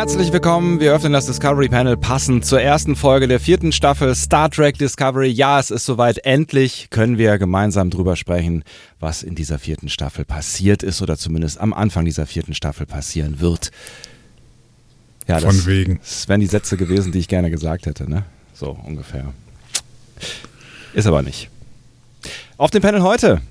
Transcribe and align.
Herzlich 0.00 0.32
willkommen. 0.32 0.80
Wir 0.80 0.94
öffnen 0.94 1.12
das 1.12 1.26
Discovery 1.26 1.68
Panel 1.68 1.94
passend 1.94 2.46
zur 2.46 2.58
ersten 2.58 2.96
Folge 2.96 3.28
der 3.28 3.38
vierten 3.38 3.70
Staffel 3.70 4.14
Star 4.14 4.48
Trek 4.50 4.78
Discovery. 4.78 5.28
Ja, 5.28 5.60
es 5.60 5.70
ist 5.70 5.84
soweit. 5.84 6.24
Endlich 6.24 6.88
können 6.88 7.18
wir 7.18 7.36
gemeinsam 7.36 7.90
drüber 7.90 8.16
sprechen, 8.16 8.64
was 8.98 9.22
in 9.22 9.34
dieser 9.34 9.58
vierten 9.58 9.90
Staffel 9.90 10.24
passiert 10.24 10.82
ist 10.82 11.02
oder 11.02 11.18
zumindest 11.18 11.60
am 11.60 11.74
Anfang 11.74 12.06
dieser 12.06 12.24
vierten 12.24 12.54
Staffel 12.54 12.86
passieren 12.86 13.40
wird. 13.40 13.72
Ja, 15.28 15.38
Von 15.38 15.48
das, 15.50 15.66
wegen. 15.66 15.98
Das 15.98 16.30
wären 16.30 16.40
die 16.40 16.46
Sätze 16.46 16.78
gewesen, 16.78 17.12
die 17.12 17.18
ich 17.18 17.28
gerne 17.28 17.50
gesagt 17.50 17.84
hätte, 17.84 18.08
ne? 18.08 18.24
So 18.54 18.78
ungefähr. 18.86 19.34
Ist 20.94 21.08
aber 21.08 21.20
nicht. 21.20 21.50
Auf 22.56 22.70
dem 22.70 22.80
Panel 22.80 23.02
heute. 23.02 23.42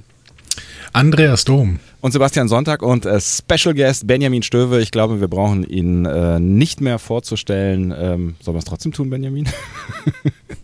Andreas 0.93 1.45
Dom 1.45 1.79
und 2.01 2.11
Sebastian 2.11 2.47
Sonntag 2.47 2.81
und 2.81 3.05
äh, 3.05 3.19
Special 3.21 3.73
Guest 3.75 4.07
Benjamin 4.07 4.43
Stöwe. 4.43 4.81
Ich 4.81 4.91
glaube, 4.91 5.21
wir 5.21 5.27
brauchen 5.27 5.63
ihn 5.63 6.05
äh, 6.05 6.39
nicht 6.39 6.81
mehr 6.81 6.99
vorzustellen. 6.99 7.93
Ähm, 7.97 8.35
sollen 8.41 8.55
wir 8.55 8.59
es 8.59 8.65
trotzdem 8.65 8.91
tun, 8.91 9.09
Benjamin? 9.09 9.47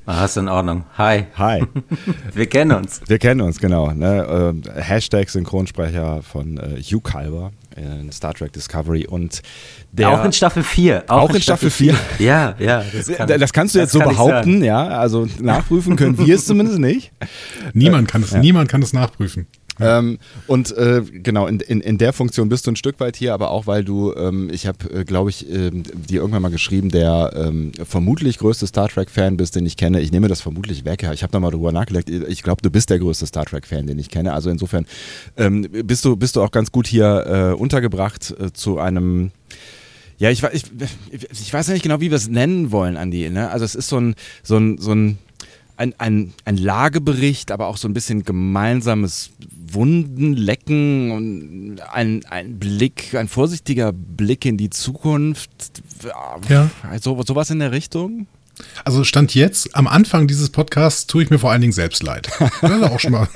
Ah, 0.08 0.26
ist 0.26 0.38
in 0.38 0.48
Ordnung. 0.48 0.84
Hi. 1.00 1.26
Hi. 1.36 1.64
wir 2.36 2.46
kennen 2.46 2.78
uns. 2.78 3.02
Wir 3.08 3.18
kennen 3.18 3.42
uns, 3.42 3.60
genau. 3.60 3.92
Ne? 3.92 4.54
Äh, 4.76 4.82
Hashtag 4.82 5.32
Synchronsprecher 5.32 6.22
von 6.22 6.58
äh, 6.58 6.80
Hugh 6.80 7.02
Calver 7.02 7.52
in 7.76 8.12
Star 8.12 8.36
Trek 8.36 8.54
Discovery 8.54 9.08
und 9.08 9.42
der, 9.92 10.12
auch 10.12 10.24
in 10.24 10.32
Staffel 10.32 10.62
4. 10.62 11.06
Auch, 11.08 11.24
auch 11.24 11.30
in, 11.32 11.38
in, 11.38 11.42
Staffel 11.42 11.72
4. 11.72 11.96
Ja, 12.20 12.56
ja. 12.60 12.84
Das, 12.94 13.08
kann, 13.08 13.28
das 13.28 13.52
kannst 13.52 13.74
du 13.74 13.80
jetzt 13.80 13.94
so 13.94 14.00
behaupten, 14.00 14.64
ja. 14.64 14.88
Also 14.90 15.28
nachprüfen 15.42 15.96
können 15.96 16.20
wir 16.20 16.36
es 16.36 16.46
zumindest 16.46 16.78
nicht. 16.78 17.12
Niemand 17.74 18.08
kann 18.08 18.22
es, 18.22 18.32
ja. 18.32 18.40
niemand 18.40 18.70
kann 18.70 18.84
es 18.84 18.94
nachprüfen. 18.94 19.48
Ähm, 19.80 20.20
und 20.48 20.76
äh, 20.78 21.02
genau, 21.02 21.48
in, 21.48 21.60
in, 21.60 21.82
in 21.82 21.98
der 21.98 22.14
Funktion 22.14 22.50
bist 22.50 22.66
du 22.66 22.72
ein 22.72 22.76
Stück 22.76 23.00
weit 23.00 23.16
hier, 23.16 23.34
aber 23.34 23.52
auch 23.52 23.68
weil 23.68 23.84
du, 23.84 24.14
ähm, 24.14 24.50
ich 24.52 24.68
habe, 24.68 24.90
äh, 24.92 25.04
glaube 25.04 25.30
ich, 25.30 25.50
äh, 25.50 25.72
dir 25.72 26.22
irgendwann 26.22 26.42
mal 26.42 26.52
geschrieben, 26.52 26.90
der 26.90 27.34
ähm, 27.36 27.72
vermutlich 27.86 28.38
größte 28.38 28.68
Star 28.68 28.88
Trek-Fan 28.88 29.38
bist, 29.38 29.56
den 29.56 29.66
ich 29.66 29.78
kenne. 29.78 30.02
Ich 30.02 30.12
nehme 30.12 30.28
das 30.28 30.42
vermutlich 30.42 30.86
weg. 30.86 31.08
Ich 31.14 31.24
habe 31.24 31.32
da 31.32 31.40
mal 31.40 31.52
drüber 31.52 31.72
nachgedacht. 31.72 32.10
Ich 32.10 32.44
glaube, 32.44 32.62
du 32.62 32.70
bist 32.70 32.90
der 32.90 33.00
größte 33.00 33.26
Star 33.26 33.46
Trek-Fan, 33.46 33.88
den 33.88 34.00
ich 34.00 34.10
kenne. 34.10 34.34
Also 34.34 34.50
insofern 34.50 34.86
ähm, 35.38 35.68
bist, 35.84 36.06
du, 36.06 36.16
bist 36.16 36.36
du 36.36 36.42
auch 36.42 36.52
ganz 36.52 36.72
gut 36.72 36.88
hier 36.88 37.52
äh, 37.54 37.54
untergebracht 37.56 38.34
äh, 38.40 38.54
zu 38.54 38.80
einem 38.80 39.32
ja, 40.18 40.32
ich, 40.32 40.44
ich, 40.44 40.64
ich 41.30 41.54
weiß 41.54 41.68
nicht 41.68 41.84
genau, 41.84 42.00
wie 42.00 42.10
wir 42.10 42.16
es 42.16 42.30
nennen 42.30 42.72
wollen, 42.72 42.96
Andi. 42.96 43.30
Ne? 43.30 43.50
Also 43.50 43.66
es 43.66 43.76
ist 43.76 43.90
so 43.90 44.00
ein, 44.00 44.16
so 44.44 44.56
ein, 44.56 44.78
so 44.78 44.94
ein 44.94 45.18
ein, 45.78 45.94
ein, 45.98 46.34
ein 46.46 46.58
Lagebericht, 46.58 47.52
aber 47.52 47.68
auch 47.68 47.78
so 47.78 47.88
ein 47.88 47.94
bisschen 47.94 48.24
gemeinsames 48.24 49.32
Wundenlecken 49.76 51.12
und 51.12 51.82
ein, 51.82 52.26
ein 52.26 52.58
Blick, 52.58 53.14
ein 53.14 53.28
vorsichtiger 53.28 53.94
Blick 53.94 54.46
in 54.46 54.58
die 54.58 54.70
Zukunft. 54.70 55.84
Ja. 56.50 56.70
So, 57.00 57.22
sowas 57.22 57.50
in 57.52 57.60
der 57.60 57.72
Richtung? 57.72 58.28
Also 58.84 59.04
Stand 59.04 59.36
jetzt, 59.36 59.76
am 59.76 59.88
Anfang 59.88 60.28
dieses 60.28 60.50
Podcasts 60.50 61.08
tue 61.08 61.24
ich 61.24 61.30
mir 61.30 61.40
vor 61.40 61.52
allen 61.52 61.62
Dingen 61.62 61.74
selbst 61.74 62.04
leid. 62.04 62.30
Das 62.62 62.72
ist 62.72 62.84
auch 62.84 63.00
schon 63.00 63.12
mal 63.12 63.28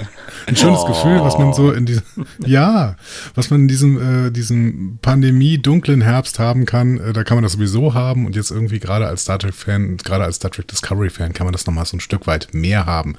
ein 0.48 0.56
schönes 0.56 0.80
oh. 0.81 0.88
Gefühl, 0.88 1.22
was 1.22 1.38
man 1.38 1.53
so 1.53 1.72
in 1.72 1.86
diesem, 1.86 2.03
ja, 2.45 2.95
was 3.36 3.50
man 3.50 3.61
in 3.61 3.67
diesem, 3.67 4.28
äh, 4.28 4.31
diesem 4.31 4.99
Pandemie-dunklen 5.02 6.02
Herbst 6.02 6.39
haben 6.39 6.66
kann. 6.66 6.99
Äh, 6.99 7.14
da 7.14 7.23
kann 7.23 7.38
man 7.38 7.43
das 7.43 7.54
sowieso 7.54 7.93
haben 7.93 8.26
und 8.26 8.36
jetzt 8.36 8.52
irgendwie 8.52 8.80
gerade 8.80 9.08
als 9.08 9.23
Star 9.23 9.39
Trek-Fan, 9.39 9.98
gerade 9.98 10.23
als 10.23 10.38
Star 10.38 10.52
Trek 10.52 10.67
Discovery-Fan 10.67 11.33
kann 11.33 11.45
man 11.45 11.54
das 11.54 11.66
nochmal 11.66 11.86
so 11.86 11.98
ein 11.98 12.02
Stück 12.02 12.27
weit 12.27 12.54
mehr 12.54 12.86
haben. 12.86 13.16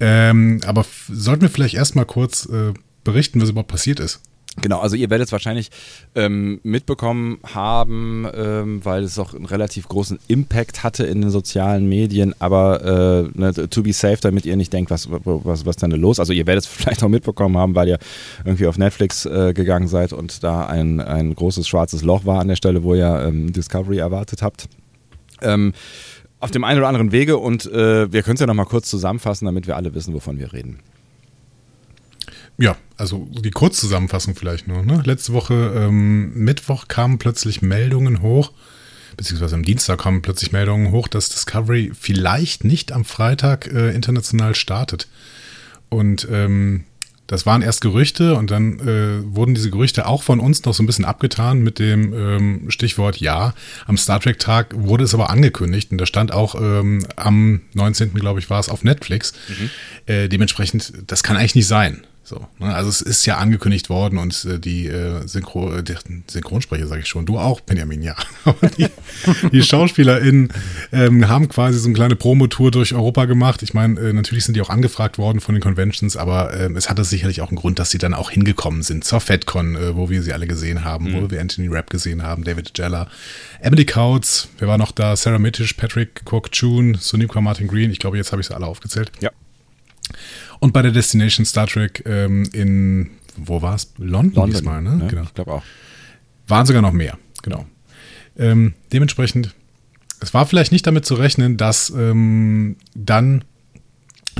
Ähm, 0.00 0.60
aber 0.66 0.84
sollten 1.08 1.42
wir 1.42 1.50
vielleicht 1.50 1.74
erstmal 1.74 2.06
kurz 2.06 2.46
äh, 2.46 2.72
berichten, 3.04 3.40
was 3.40 3.50
überhaupt 3.50 3.70
passiert 3.70 4.00
ist? 4.00 4.20
Genau, 4.62 4.80
also 4.80 4.96
ihr 4.96 5.10
werdet 5.10 5.26
es 5.26 5.32
wahrscheinlich 5.32 5.70
ähm, 6.14 6.60
mitbekommen 6.62 7.38
haben, 7.44 8.26
ähm, 8.34 8.82
weil 8.84 9.04
es 9.04 9.18
auch 9.18 9.34
einen 9.34 9.44
relativ 9.44 9.86
großen 9.86 10.18
Impact 10.28 10.82
hatte 10.82 11.04
in 11.04 11.20
den 11.20 11.30
sozialen 11.30 11.86
Medien, 11.88 12.34
aber 12.38 13.28
äh, 13.34 13.38
ne, 13.38 13.52
to 13.52 13.82
be 13.82 13.92
safe, 13.92 14.18
damit 14.20 14.46
ihr 14.46 14.56
nicht 14.56 14.72
denkt, 14.72 14.90
was, 14.90 15.08
was, 15.10 15.66
was 15.66 15.76
denn 15.76 15.90
los? 15.90 16.18
Also 16.18 16.32
ihr 16.32 16.46
werdet 16.46 16.64
es 16.64 16.70
vielleicht 16.70 17.02
auch 17.02 17.08
mitbekommen 17.08 17.58
haben, 17.58 17.74
weil 17.74 17.88
ihr 17.88 17.98
irgendwie 18.44 18.66
auf 18.66 18.78
Netflix 18.78 19.26
äh, 19.26 19.52
gegangen 19.52 19.88
seid 19.88 20.14
und 20.14 20.42
da 20.42 20.66
ein, 20.66 21.00
ein 21.00 21.34
großes 21.34 21.68
schwarzes 21.68 22.02
Loch 22.02 22.24
war 22.24 22.40
an 22.40 22.48
der 22.48 22.56
Stelle, 22.56 22.82
wo 22.82 22.94
ihr 22.94 23.24
ähm, 23.26 23.52
Discovery 23.52 23.98
erwartet 23.98 24.40
habt. 24.40 24.68
Ähm, 25.42 25.74
auf 26.40 26.50
dem 26.50 26.64
einen 26.64 26.78
oder 26.78 26.88
anderen 26.88 27.12
Wege 27.12 27.36
und 27.36 27.66
äh, 27.66 28.10
wir 28.10 28.22
können 28.22 28.34
es 28.34 28.40
ja 28.40 28.46
nochmal 28.46 28.66
kurz 28.66 28.88
zusammenfassen, 28.88 29.44
damit 29.44 29.66
wir 29.66 29.76
alle 29.76 29.94
wissen, 29.94 30.14
wovon 30.14 30.38
wir 30.38 30.52
reden. 30.52 30.80
Ja, 32.58 32.76
also 32.96 33.28
die 33.30 33.50
Kurzzusammenfassung 33.50 34.34
vielleicht 34.34 34.66
nur. 34.66 34.82
Ne? 34.82 35.02
Letzte 35.04 35.32
Woche 35.32 35.54
ähm, 35.76 36.32
Mittwoch 36.34 36.88
kamen 36.88 37.18
plötzlich 37.18 37.60
Meldungen 37.60 38.22
hoch, 38.22 38.52
beziehungsweise 39.16 39.54
am 39.54 39.64
Dienstag 39.64 40.00
kamen 40.00 40.22
plötzlich 40.22 40.52
Meldungen 40.52 40.90
hoch, 40.90 41.08
dass 41.08 41.28
Discovery 41.28 41.92
vielleicht 41.98 42.64
nicht 42.64 42.92
am 42.92 43.04
Freitag 43.04 43.66
äh, 43.66 43.94
international 43.94 44.54
startet. 44.54 45.08
Und 45.88 46.26
ähm, 46.30 46.84
das 47.26 47.44
waren 47.44 47.62
erst 47.62 47.80
Gerüchte 47.80 48.36
und 48.36 48.50
dann 48.50 48.78
äh, 48.80 49.34
wurden 49.34 49.54
diese 49.54 49.70
Gerüchte 49.70 50.06
auch 50.06 50.22
von 50.22 50.38
uns 50.38 50.64
noch 50.64 50.74
so 50.74 50.82
ein 50.82 50.86
bisschen 50.86 51.04
abgetan 51.04 51.58
mit 51.58 51.78
dem 51.78 52.12
ähm, 52.12 52.70
Stichwort 52.70 53.16
Ja. 53.16 53.54
Am 53.86 53.96
Star 53.96 54.20
Trek-Tag 54.20 54.68
wurde 54.74 55.04
es 55.04 55.12
aber 55.12 55.30
angekündigt 55.30 55.90
und 55.90 55.98
da 55.98 56.06
stand 56.06 56.32
auch 56.32 56.54
ähm, 56.54 57.04
am 57.16 57.62
19. 57.74 58.14
glaube 58.14 58.38
ich 58.38 58.48
war 58.48 58.60
es 58.60 58.68
auf 58.68 58.84
Netflix. 58.84 59.32
Mhm. 59.48 59.70
Äh, 60.06 60.28
dementsprechend, 60.28 60.92
das 61.08 61.22
kann 61.22 61.36
eigentlich 61.36 61.56
nicht 61.56 61.66
sein. 61.66 62.05
So, 62.26 62.48
ne? 62.58 62.74
Also 62.74 62.90
es 62.90 63.02
ist 63.02 63.24
ja 63.24 63.36
angekündigt 63.36 63.88
worden 63.88 64.18
und 64.18 64.44
äh, 64.46 64.58
die 64.58 64.88
äh, 64.88 65.24
Synchro, 65.28 65.72
äh, 65.72 65.84
Synchronsprecher 66.26 66.88
sage 66.88 67.02
ich 67.02 67.06
schon, 67.06 67.24
du 67.24 67.38
auch, 67.38 67.60
Benjamin, 67.60 68.02
ja. 68.02 68.16
die, 68.76 68.88
die 69.52 69.62
SchauspielerInnen 69.62 70.52
ähm, 70.90 71.28
haben 71.28 71.48
quasi 71.48 71.78
so 71.78 71.86
eine 71.86 71.94
kleine 71.94 72.16
Promotour 72.16 72.72
durch 72.72 72.94
Europa 72.94 73.26
gemacht. 73.26 73.62
Ich 73.62 73.74
meine, 73.74 74.00
äh, 74.00 74.12
natürlich 74.12 74.44
sind 74.44 74.56
die 74.56 74.60
auch 74.60 74.70
angefragt 74.70 75.18
worden 75.18 75.38
von 75.38 75.54
den 75.54 75.62
Conventions, 75.62 76.16
aber 76.16 76.52
äh, 76.52 76.68
es 76.72 76.90
hatte 76.90 77.04
sicherlich 77.04 77.42
auch 77.42 77.50
einen 77.50 77.58
Grund, 77.58 77.78
dass 77.78 77.90
sie 77.90 77.98
dann 77.98 78.12
auch 78.12 78.32
hingekommen 78.32 78.82
sind 78.82 79.04
zur 79.04 79.20
FedCon, 79.20 79.76
äh, 79.76 79.94
wo 79.94 80.10
wir 80.10 80.20
sie 80.24 80.32
alle 80.32 80.48
gesehen 80.48 80.84
haben, 80.84 81.12
mhm. 81.12 81.22
wo 81.22 81.30
wir 81.30 81.40
Anthony 81.40 81.68
Rapp 81.68 81.90
gesehen 81.90 82.24
haben, 82.24 82.42
David 82.42 82.72
Jella, 82.76 83.08
Emily 83.60 83.84
Kautz, 83.84 84.48
wer 84.58 84.66
war 84.66 84.78
noch 84.78 84.90
da? 84.90 85.14
Sarah 85.14 85.38
Mittisch, 85.38 85.74
Patrick 85.74 86.24
Kwok-Chun, 86.24 86.96
Suniqua 86.98 87.40
Martin 87.40 87.68
Green. 87.68 87.92
Ich 87.92 88.00
glaube, 88.00 88.16
jetzt 88.16 88.32
habe 88.32 88.40
ich 88.40 88.48
sie 88.48 88.54
alle 88.56 88.66
aufgezählt. 88.66 89.12
Ja. 89.20 89.30
Und 90.58 90.72
bei 90.72 90.82
der 90.82 90.92
Destination 90.92 91.44
Star 91.46 91.66
Trek 91.66 92.02
ähm, 92.06 92.48
in, 92.52 93.10
wo 93.36 93.62
war 93.62 93.74
es? 93.74 93.92
London, 93.98 94.34
London 94.34 94.50
diesmal, 94.50 94.82
ne? 94.82 94.98
Ja, 95.02 95.08
genau. 95.08 95.22
Ich 95.22 95.34
glaube 95.34 95.52
auch. 95.52 95.62
Waren 96.48 96.66
sogar 96.66 96.82
noch 96.82 96.92
mehr, 96.92 97.18
genau. 97.42 97.66
Ähm, 98.38 98.74
dementsprechend, 98.92 99.54
es 100.20 100.32
war 100.34 100.46
vielleicht 100.46 100.72
nicht 100.72 100.86
damit 100.86 101.04
zu 101.06 101.14
rechnen, 101.14 101.56
dass 101.56 101.90
ähm, 101.90 102.76
dann 102.94 103.44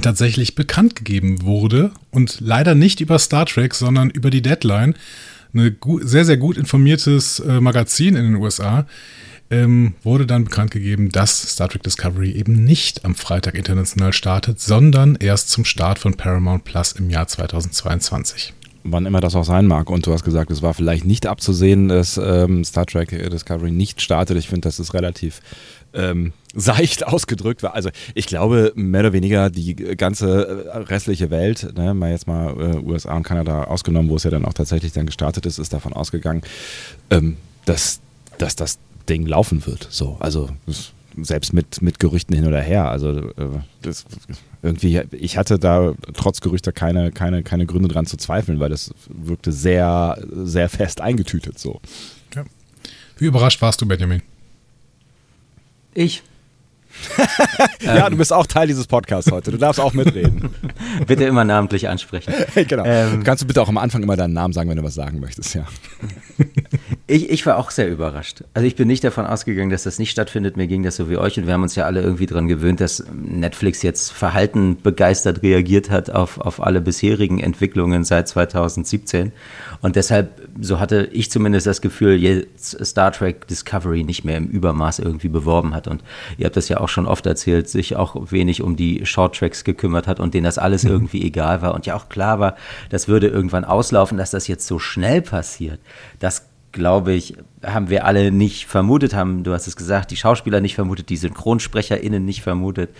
tatsächlich 0.01 0.55
bekannt 0.55 0.95
gegeben 0.95 1.43
wurde 1.43 1.91
und 2.11 2.39
leider 2.41 2.75
nicht 2.75 3.01
über 3.01 3.19
Star 3.19 3.47
Trek, 3.47 3.75
sondern 3.75 4.11
über 4.11 4.31
die 4.31 4.43
Deadline, 4.43 4.95
ein 5.55 5.77
sehr, 6.03 6.25
sehr 6.25 6.37
gut 6.37 6.59
informiertes 6.59 7.41
äh, 7.41 7.61
Magazin 7.61 8.15
in 8.15 8.25
den 8.25 8.35
USA, 8.37 8.87
ähm, 9.51 9.95
wurde 10.03 10.27
dann 10.27 10.45
bekannt 10.45 10.71
gegeben, 10.71 11.11
dass 11.11 11.53
Star 11.53 11.69
Trek 11.69 11.83
Discovery 11.83 12.33
eben 12.33 12.65
nicht 12.65 13.05
am 13.05 13.15
Freitag 13.15 13.55
international 13.55 14.13
startet, 14.13 14.61
sondern 14.61 15.17
erst 15.17 15.51
zum 15.51 15.65
Start 15.65 15.99
von 15.99 16.17
Paramount 16.17 16.65
Plus 16.65 16.93
im 16.93 17.11
Jahr 17.11 17.29
2022 17.29 18.53
wann 18.89 19.07
immer 19.07 19.21
das 19.21 19.35
auch 19.35 19.45
sein 19.45 19.67
mag. 19.67 19.91
Und 19.91 20.07
du 20.07 20.13
hast 20.13 20.25
gesagt, 20.25 20.51
es 20.51 20.63
war 20.63 20.75
vielleicht 20.75 21.05
nicht 21.05 21.27
abzusehen, 21.27 21.89
dass 21.89 22.19
ähm, 22.23 22.65
Star 22.65 22.87
Trek 22.87 23.11
Discovery 23.11 23.71
nicht 23.71 24.01
startet. 24.01 24.37
Ich 24.39 24.49
finde, 24.49 24.63
das 24.63 24.79
ist 24.79 24.95
relativ 24.95 25.41
ähm, 25.93 26.33
seicht 26.55 27.07
ausgedrückt. 27.07 27.65
Also 27.65 27.91
ich 28.15 28.27
glaube, 28.27 28.73
mehr 28.75 29.01
oder 29.01 29.13
weniger 29.13 29.51
die 29.51 29.75
ganze 29.75 30.67
äh, 30.73 30.79
restliche 30.79 31.31
Welt, 31.31 31.73
ne, 31.77 31.95
mal 31.95 32.11
jetzt 32.11 32.27
mal 32.27 32.51
äh, 32.51 32.77
USA 32.79 33.17
und 33.17 33.25
Kanada 33.25 33.65
ausgenommen, 33.65 34.11
wo 34.11 34.17
es 34.17 34.25
ja 34.25 34.31
dann 34.31 34.45
auch 34.45 34.55
tatsächlich 34.55 34.93
dann 34.93 35.07
gestartet 35.07 35.47
ist, 35.47 35.59
ist 35.59 35.73
davon 35.73 35.93
ausgegangen, 35.93 36.43
ähm, 37.11 37.37
dass, 37.65 38.01
dass 38.39 38.57
das 38.57 38.79
Ding 39.09 39.27
laufen 39.27 39.67
wird. 39.67 39.89
So, 39.91 40.17
also 40.21 40.51
selbst 41.23 41.53
mit, 41.53 41.81
mit 41.83 41.99
Gerüchten 41.99 42.35
hin 42.35 42.47
oder 42.47 42.61
her. 42.61 42.91
Also 42.91 43.11
äh, 43.11 43.61
das, 43.83 44.05
irgendwie, 44.63 45.03
ich 45.13 45.39
hatte 45.39 45.59
da 45.59 45.95
trotz 46.15 46.41
Gerüchte 46.41 46.73
keine, 46.73 47.13
keine, 47.13 47.43
keine 47.43 47.67
Gründe 47.67 47.89
dran 47.89 48.07
zu 48.07 48.17
zweifeln, 48.17 48.61
weil 48.61 48.71
das 48.71 48.93
wirkte 49.09 49.53
sehr, 49.53 50.19
sehr 50.31 50.69
fest 50.69 51.01
eingetütet 51.01 51.59
so. 51.59 51.81
Ja. 52.35 52.45
Wie 53.19 53.27
überrascht 53.27 53.63
warst 53.63 53.81
du, 53.81 53.87
Benjamin? 53.87 54.23
Ich. 55.95 56.23
ja, 57.81 58.09
du 58.09 58.17
bist 58.17 58.33
auch 58.33 58.47
Teil 58.47 58.67
dieses 58.67 58.87
Podcasts 58.87 59.31
heute. 59.31 59.51
Du 59.51 59.59
darfst 59.59 59.81
auch 59.81 59.93
mitreden. 59.93 60.51
Bitte 61.07 61.25
immer 61.25 61.45
namentlich 61.45 61.89
ansprechen. 61.89 62.33
genau. 62.69 62.85
Ähm, 62.85 63.23
Kannst 63.23 63.43
du 63.43 63.47
bitte 63.47 63.63
auch 63.63 63.69
am 63.69 63.79
Anfang 63.79 64.03
immer 64.03 64.17
deinen 64.17 64.33
Namen 64.33 64.53
sagen, 64.53 64.69
wenn 64.71 64.77
du 64.77 64.83
was 64.83 64.95
sagen 64.95 65.21
möchtest, 65.21 65.55
ja. 65.55 65.67
Ich, 67.09 67.31
ich 67.31 67.47
war 67.47 67.57
auch 67.57 67.71
sehr 67.71 67.89
überrascht. 67.89 68.43
Also 68.53 68.67
ich 68.67 68.75
bin 68.75 68.89
nicht 68.89 69.05
davon 69.05 69.27
ausgegangen, 69.27 69.71
dass 69.71 69.85
das 69.85 70.01
nicht 70.01 70.11
stattfindet. 70.11 70.57
Mir 70.57 70.67
ging 70.67 70.83
das 70.83 70.97
so 70.97 71.09
wie 71.09 71.17
euch 71.17 71.39
und 71.39 71.47
wir 71.47 71.53
haben 71.53 71.63
uns 71.63 71.77
ja 71.77 71.85
alle 71.85 72.03
irgendwie 72.03 72.27
daran 72.27 72.49
gewöhnt, 72.49 72.81
dass 72.81 73.05
Netflix 73.15 73.83
jetzt 73.83 74.11
verhalten 74.13 74.77
begeistert 74.83 75.45
reagiert 75.45 75.89
hat 75.89 76.11
auf, 76.11 76.41
auf 76.41 76.61
alle 76.61 76.81
bisherigen 76.81 77.39
Entwicklungen 77.39 78.03
seit 78.03 78.27
2017. 78.27 79.31
Und 79.83 79.95
deshalb, 79.95 80.49
so 80.61 80.81
hatte 80.81 81.09
ich 81.13 81.31
zumindest 81.31 81.69
das 81.69 81.81
Gefühl, 81.81 82.17
jetzt 82.17 82.85
Star 82.85 83.13
Trek 83.13 83.47
Discovery 83.47 84.03
nicht 84.03 84.25
mehr 84.25 84.39
im 84.39 84.49
Übermaß 84.49 84.99
irgendwie 84.99 85.29
beworben 85.29 85.77
hat. 85.77 85.87
Und 85.87 86.03
ihr 86.39 86.47
habt 86.47 86.57
das 86.57 86.69
ja 86.69 86.81
auch 86.81 86.89
schon 86.89 87.07
oft 87.07 87.25
erzählt, 87.27 87.69
sich 87.69 87.95
auch 87.95 88.33
wenig 88.33 88.63
um 88.63 88.75
die 88.75 89.07
Short 89.07 89.37
Tracks 89.37 89.63
gekümmert 89.63 90.09
hat 90.09 90.19
und 90.19 90.35
denen 90.35 90.45
das 90.45 90.59
alles 90.59 90.83
mhm. 90.83 90.91
irgendwie 90.91 91.23
egal 91.23 91.63
war. 91.63 91.73
Und 91.75 91.87
ja 91.87 91.95
auch 91.95 92.09
klar 92.09 92.41
war, 92.41 92.57
das 92.91 93.07
würde 93.07 93.29
irgendwann 93.29 93.65
auslaufen, 93.65 94.19
dass 94.19 94.33
das 94.33 94.49
jetzt 94.49 94.67
so 94.67 94.81
schnell 94.81 95.23
passiert. 95.23 95.79
Das 96.19 96.47
glaube 96.77 97.13
ich, 97.13 97.35
haben 97.65 97.89
wir 97.89 98.05
alle 98.05 98.31
nicht 98.31 98.67
vermutet, 98.67 99.15
haben, 99.15 99.43
du 99.43 99.53
hast 99.53 99.67
es 99.67 99.75
gesagt, 99.75 100.11
die 100.11 100.17
Schauspieler 100.17 100.61
nicht 100.61 100.75
vermutet, 100.75 101.09
die 101.09 101.17
SynchronsprecherInnen 101.17 102.25
nicht 102.25 102.43
vermutet. 102.43 102.91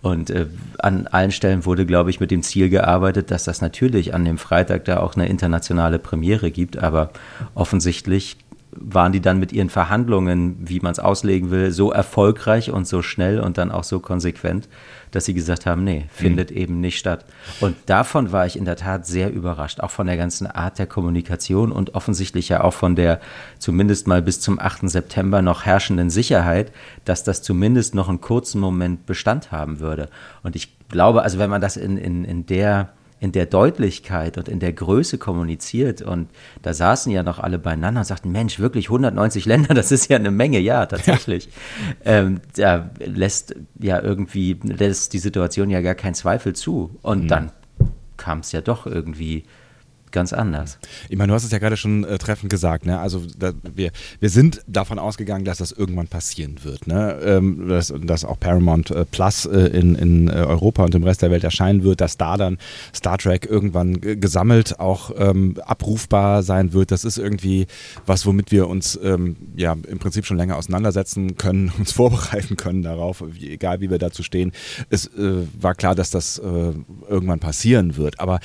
Und 0.00 0.30
äh, 0.30 0.46
an 0.78 1.08
allen 1.08 1.32
Stellen 1.32 1.66
wurde, 1.66 1.84
glaube 1.84 2.10
ich, 2.10 2.20
mit 2.20 2.30
dem 2.30 2.42
Ziel 2.42 2.70
gearbeitet, 2.70 3.30
dass 3.30 3.44
das 3.44 3.60
natürlich 3.60 4.14
an 4.14 4.24
dem 4.24 4.38
Freitag 4.38 4.84
da 4.86 5.00
auch 5.00 5.16
eine 5.16 5.28
internationale 5.28 5.98
Premiere 5.98 6.50
gibt. 6.50 6.78
Aber 6.78 7.10
offensichtlich 7.54 8.36
waren 8.76 9.12
die 9.12 9.20
dann 9.20 9.38
mit 9.38 9.52
ihren 9.52 9.70
Verhandlungen, 9.70 10.56
wie 10.60 10.80
man 10.80 10.92
es 10.92 10.98
auslegen 10.98 11.50
will, 11.50 11.70
so 11.70 11.90
erfolgreich 11.92 12.70
und 12.70 12.86
so 12.86 13.02
schnell 13.02 13.40
und 13.40 13.58
dann 13.58 13.70
auch 13.70 13.84
so 13.84 14.00
konsequent, 14.00 14.68
dass 15.14 15.26
sie 15.26 15.34
gesagt 15.34 15.66
haben, 15.66 15.84
nee, 15.84 16.06
findet 16.12 16.50
mhm. 16.50 16.56
eben 16.56 16.80
nicht 16.80 16.98
statt. 16.98 17.24
Und 17.60 17.76
davon 17.86 18.32
war 18.32 18.46
ich 18.46 18.56
in 18.56 18.64
der 18.64 18.76
Tat 18.76 19.06
sehr 19.06 19.32
überrascht, 19.32 19.80
auch 19.80 19.90
von 19.90 20.06
der 20.06 20.16
ganzen 20.16 20.46
Art 20.46 20.78
der 20.78 20.86
Kommunikation 20.86 21.70
und 21.70 21.94
offensichtlich 21.94 22.48
ja 22.48 22.62
auch 22.62 22.74
von 22.74 22.96
der 22.96 23.20
zumindest 23.58 24.06
mal 24.06 24.22
bis 24.22 24.40
zum 24.40 24.58
8. 24.58 24.88
September 24.88 25.42
noch 25.42 25.64
herrschenden 25.64 26.10
Sicherheit, 26.10 26.72
dass 27.04 27.24
das 27.24 27.42
zumindest 27.42 27.94
noch 27.94 28.08
einen 28.08 28.20
kurzen 28.20 28.60
Moment 28.60 29.06
Bestand 29.06 29.52
haben 29.52 29.80
würde. 29.80 30.08
Und 30.42 30.56
ich 30.56 30.76
glaube, 30.88 31.22
also 31.22 31.38
wenn 31.38 31.50
man 31.50 31.60
das 31.60 31.76
in, 31.76 31.96
in, 31.96 32.24
in 32.24 32.46
der 32.46 32.90
in 33.24 33.32
der 33.32 33.46
Deutlichkeit 33.46 34.36
und 34.36 34.50
in 34.50 34.60
der 34.60 34.74
Größe 34.74 35.16
kommuniziert. 35.16 36.02
Und 36.02 36.28
da 36.60 36.74
saßen 36.74 37.10
ja 37.10 37.22
noch 37.22 37.38
alle 37.38 37.58
beieinander 37.58 38.00
und 38.00 38.06
sagten, 38.06 38.30
Mensch, 38.30 38.58
wirklich 38.58 38.88
190 38.88 39.46
Länder, 39.46 39.72
das 39.72 39.90
ist 39.92 40.10
ja 40.10 40.18
eine 40.18 40.30
Menge, 40.30 40.58
ja, 40.58 40.84
tatsächlich. 40.84 41.48
Ja. 42.04 42.18
Ähm, 42.18 42.42
da 42.54 42.90
lässt 42.98 43.56
ja 43.80 43.98
irgendwie, 44.02 44.60
lässt 44.62 45.14
die 45.14 45.18
Situation 45.18 45.70
ja 45.70 45.80
gar 45.80 45.94
keinen 45.94 46.12
Zweifel 46.12 46.52
zu. 46.52 46.98
Und 47.00 47.24
mhm. 47.24 47.28
dann 47.28 47.52
kam 48.18 48.40
es 48.40 48.52
ja 48.52 48.60
doch 48.60 48.86
irgendwie 48.86 49.44
ganz 50.14 50.32
anders. 50.32 50.78
Ich 51.10 51.18
meine, 51.18 51.28
du 51.28 51.34
hast 51.34 51.44
es 51.44 51.50
ja 51.50 51.58
gerade 51.58 51.76
schon 51.76 52.04
äh, 52.04 52.16
treffend 52.16 52.48
gesagt. 52.48 52.86
Ne? 52.86 52.98
Also 52.98 53.22
da, 53.36 53.52
wir, 53.74 53.90
wir 54.20 54.30
sind 54.30 54.62
davon 54.66 54.98
ausgegangen, 54.98 55.44
dass 55.44 55.58
das 55.58 55.72
irgendwann 55.72 56.06
passieren 56.06 56.60
wird. 56.62 56.86
Ne? 56.86 57.18
Ähm, 57.22 57.68
dass, 57.68 57.92
dass 58.02 58.24
auch 58.24 58.40
Paramount 58.40 58.90
äh, 58.90 59.04
Plus 59.04 59.44
äh, 59.44 59.66
in, 59.66 59.94
in 59.96 60.28
äh, 60.28 60.32
Europa 60.32 60.84
und 60.84 60.94
im 60.94 61.02
Rest 61.02 61.20
der 61.20 61.30
Welt 61.30 61.44
erscheinen 61.44 61.82
wird, 61.82 62.00
dass 62.00 62.16
da 62.16 62.36
dann 62.36 62.58
Star 62.94 63.18
Trek 63.18 63.44
irgendwann 63.44 64.00
gesammelt 64.00 64.80
auch 64.80 65.10
ähm, 65.18 65.56
abrufbar 65.66 66.42
sein 66.42 66.72
wird. 66.72 66.92
Das 66.92 67.04
ist 67.04 67.18
irgendwie 67.18 67.66
was, 68.06 68.24
womit 68.24 68.52
wir 68.52 68.68
uns 68.68 68.98
ähm, 69.02 69.36
ja 69.56 69.72
im 69.72 69.98
Prinzip 69.98 70.24
schon 70.26 70.36
länger 70.36 70.56
auseinandersetzen 70.56 71.36
können, 71.36 71.72
uns 71.78 71.92
vorbereiten 71.92 72.56
können 72.56 72.82
darauf, 72.82 73.22
wie, 73.26 73.50
egal 73.50 73.80
wie 73.80 73.90
wir 73.90 73.98
dazu 73.98 74.22
stehen. 74.22 74.52
Es 74.90 75.06
äh, 75.08 75.46
war 75.60 75.74
klar, 75.74 75.96
dass 75.96 76.10
das 76.10 76.38
äh, 76.38 76.72
irgendwann 77.08 77.40
passieren 77.40 77.96
wird. 77.96 78.20
Aber 78.20 78.38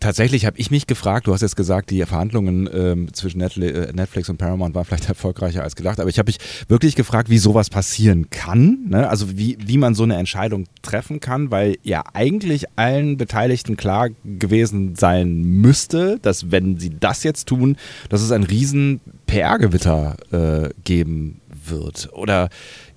tatsächlich 0.00 0.46
habe 0.46 0.58
ich 0.58 0.70
mich 0.70 0.86
gefragt, 0.86 1.26
du 1.26 1.32
hast 1.32 1.42
jetzt 1.42 1.56
gesagt, 1.56 1.90
die 1.90 2.04
Verhandlungen 2.04 2.68
ähm, 2.72 3.12
zwischen 3.12 3.40
äh, 3.40 3.92
Netflix 3.92 4.28
und 4.28 4.38
Paramount 4.38 4.74
waren 4.74 4.84
vielleicht 4.84 5.08
erfolgreicher 5.08 5.62
als 5.62 5.76
gedacht, 5.76 6.00
aber 6.00 6.10
ich 6.10 6.18
habe 6.18 6.28
mich 6.28 6.38
wirklich 6.68 6.96
gefragt, 6.96 7.30
wie 7.30 7.38
sowas 7.38 7.70
passieren 7.70 8.30
kann, 8.30 8.86
ne? 8.88 9.08
also 9.08 9.36
wie, 9.36 9.58
wie 9.64 9.78
man 9.78 9.94
so 9.94 10.02
eine 10.02 10.16
Entscheidung 10.16 10.66
treffen 10.82 11.20
kann, 11.20 11.50
weil 11.50 11.76
ja 11.82 12.02
eigentlich 12.12 12.66
allen 12.76 13.16
Beteiligten 13.16 13.76
klar 13.76 14.08
gewesen 14.24 14.96
sein 14.96 15.42
müsste, 15.42 16.18
dass 16.20 16.50
wenn 16.50 16.78
sie 16.78 16.90
das 16.98 17.22
jetzt 17.22 17.46
tun, 17.46 17.76
dass 18.08 18.22
es 18.22 18.32
ein 18.32 18.44
riesen 18.44 19.00
PR-Gewitter 19.26 20.16
äh, 20.32 20.70
geben 20.84 21.40
wird. 21.66 22.10
Oder 22.12 22.48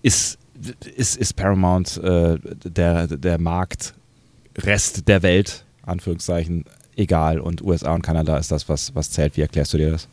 ist, 0.01 0.38
ist, 0.95 1.17
ist 1.17 1.35
Paramount 1.35 1.97
äh, 1.97 2.38
der, 2.65 3.07
der 3.07 3.39
Marktrest 3.39 5.07
der 5.07 5.23
Welt 5.23 5.65
Anführungszeichen 5.88 6.65
egal 6.97 7.39
und 7.39 7.61
USA 7.61 7.94
und 7.94 8.01
Kanada 8.01 8.38
ist 8.38 8.51
das, 8.51 8.67
was, 8.67 8.94
was 8.95 9.11
zählt. 9.11 9.38
Wie 9.38 9.41
erklärst 9.41 9.73
du 9.73 9.77
dir 9.77 9.91
das? 9.91 10.07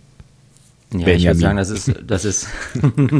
Ja, 0.92 1.06
Benjamin. 1.06 1.16
ich 1.16 1.26
würde 1.26 1.38
sagen, 1.38 1.56
das 1.56 1.70
ist, 1.70 1.92
das 2.06 2.24
ist, 2.24 2.48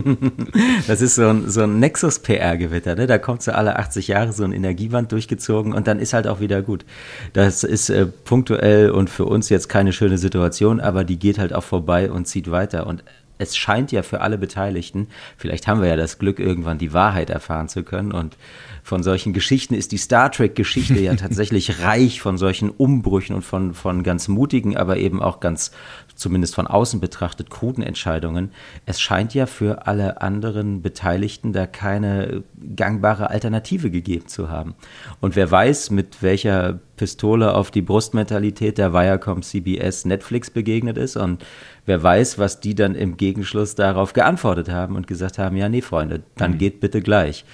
das 0.87 1.01
ist 1.01 1.17
so 1.17 1.29
ein, 1.29 1.51
so 1.51 1.63
ein 1.63 1.81
Nexus-PR-Gewitter. 1.81 2.95
Ne? 2.95 3.09
Da 3.09 3.19
kommt 3.19 3.43
so 3.43 3.51
alle 3.51 3.77
80 3.77 4.09
Jahre 4.09 4.33
so 4.33 4.45
ein 4.45 4.53
Energiewand 4.53 5.11
durchgezogen 5.11 5.73
und 5.73 5.89
dann 5.89 5.99
ist 5.99 6.13
halt 6.13 6.29
auch 6.29 6.39
wieder 6.39 6.63
gut. 6.63 6.85
Das 7.33 7.65
ist 7.65 7.91
äh, 7.91 8.07
punktuell 8.07 8.91
und 8.91 9.11
für 9.11 9.25
uns 9.25 9.49
jetzt 9.49 9.69
keine 9.69 9.93
schöne 9.93 10.19
Situation, 10.19 10.79
aber 10.79 11.03
die 11.03 11.19
geht 11.19 11.39
halt 11.39 11.53
auch 11.53 11.65
vorbei 11.65 12.13
und 12.13 12.27
zieht 12.29 12.49
weiter. 12.51 12.87
Und 12.87 13.03
es 13.39 13.57
scheint 13.57 13.91
ja 13.91 14.05
für 14.05 14.21
alle 14.21 14.39
Beteiligten, 14.39 15.09
vielleicht 15.37 15.67
haben 15.67 15.81
wir 15.81 15.89
ja 15.89 15.97
das 15.97 16.19
Glück, 16.19 16.39
irgendwann 16.39 16.79
die 16.79 16.93
Wahrheit 16.93 17.31
erfahren 17.31 17.69
zu 17.69 17.83
können 17.83 18.13
und 18.13 18.37
von 18.85 19.03
solchen 19.03 19.33
Geschichten 19.33 19.73
ist 19.73 19.93
die 19.93 19.97
Star 19.97 20.31
Trek-Geschichte 20.31 21.01
ja 21.01 21.15
tatsächlich 21.17 21.81
reich 21.81 22.21
von 22.21 22.37
solchen 22.37 22.69
Umbrüchen 22.69 23.35
und 23.35 23.41
von, 23.41 23.73
von 23.73 24.03
ganz 24.03 24.29
mutigen, 24.29 24.77
aber 24.77 24.99
eben 24.99 25.23
auch 25.23 25.41
ganz, 25.41 25.73
zumindest 26.15 26.55
von 26.55 26.67
außen 26.67 27.01
betrachtet, 27.01 27.49
kruden 27.49 27.83
Entscheidungen. 27.83 28.51
Es 28.85 29.01
scheint 29.01 29.33
ja 29.33 29.47
für 29.47 29.87
alle 29.87 30.21
anderen 30.21 30.83
Beteiligten 30.83 31.55
da 31.55 31.67
keine 31.67 32.45
gangbare 32.77 33.31
Alternative 33.31 33.91
gegeben 33.91 34.29
zu 34.29 34.51
haben. 34.51 34.75
Und 35.19 35.35
wer 35.35 35.51
weiß, 35.51 35.91
mit 35.91 36.23
welcher 36.23 36.79
Pistole 36.97 37.55
auf 37.55 37.71
die 37.71 37.83
Brustmentalität 37.83 38.79
der 38.79 38.93
Viacom 38.93 39.43
CBS 39.43 40.05
Netflix 40.05 40.51
begegnet 40.51 40.97
ist 40.97 41.17
und 41.17 41.45
wer 41.87 42.03
weiß, 42.03 42.39
was 42.39 42.61
die 42.61 42.75
dann 42.75 42.95
im 42.95 43.17
Gegenschluss 43.17 43.75
darauf 43.75 44.13
geantwortet 44.13 44.69
haben 44.69 44.95
und 44.95 45.07
gesagt 45.07 45.39
haben, 45.39 45.57
ja, 45.57 45.69
nee, 45.69 45.83
Freunde, 45.83 46.23
dann 46.37 46.53
mhm. 46.53 46.59
geht 46.59 46.81
bitte 46.81 47.03
gleich. 47.03 47.45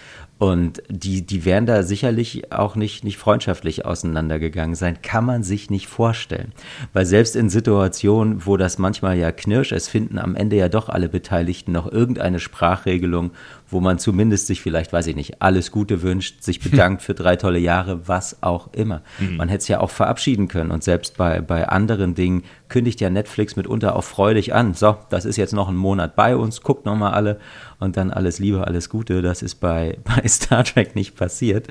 Und 0.41 0.83
die, 0.89 1.27
die 1.27 1.45
wären 1.45 1.67
da 1.67 1.83
sicherlich 1.83 2.51
auch 2.51 2.75
nicht, 2.75 3.05
nicht 3.05 3.19
freundschaftlich 3.19 3.85
auseinandergegangen 3.85 4.75
sein, 4.75 5.03
kann 5.03 5.27
man 5.27 5.43
sich 5.43 5.69
nicht 5.69 5.87
vorstellen. 5.87 6.53
Weil 6.95 7.05
selbst 7.05 7.37
in 7.37 7.51
Situationen, 7.51 8.47
wo 8.47 8.57
das 8.57 8.79
manchmal 8.79 9.19
ja 9.19 9.33
knirscht, 9.33 9.73
es 9.73 9.87
finden 9.87 10.19
am 10.19 10.35
Ende 10.35 10.57
ja 10.57 10.71
doch 10.71 10.89
alle 10.89 11.11
Beteiligten 11.11 11.73
noch 11.73 11.93
irgendeine 11.93 12.41
Sprachregelung, 12.41 13.33
wo 13.69 13.81
man 13.81 13.99
zumindest 13.99 14.47
sich 14.47 14.63
vielleicht, 14.63 14.95
weiß 14.95 15.09
ich 15.09 15.15
nicht, 15.15 15.43
alles 15.43 15.71
Gute 15.73 16.01
wünscht, 16.01 16.43
sich 16.43 16.59
bedankt 16.71 17.03
für 17.03 17.13
drei 17.13 17.37
tolle 17.37 17.59
Jahre, 17.59 18.09
was 18.09 18.43
auch 18.43 18.73
immer. 18.73 19.03
Mhm. 19.19 19.37
Man 19.37 19.51
hätte 19.51 19.61
es 19.61 19.69
ja 19.69 19.81
auch 19.81 19.91
verabschieden 19.91 20.49
können 20.49 20.71
und 20.71 20.83
selbst 20.83 21.19
bei, 21.19 21.43
bei 21.43 21.69
anderen 21.69 22.15
Dingen 22.15 22.45
kündigt 22.71 23.03
ja 23.03 23.11
Netflix 23.11 23.57
mitunter 23.57 23.95
auch 23.95 24.05
freudig 24.05 24.55
an. 24.55 24.73
So, 24.73 24.97
das 25.11 25.27
ist 25.27 25.37
jetzt 25.37 25.53
noch 25.53 25.69
ein 25.69 25.77
Monat 25.77 26.17
bei 26.17 26.35
uns, 26.35 26.63
guckt 26.63 26.87
nochmal 26.87 27.13
alle 27.13 27.39
und 27.81 27.97
dann 27.97 28.11
alles 28.11 28.39
Liebe, 28.39 28.67
alles 28.67 28.89
Gute. 28.89 29.23
Das 29.23 29.43
ist 29.43 29.57
bei, 29.57 29.99
bei 30.05 30.27
Star 30.29 30.65
Trek 30.65 30.95
nicht 30.95 31.17
passiert 31.17 31.67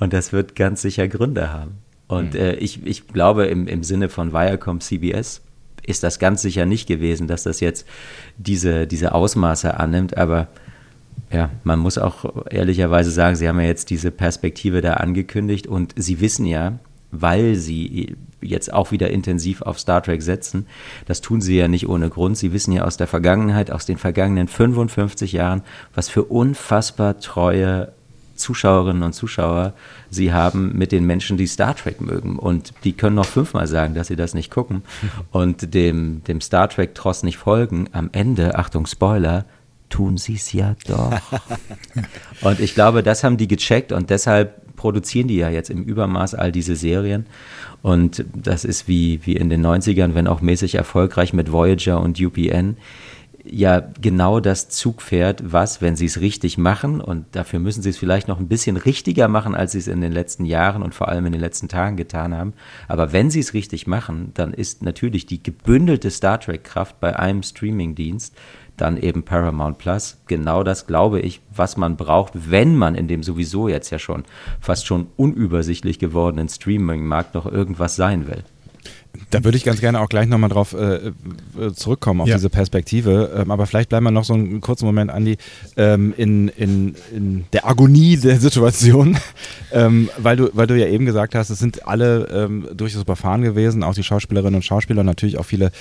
und 0.00 0.12
das 0.12 0.32
wird 0.32 0.54
ganz 0.54 0.82
sicher 0.82 1.08
Gründe 1.08 1.52
haben. 1.52 1.78
Und 2.08 2.34
mhm. 2.34 2.40
äh, 2.40 2.52
ich, 2.54 2.84
ich 2.84 3.08
glaube, 3.08 3.46
im, 3.46 3.66
im 3.66 3.82
Sinne 3.82 4.10
von 4.10 4.32
Viacom 4.32 4.80
CBS 4.80 5.40
ist 5.84 6.02
das 6.02 6.18
ganz 6.18 6.42
sicher 6.42 6.66
nicht 6.66 6.86
gewesen, 6.86 7.26
dass 7.26 7.42
das 7.44 7.60
jetzt 7.60 7.86
diese, 8.36 8.86
diese 8.86 9.14
Ausmaße 9.14 9.78
annimmt, 9.80 10.16
aber 10.16 10.48
ja, 11.30 11.50
man 11.64 11.78
muss 11.78 11.98
auch 11.98 12.46
ehrlicherweise 12.50 13.10
sagen, 13.10 13.36
Sie 13.36 13.48
haben 13.48 13.58
ja 13.58 13.66
jetzt 13.66 13.90
diese 13.90 14.10
Perspektive 14.10 14.82
da 14.82 14.94
angekündigt 14.94 15.66
und 15.66 15.94
Sie 15.96 16.20
wissen 16.20 16.44
ja, 16.44 16.78
weil 17.10 17.54
Sie 17.54 18.16
jetzt 18.42 18.72
auch 18.72 18.90
wieder 18.90 19.10
intensiv 19.10 19.62
auf 19.62 19.78
Star 19.78 20.02
Trek 20.02 20.22
setzen, 20.22 20.66
das 21.06 21.20
tun 21.20 21.40
Sie 21.40 21.56
ja 21.56 21.68
nicht 21.68 21.88
ohne 21.88 22.10
Grund. 22.10 22.36
Sie 22.36 22.52
wissen 22.52 22.72
ja 22.72 22.84
aus 22.84 22.96
der 22.96 23.06
Vergangenheit, 23.06 23.70
aus 23.70 23.86
den 23.86 23.98
vergangenen 23.98 24.48
55 24.48 25.32
Jahren, 25.32 25.62
was 25.94 26.08
für 26.08 26.24
unfassbar 26.24 27.18
treue 27.20 27.92
Zuschauerinnen 28.34 29.02
und 29.02 29.12
Zuschauer 29.12 29.72
sie 30.10 30.32
haben 30.32 30.76
mit 30.76 30.92
den 30.92 31.06
Menschen, 31.06 31.36
die 31.36 31.46
Star 31.46 31.76
Trek 31.76 32.00
mögen. 32.00 32.38
Und 32.38 32.72
die 32.84 32.92
können 32.92 33.16
noch 33.16 33.26
fünfmal 33.26 33.66
sagen, 33.66 33.94
dass 33.94 34.08
sie 34.08 34.16
das 34.16 34.34
nicht 34.34 34.50
gucken 34.50 34.82
und 35.30 35.74
dem, 35.74 36.22
dem 36.24 36.40
Star 36.40 36.68
Trek-Tross 36.68 37.22
nicht 37.22 37.38
folgen. 37.38 37.88
Am 37.92 38.10
Ende, 38.12 38.56
Achtung, 38.56 38.86
Spoiler, 38.86 39.44
tun 39.88 40.16
sie 40.16 40.34
es 40.34 40.52
ja 40.52 40.74
doch. 40.86 41.12
und 42.42 42.60
ich 42.60 42.74
glaube, 42.74 43.02
das 43.02 43.24
haben 43.24 43.36
die 43.36 43.48
gecheckt 43.48 43.92
und 43.92 44.10
deshalb 44.10 44.61
produzieren 44.82 45.28
die 45.28 45.36
ja 45.36 45.48
jetzt 45.48 45.70
im 45.70 45.84
Übermaß 45.84 46.34
all 46.34 46.50
diese 46.50 46.74
Serien. 46.74 47.26
Und 47.82 48.24
das 48.34 48.64
ist 48.64 48.88
wie, 48.88 49.20
wie 49.24 49.36
in 49.36 49.48
den 49.48 49.64
90ern, 49.64 50.14
wenn 50.14 50.26
auch 50.26 50.40
mäßig 50.40 50.74
erfolgreich 50.74 51.32
mit 51.32 51.52
Voyager 51.52 52.00
und 52.00 52.20
UPN. 52.20 52.76
ja 53.44 53.80
genau 54.00 54.40
das 54.40 54.70
Zugpferd, 54.70 55.52
was, 55.52 55.80
wenn 55.80 55.94
sie 55.94 56.06
es 56.06 56.20
richtig 56.20 56.58
machen, 56.58 57.00
und 57.00 57.26
dafür 57.30 57.60
müssen 57.60 57.80
sie 57.80 57.90
es 57.90 57.96
vielleicht 57.96 58.26
noch 58.26 58.40
ein 58.40 58.48
bisschen 58.48 58.76
richtiger 58.76 59.28
machen, 59.28 59.54
als 59.54 59.70
sie 59.70 59.78
es 59.78 59.86
in 59.86 60.00
den 60.00 60.10
letzten 60.10 60.46
Jahren 60.46 60.82
und 60.82 60.96
vor 60.96 61.08
allem 61.08 61.26
in 61.26 61.32
den 61.32 61.40
letzten 61.40 61.68
Tagen 61.68 61.96
getan 61.96 62.34
haben. 62.34 62.52
Aber 62.88 63.12
wenn 63.12 63.30
sie 63.30 63.40
es 63.40 63.54
richtig 63.54 63.86
machen, 63.86 64.32
dann 64.34 64.52
ist 64.52 64.82
natürlich 64.82 65.26
die 65.26 65.44
gebündelte 65.44 66.10
Star 66.10 66.40
Trek-Kraft 66.40 66.98
bei 66.98 67.16
einem 67.16 67.44
Streaming-Dienst 67.44 68.34
dann 68.82 68.96
eben 68.96 69.22
Paramount 69.22 69.78
Plus. 69.78 70.18
Genau 70.26 70.64
das 70.64 70.86
glaube 70.86 71.20
ich, 71.20 71.40
was 71.54 71.76
man 71.76 71.96
braucht, 71.96 72.50
wenn 72.50 72.76
man 72.76 72.96
in 72.96 73.06
dem 73.06 73.22
sowieso 73.22 73.68
jetzt 73.68 73.90
ja 73.90 73.98
schon 73.98 74.24
fast 74.60 74.86
schon 74.86 75.06
unübersichtlich 75.16 76.00
gewordenen 76.00 76.48
Streaming-Markt 76.48 77.34
noch 77.34 77.46
irgendwas 77.46 77.94
sein 77.96 78.26
will. 78.26 78.42
Da 79.30 79.44
würde 79.44 79.56
ich 79.56 79.64
ganz 79.64 79.80
gerne 79.80 80.00
auch 80.00 80.08
gleich 80.08 80.26
nochmal 80.26 80.50
drauf 80.50 80.74
äh, 80.74 80.96
äh, 80.96 81.12
zurückkommen, 81.74 82.22
auf 82.22 82.28
ja. 82.28 82.36
diese 82.36 82.50
Perspektive. 82.50 83.30
Ähm, 83.36 83.50
aber 83.50 83.66
vielleicht 83.66 83.88
bleiben 83.88 84.04
wir 84.04 84.10
noch 84.10 84.24
so 84.24 84.34
einen 84.34 84.60
kurzen 84.60 84.86
Moment, 84.86 85.10
Andi, 85.10 85.36
ähm, 85.76 86.14
in, 86.16 86.48
in, 86.48 86.94
in 87.14 87.44
der 87.52 87.66
Agonie 87.66 88.16
der 88.16 88.40
Situation, 88.40 89.16
ähm, 89.72 90.08
weil, 90.18 90.36
du, 90.36 90.50
weil 90.54 90.66
du 90.66 90.78
ja 90.78 90.86
eben 90.86 91.04
gesagt 91.04 91.34
hast, 91.34 91.50
es 91.50 91.58
sind 91.58 91.86
alle 91.86 92.28
ähm, 92.32 92.68
durchaus 92.74 93.02
überfahren 93.02 93.42
gewesen, 93.42 93.82
auch 93.82 93.94
die 93.94 94.02
Schauspielerinnen 94.02 94.56
und 94.56 94.64
Schauspieler, 94.64 95.02
natürlich 95.02 95.38
auch 95.38 95.46
viele, 95.46 95.72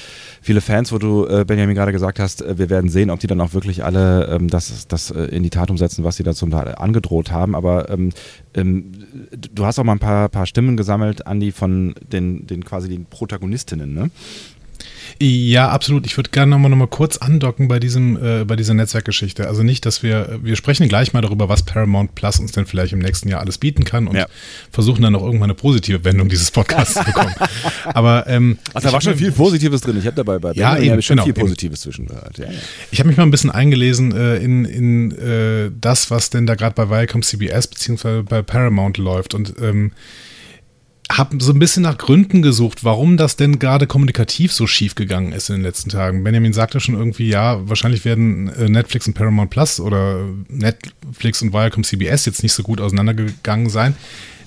viele 0.42 0.62
Fans, 0.62 0.92
wo 0.92 0.98
du, 0.98 1.26
äh, 1.26 1.46
Benjamin, 1.46 1.76
gerade 1.76 1.92
gesagt 1.92 2.20
hast, 2.20 2.42
äh, 2.42 2.58
wir 2.58 2.70
werden 2.70 2.90
sehen, 2.90 3.10
ob 3.10 3.20
die 3.20 3.28
dann 3.28 3.42
auch 3.42 3.54
wirklich 3.54 3.84
alle 3.84 4.28
ähm, 4.28 4.50
das, 4.50 4.88
das 4.88 5.12
äh, 5.12 5.24
in 5.26 5.44
die 5.44 5.50
Tat 5.50 5.70
umsetzen, 5.70 6.04
was 6.04 6.18
sie 6.18 6.24
da 6.24 6.34
zum 6.34 6.52
Teil 6.52 6.76
angedroht 6.76 7.32
haben. 7.32 7.56
Aber 7.56 7.90
ähm, 7.90 8.12
du 8.54 9.66
hast 9.66 9.80
auch 9.80 9.84
mal 9.84 9.94
ein 9.94 10.00
paar, 10.00 10.30
paar 10.30 10.46
Stimmen 10.46 10.78
gesammelt, 10.78 11.28
Andi, 11.28 11.52
von 11.52 11.96
den, 12.12 12.48
den 12.48 12.66
quasi 12.66 12.90
den 12.90 13.06
Protagonistinnen, 13.22 13.94
ne? 13.94 14.10
Ja, 15.22 15.70
absolut. 15.70 16.08
Ich 16.08 16.18
würde 16.18 16.32
gerne 16.32 16.50
nochmal 16.50 16.72
noch 16.72 16.78
mal 16.78 16.88
kurz 16.88 17.18
andocken 17.18 17.68
bei 17.68 17.80
diesem, 17.80 18.18
äh, 18.18 18.44
bei 18.44 18.56
dieser 18.56 18.74
Netzwerkgeschichte. 18.74 19.48
Also 19.48 19.62
nicht, 19.62 19.86
dass 19.86 20.01
wir, 20.01 20.40
wir 20.42 20.56
sprechen 20.56 20.90
gleich 20.90 21.13
mal 21.13 21.22
darüber, 21.22 21.48
was 21.48 21.62
Paramount 21.62 22.16
Plus 22.16 22.40
uns 22.40 22.54
denn 22.54 22.66
vielleicht 22.66 22.94
im 22.94 23.00
nächsten 23.00 23.30
Jahr 23.30 23.42
alles 23.42 23.60
bieten 23.60 23.84
kann 23.84 24.08
und 24.08 24.16
ja. 24.16 24.25
versuchen 24.72 25.04
dann 25.04 25.16
auch 25.16 25.22
irgendwann 25.22 25.51
eine 25.51 25.54
positive 25.54 26.04
Wendung 26.06 26.28
dieses 26.28 26.50
Podcasts 26.50 26.96
zu 26.96 27.04
bekommen. 27.04 27.36
Aber 27.86 28.25
ähm, 28.25 28.58
Ach, 28.74 28.82
da 28.82 28.92
war 28.92 29.01
schon 29.01 29.16
viel 29.16 29.32
Positives 29.32 29.82
drin. 29.82 29.98
Ich 30.00 30.08
habe 30.08 30.16
dabei 30.16 30.40
bei 30.40 30.54
ja, 30.54 30.75
eben, 30.80 31.00
schon 31.04 31.18
genau, 31.18 31.25
viel 31.25 31.34
Positives 31.34 31.82
zwischengehört. 31.82 32.40
Ja, 32.40 32.46
ja. 32.46 32.58
Ich 32.90 33.00
habe 33.00 33.08
mich 33.08 33.18
mal 33.18 33.24
ein 33.24 33.32
bisschen 33.32 33.51
eingelesen 33.51 34.16
äh, 34.16 34.38
in, 34.38 34.66
in 34.66 35.12
äh, 35.12 35.70
das, 35.80 36.10
was 36.10 36.32
denn 36.32 36.48
da 36.48 36.56
gerade 36.56 36.74
bei 36.74 36.90
Viacom 36.90 37.22
CBS 37.22 37.68
beziehungsweise 37.68 38.24
bei 38.24 38.42
Paramount 38.42 38.98
läuft 38.98 39.36
und 39.36 39.54
ähm, 39.62 39.92
habe 41.18 41.38
so 41.41 41.51
ein 41.51 41.60
bisschen 41.60 41.84
nach 41.84 41.98
Gründen 41.98 42.41
gesucht, 42.41 42.84
warum 42.84 43.18
das 43.18 43.36
denn 43.36 43.60
gerade 43.60 43.88
kommunikativ 43.88 44.53
so 44.53 44.68
schief 44.68 44.96
gegangen 44.96 45.32
ist 45.32 45.50
in 45.50 45.58
den 45.58 45.63
letzten 45.63 45.89
Tagen. 45.89 46.24
Benjamin 46.24 46.53
sagte 46.53 46.80
schon 46.80 46.96
irgendwie, 46.96 47.27
ja, 47.27 47.68
wahrscheinlich 47.68 48.06
werden 48.06 48.50
äh, 48.50 48.70
Netflix 48.70 49.08
und 49.08 49.13
Paramount 49.13 49.50
Plus 49.50 49.80
oder 49.80 50.25
Netflix 50.48 51.41
und 51.41 51.53
Viacom 51.53 51.84
CBS 51.84 52.25
jetzt 52.25 52.44
nicht 52.44 52.53
so 52.53 52.63
gut 52.63 52.82
auseinandergegangen 52.82 53.70
sein. 53.70 53.96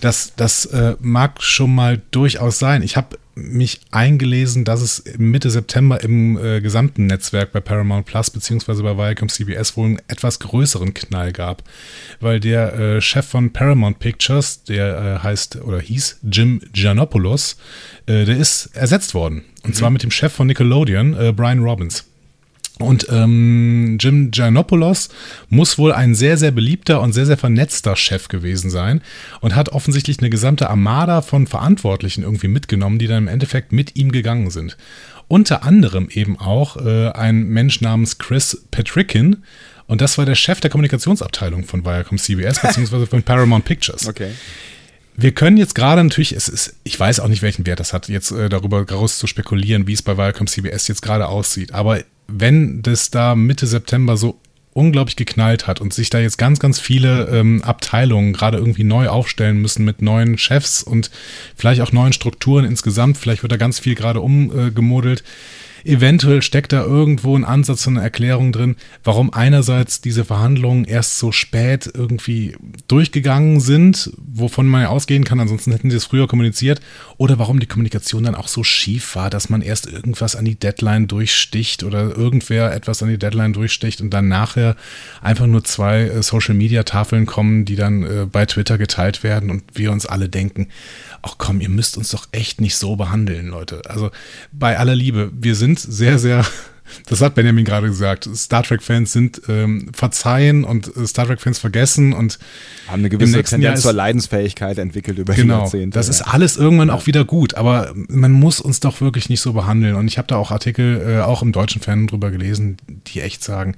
Das, 0.01 0.35
das 0.37 0.67
äh, 0.67 0.97
mag 1.01 1.43
schon 1.43 1.75
mal 1.75 2.03
durchaus 2.11 2.59
sein. 2.59 2.83
Ich 2.83 2.97
habe 2.97 3.17
mich 3.35 3.81
eingelesen, 3.91 4.65
dass 4.65 4.81
es 4.81 5.05
Mitte 5.19 5.51
September 5.51 6.03
im 6.03 6.37
äh, 6.37 6.61
gesamten 6.61 7.07
Netzwerk 7.07 7.53
bei 7.53 7.61
Paramount 7.61 8.07
Plus 8.07 8.31
beziehungsweise 8.31 8.83
bei 8.83 8.97
Viacom 8.97 9.29
CBS 9.29 9.77
wohl 9.77 9.87
einen 9.87 10.03
etwas 10.09 10.39
größeren 10.39 10.95
Knall 10.95 11.33
gab, 11.33 11.63
weil 12.21 12.41
der 12.41 12.75
äh, 12.75 13.01
Chef 13.01 13.27
von 13.27 13.53
Paramount 13.53 13.99
Pictures, 13.99 14.65
der 14.65 15.19
äh, 15.21 15.23
heißt 15.23 15.57
oder 15.57 15.81
hieß 15.81 16.21
Jim 16.31 16.61
Giannopoulos, 16.73 17.57
äh, 18.07 18.25
der 18.25 18.37
ist 18.37 18.67
ersetzt 18.75 19.15
worden. 19.15 19.45
Und 19.63 19.71
mhm. 19.71 19.75
zwar 19.75 19.91
mit 19.91 20.03
dem 20.03 20.11
Chef 20.11 20.33
von 20.33 20.47
Nickelodeon, 20.47 21.15
äh, 21.15 21.33
Brian 21.33 21.61
Robbins. 21.61 22.05
Und 22.81 23.07
ähm, 23.09 23.99
Jim 24.01 24.33
Giannopoulos 24.33 25.09
muss 25.49 25.79
wohl 25.79 25.93
ein 25.93 26.17
sehr, 26.17 26.37
sehr 26.37 26.51
beliebter 26.51 27.01
und 27.01 27.13
sehr, 27.13 27.25
sehr 27.25 27.37
vernetzter 27.37 27.95
Chef 27.95 28.27
gewesen 28.27 28.69
sein 28.69 29.01
und 29.41 29.55
hat 29.55 29.69
offensichtlich 29.69 30.19
eine 30.19 30.31
gesamte 30.31 30.69
Armada 30.69 31.23
von 31.23 31.47
Verantwortlichen 31.47 32.25
irgendwie 32.25 32.49
mitgenommen, 32.49 32.99
die 32.99 33.07
dann 33.07 33.19
im 33.19 33.29
Endeffekt 33.29 33.73
mit 33.73 33.95
ihm 33.95 34.11
gegangen 34.11 34.51
sind. 34.51 34.77
Unter 35.29 35.63
anderem 35.63 36.09
eben 36.11 36.39
auch 36.39 36.77
äh, 36.77 37.11
ein 37.11 37.49
Mensch 37.49 37.81
namens 37.81 38.19
Chris 38.19 38.67
Patrickin, 38.73 39.45
und 39.87 40.01
das 40.01 40.17
war 40.19 40.25
der 40.25 40.35
Chef 40.35 40.61
der 40.61 40.71
Kommunikationsabteilung 40.71 41.65
von 41.65 41.85
Viacom 41.85 42.19
CBS 42.19 42.61
beziehungsweise 42.63 43.07
von 43.07 43.23
Paramount 43.23 43.65
Pictures. 43.65 44.09
Okay. 44.09 44.31
Wir 45.17 45.33
können 45.33 45.57
jetzt 45.57 45.75
gerade 45.75 46.03
natürlich, 46.03 46.33
es 46.33 46.49
ist, 46.49 46.75
ich 46.83 46.99
weiß 46.99 47.21
auch 47.21 47.29
nicht, 47.29 47.43
welchen 47.43 47.67
Wert 47.67 47.79
das 47.79 47.93
hat, 47.93 48.09
jetzt 48.09 48.33
äh, 48.33 48.49
darüber 48.49 48.89
raus 48.89 49.19
zu 49.19 49.27
spekulieren, 49.27 49.87
wie 49.87 49.93
es 49.93 50.03
bei 50.03 50.17
Viacom 50.17 50.47
CBS 50.47 50.89
jetzt 50.89 51.03
gerade 51.03 51.29
aussieht. 51.29 51.73
Aber 51.73 52.01
wenn 52.27 52.83
das 52.83 53.11
da 53.11 53.35
Mitte 53.35 53.67
September 53.67 54.17
so 54.17 54.39
unglaublich 54.73 55.17
geknallt 55.17 55.67
hat 55.67 55.81
und 55.81 55.95
sich 55.95 56.11
da 56.11 56.19
jetzt 56.19 56.37
ganz, 56.37 56.59
ganz 56.59 56.81
viele 56.81 57.29
ähm, 57.29 57.63
Abteilungen 57.63 58.33
gerade 58.33 58.59
irgendwie 58.59 58.85
neu 58.85 59.09
aufstellen 59.09 59.61
müssen 59.61 59.85
mit 59.85 60.03
neuen 60.03 60.37
Chefs 60.37 60.83
und 60.83 61.11
vielleicht 61.57 61.81
auch 61.81 61.93
neuen 61.93 62.13
Strukturen 62.13 62.65
insgesamt, 62.65 63.17
vielleicht 63.17 63.43
wird 63.43 63.53
da 63.53 63.57
ganz 63.57 63.79
viel 63.79 63.95
gerade 63.95 64.21
umgemodelt. 64.21 65.21
Äh, 65.21 65.25
Eventuell 65.85 66.41
steckt 66.41 66.73
da 66.73 66.83
irgendwo 66.83 67.37
ein 67.37 67.45
Ansatz 67.45 67.87
und 67.87 67.97
eine 67.97 68.05
Erklärung 68.05 68.53
drin, 68.53 68.77
warum 69.03 69.33
einerseits 69.33 70.01
diese 70.01 70.25
Verhandlungen 70.25 70.85
erst 70.85 71.19
so 71.19 71.31
spät 71.31 71.91
irgendwie 71.93 72.57
durchgegangen 72.89 73.61
sind, 73.61 74.11
wovon 74.17 74.67
man 74.67 74.83
ja 74.83 74.89
ausgehen 74.89 75.25
kann, 75.25 75.41
ansonsten 75.41 75.73
hätten 75.73 75.91
sie 75.91 75.97
es 75.97 76.07
früher 76.07 76.27
kommuniziert, 76.27 76.81
oder 77.19 77.39
warum 77.39 77.61
die 77.61 77.67
Kommunikation 77.67 78.25
dann 78.25 78.35
auch 78.35 78.49
so 78.49 78.65
schief 78.65 79.15
war, 79.15 79.29
dass 79.29 79.51
man 79.51 79.61
erst 79.61 79.87
irgendwas 79.87 80.37
an 80.37 80.45
die 80.45 80.59
Deadline 80.59 81.07
durchsticht 81.07 81.85
oder 81.85 82.17
irgendwer 82.17 82.75
etwas 82.75 83.03
an 83.03 83.11
die 83.11 83.19
Deadline 83.19 83.53
durchsticht 83.53 84.01
und 84.01 84.11
dann 84.11 84.29
nachher 84.29 84.77
einfach 85.21 85.47
nur 85.47 85.65
zwei 85.65 86.03
äh, 86.03 86.23
Social-Media-Tafeln 86.23 87.27
kommen, 87.27 87.65
die 87.67 87.77
dann 87.77 88.03
äh, 88.03 88.27
bei 88.31 88.47
Twitter 88.47 88.79
geteilt 88.79 89.23
werden 89.23 89.51
und 89.51 89.65
wir 89.75 89.93
uns 89.93 90.07
alle 90.07 90.29
denken, 90.29 90.69
ach 91.25 91.37
komm, 91.39 91.61
ihr 91.61 91.69
müsst 91.69 91.97
uns 91.97 92.11
doch 92.11 92.29
echt 92.33 92.61
nicht 92.61 92.77
so 92.77 92.97
behandeln, 92.97 93.49
Leute. 93.49 93.83
Also 93.89 94.11
bei 94.53 94.79
aller 94.79 94.95
Liebe, 94.95 95.31
wir 95.35 95.55
sind 95.55 95.79
sehr, 95.79 96.19
sehr, 96.19 96.45
das 97.07 97.21
hat 97.23 97.35
Benjamin 97.35 97.65
gerade 97.65 97.89
gesagt, 97.89 98.29
Star 98.35 98.63
Trek-Fans 98.63 99.13
sind 99.13 99.41
ähm, 99.49 99.89
verzeihen 99.95 100.65
und 100.65 100.95
äh, 100.97 101.07
Star 101.07 101.27
Trek-Fans 101.27 101.59
vergessen 101.59 102.13
und 102.13 102.39
haben 102.89 103.01
eine 103.01 103.09
gewisse 103.09 103.43
Tendenz 103.43 103.83
zur 103.83 103.95
Leidensfähigkeit 103.95 104.79
entwickelt 104.79 105.19
über 105.19 105.35
genau, 105.35 105.57
die 105.57 105.61
Jahrzehnte. 105.63 105.99
Das 105.99 106.09
ist 106.09 106.23
alles 106.23 106.57
irgendwann 106.57 106.91
auch 106.91 107.07
wieder 107.07 107.25
gut, 107.25 107.55
aber 107.55 107.93
man 107.95 108.33
muss 108.33 108.61
uns 108.61 108.81
doch 108.81 109.01
wirklich 109.01 109.29
nicht 109.31 109.41
so 109.41 109.55
behandeln. 109.55 109.97
Und 109.97 110.09
ich 110.09 110.19
habe 110.19 110.29
da 110.29 110.37
auch 110.37 110.51
Artikel, 110.51 111.03
äh, 111.07 111.21
auch 111.23 111.43
im 111.43 111.53
deutschen 111.53 111.81
Fan 111.81 112.07
drüber 112.07 112.31
gelesen, 112.31 112.77
die 113.07 113.21
echt 113.21 113.43
sagen, 113.43 113.77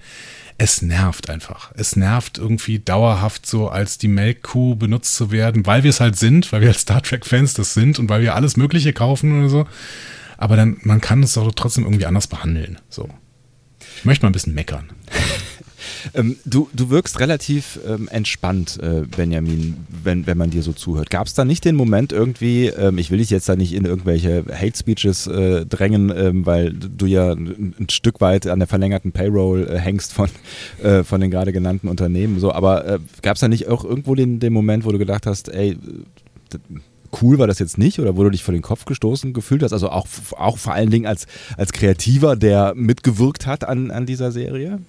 es 0.58 0.80
nervt 0.80 1.28
einfach. 1.28 1.72
Es 1.74 1.96
nervt 1.96 2.38
irgendwie 2.38 2.78
dauerhaft 2.78 3.46
so 3.46 3.68
als 3.68 3.98
die 3.98 4.08
Melkkuh 4.08 4.74
benutzt 4.74 5.14
zu 5.14 5.30
werden, 5.30 5.66
weil 5.66 5.82
wir 5.82 5.90
es 5.90 6.00
halt 6.00 6.16
sind, 6.16 6.50
weil 6.52 6.62
wir 6.62 6.68
als 6.68 6.80
Star 6.80 7.02
Trek-Fans 7.02 7.54
das 7.54 7.74
sind 7.74 7.98
und 7.98 8.08
weil 8.08 8.22
wir 8.22 8.34
alles 8.34 8.56
Mögliche 8.56 8.92
kaufen 8.92 9.38
oder 9.38 9.48
so. 9.48 9.66
Aber 10.38 10.56
dann, 10.56 10.78
man 10.82 11.00
kann 11.00 11.22
es 11.22 11.34
doch 11.34 11.50
trotzdem 11.52 11.84
irgendwie 11.84 12.06
anders 12.06 12.26
behandeln. 12.26 12.78
So. 12.88 13.08
Ich 13.98 14.04
möchte 14.04 14.24
mal 14.24 14.30
ein 14.30 14.32
bisschen 14.32 14.54
meckern. 14.54 14.90
Ähm, 16.14 16.36
du, 16.44 16.68
du 16.72 16.90
wirkst 16.90 17.20
relativ 17.20 17.78
ähm, 17.86 18.08
entspannt, 18.08 18.78
äh, 18.82 19.02
Benjamin, 19.16 19.76
wenn, 20.02 20.26
wenn 20.26 20.38
man 20.38 20.50
dir 20.50 20.62
so 20.62 20.72
zuhört. 20.72 21.10
Gab 21.10 21.26
es 21.26 21.34
da 21.34 21.44
nicht 21.44 21.64
den 21.64 21.76
Moment 21.76 22.12
irgendwie, 22.12 22.66
ähm, 22.66 22.98
ich 22.98 23.10
will 23.10 23.18
dich 23.18 23.30
jetzt 23.30 23.48
da 23.48 23.56
nicht 23.56 23.72
in 23.72 23.84
irgendwelche 23.84 24.44
Hate 24.52 24.76
Speeches 24.76 25.26
äh, 25.26 25.66
drängen, 25.66 26.12
ähm, 26.16 26.46
weil 26.46 26.72
du 26.72 27.06
ja 27.06 27.32
ein, 27.32 27.74
Stück 27.90 28.20
weit 28.20 28.46
an 28.46 28.58
der 28.58 28.68
verlängerten 28.68 29.12
Payroll 29.12 29.68
äh, 29.68 29.78
hängst 29.78 30.12
von, 30.12 30.28
äh, 30.82 31.04
von 31.04 31.20
den 31.20 31.30
gerade 31.30 31.52
genannten 31.52 31.88
Unternehmen, 31.88 32.40
so, 32.40 32.52
aber 32.52 32.86
äh, 32.86 32.98
gab 33.22 33.36
es 33.36 33.40
da 33.40 33.48
nicht 33.48 33.68
auch 33.68 33.84
irgendwo 33.84 34.14
den, 34.14 34.40
den 34.40 34.52
Moment, 34.52 34.84
wo 34.84 34.92
du 34.92 34.98
gedacht 34.98 35.26
hast, 35.26 35.48
ey, 35.48 35.76
cool 37.22 37.38
war 37.38 37.46
das 37.46 37.58
jetzt 37.58 37.78
nicht 37.78 37.98
oder 37.98 38.16
wo 38.16 38.22
du 38.22 38.30
dich 38.30 38.42
vor 38.42 38.52
den 38.52 38.62
Kopf 38.62 38.84
gestoßen 38.84 39.32
gefühlt 39.32 39.62
hast? 39.62 39.72
Also 39.72 39.90
auch, 39.90 40.06
auch 40.36 40.58
vor 40.58 40.74
allen 40.74 40.90
Dingen 40.90 41.06
als, 41.06 41.26
als 41.56 41.72
Kreativer, 41.72 42.36
der 42.36 42.74
mitgewirkt 42.74 43.46
hat 43.46 43.64
an, 43.64 43.90
an 43.90 44.06
dieser 44.06 44.32
Serie? 44.32 44.80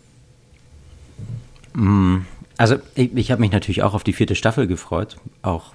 Mm, 1.78 2.26
also 2.58 2.78
ich, 2.96 3.16
ich 3.16 3.32
habe 3.32 3.40
mich 3.40 3.52
natürlich 3.52 3.84
auch 3.84 3.94
auf 3.94 4.04
die 4.04 4.14
vierte 4.14 4.34
Staffel 4.34 4.66
gefreut, 4.66 5.18
auch 5.44 5.74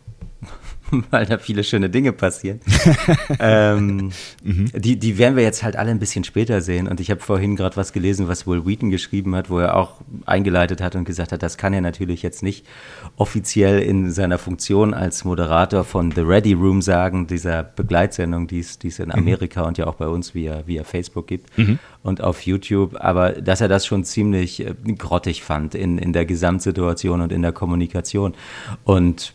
weil 1.10 1.26
da 1.26 1.38
viele 1.38 1.64
schöne 1.64 1.90
Dinge 1.90 2.12
passieren. 2.12 2.60
ähm, 3.40 4.12
mhm. 4.42 4.70
die, 4.74 4.98
die 4.98 5.18
werden 5.18 5.36
wir 5.36 5.42
jetzt 5.42 5.62
halt 5.62 5.76
alle 5.76 5.90
ein 5.90 5.98
bisschen 5.98 6.24
später 6.24 6.60
sehen. 6.60 6.86
Und 6.86 7.00
ich 7.00 7.10
habe 7.10 7.20
vorhin 7.20 7.56
gerade 7.56 7.76
was 7.76 7.92
gelesen, 7.92 8.28
was 8.28 8.46
Will 8.46 8.66
Wheaton 8.66 8.90
geschrieben 8.90 9.34
hat, 9.34 9.50
wo 9.50 9.58
er 9.58 9.76
auch 9.76 10.00
eingeleitet 10.26 10.80
hat 10.80 10.94
und 10.94 11.04
gesagt 11.04 11.32
hat, 11.32 11.42
das 11.42 11.56
kann 11.56 11.72
er 11.72 11.80
natürlich 11.80 12.22
jetzt 12.22 12.42
nicht 12.42 12.66
offiziell 13.16 13.80
in 13.80 14.10
seiner 14.10 14.38
Funktion 14.38 14.94
als 14.94 15.24
Moderator 15.24 15.84
von 15.84 16.10
The 16.10 16.20
Ready 16.20 16.52
Room 16.52 16.82
sagen, 16.82 17.26
dieser 17.26 17.62
Begleitsendung, 17.62 18.46
die 18.46 18.60
es 18.60 18.76
in 18.82 19.06
mhm. 19.06 19.12
Amerika 19.12 19.62
mhm. 19.62 19.68
und 19.68 19.78
ja 19.78 19.86
auch 19.86 19.94
bei 19.94 20.08
uns 20.08 20.34
via, 20.34 20.66
via 20.66 20.84
Facebook 20.84 21.26
gibt 21.26 21.56
mhm. 21.58 21.78
und 22.02 22.20
auf 22.20 22.42
YouTube. 22.42 22.96
Aber 23.00 23.32
dass 23.32 23.60
er 23.60 23.68
das 23.68 23.86
schon 23.86 24.04
ziemlich 24.04 24.60
äh, 24.60 24.74
grottig 24.98 25.42
fand 25.42 25.74
in, 25.74 25.98
in 25.98 26.12
der 26.12 26.26
Gesamtsituation 26.26 27.22
und 27.22 27.32
in 27.32 27.42
der 27.42 27.52
Kommunikation. 27.52 28.34
Und 28.84 29.34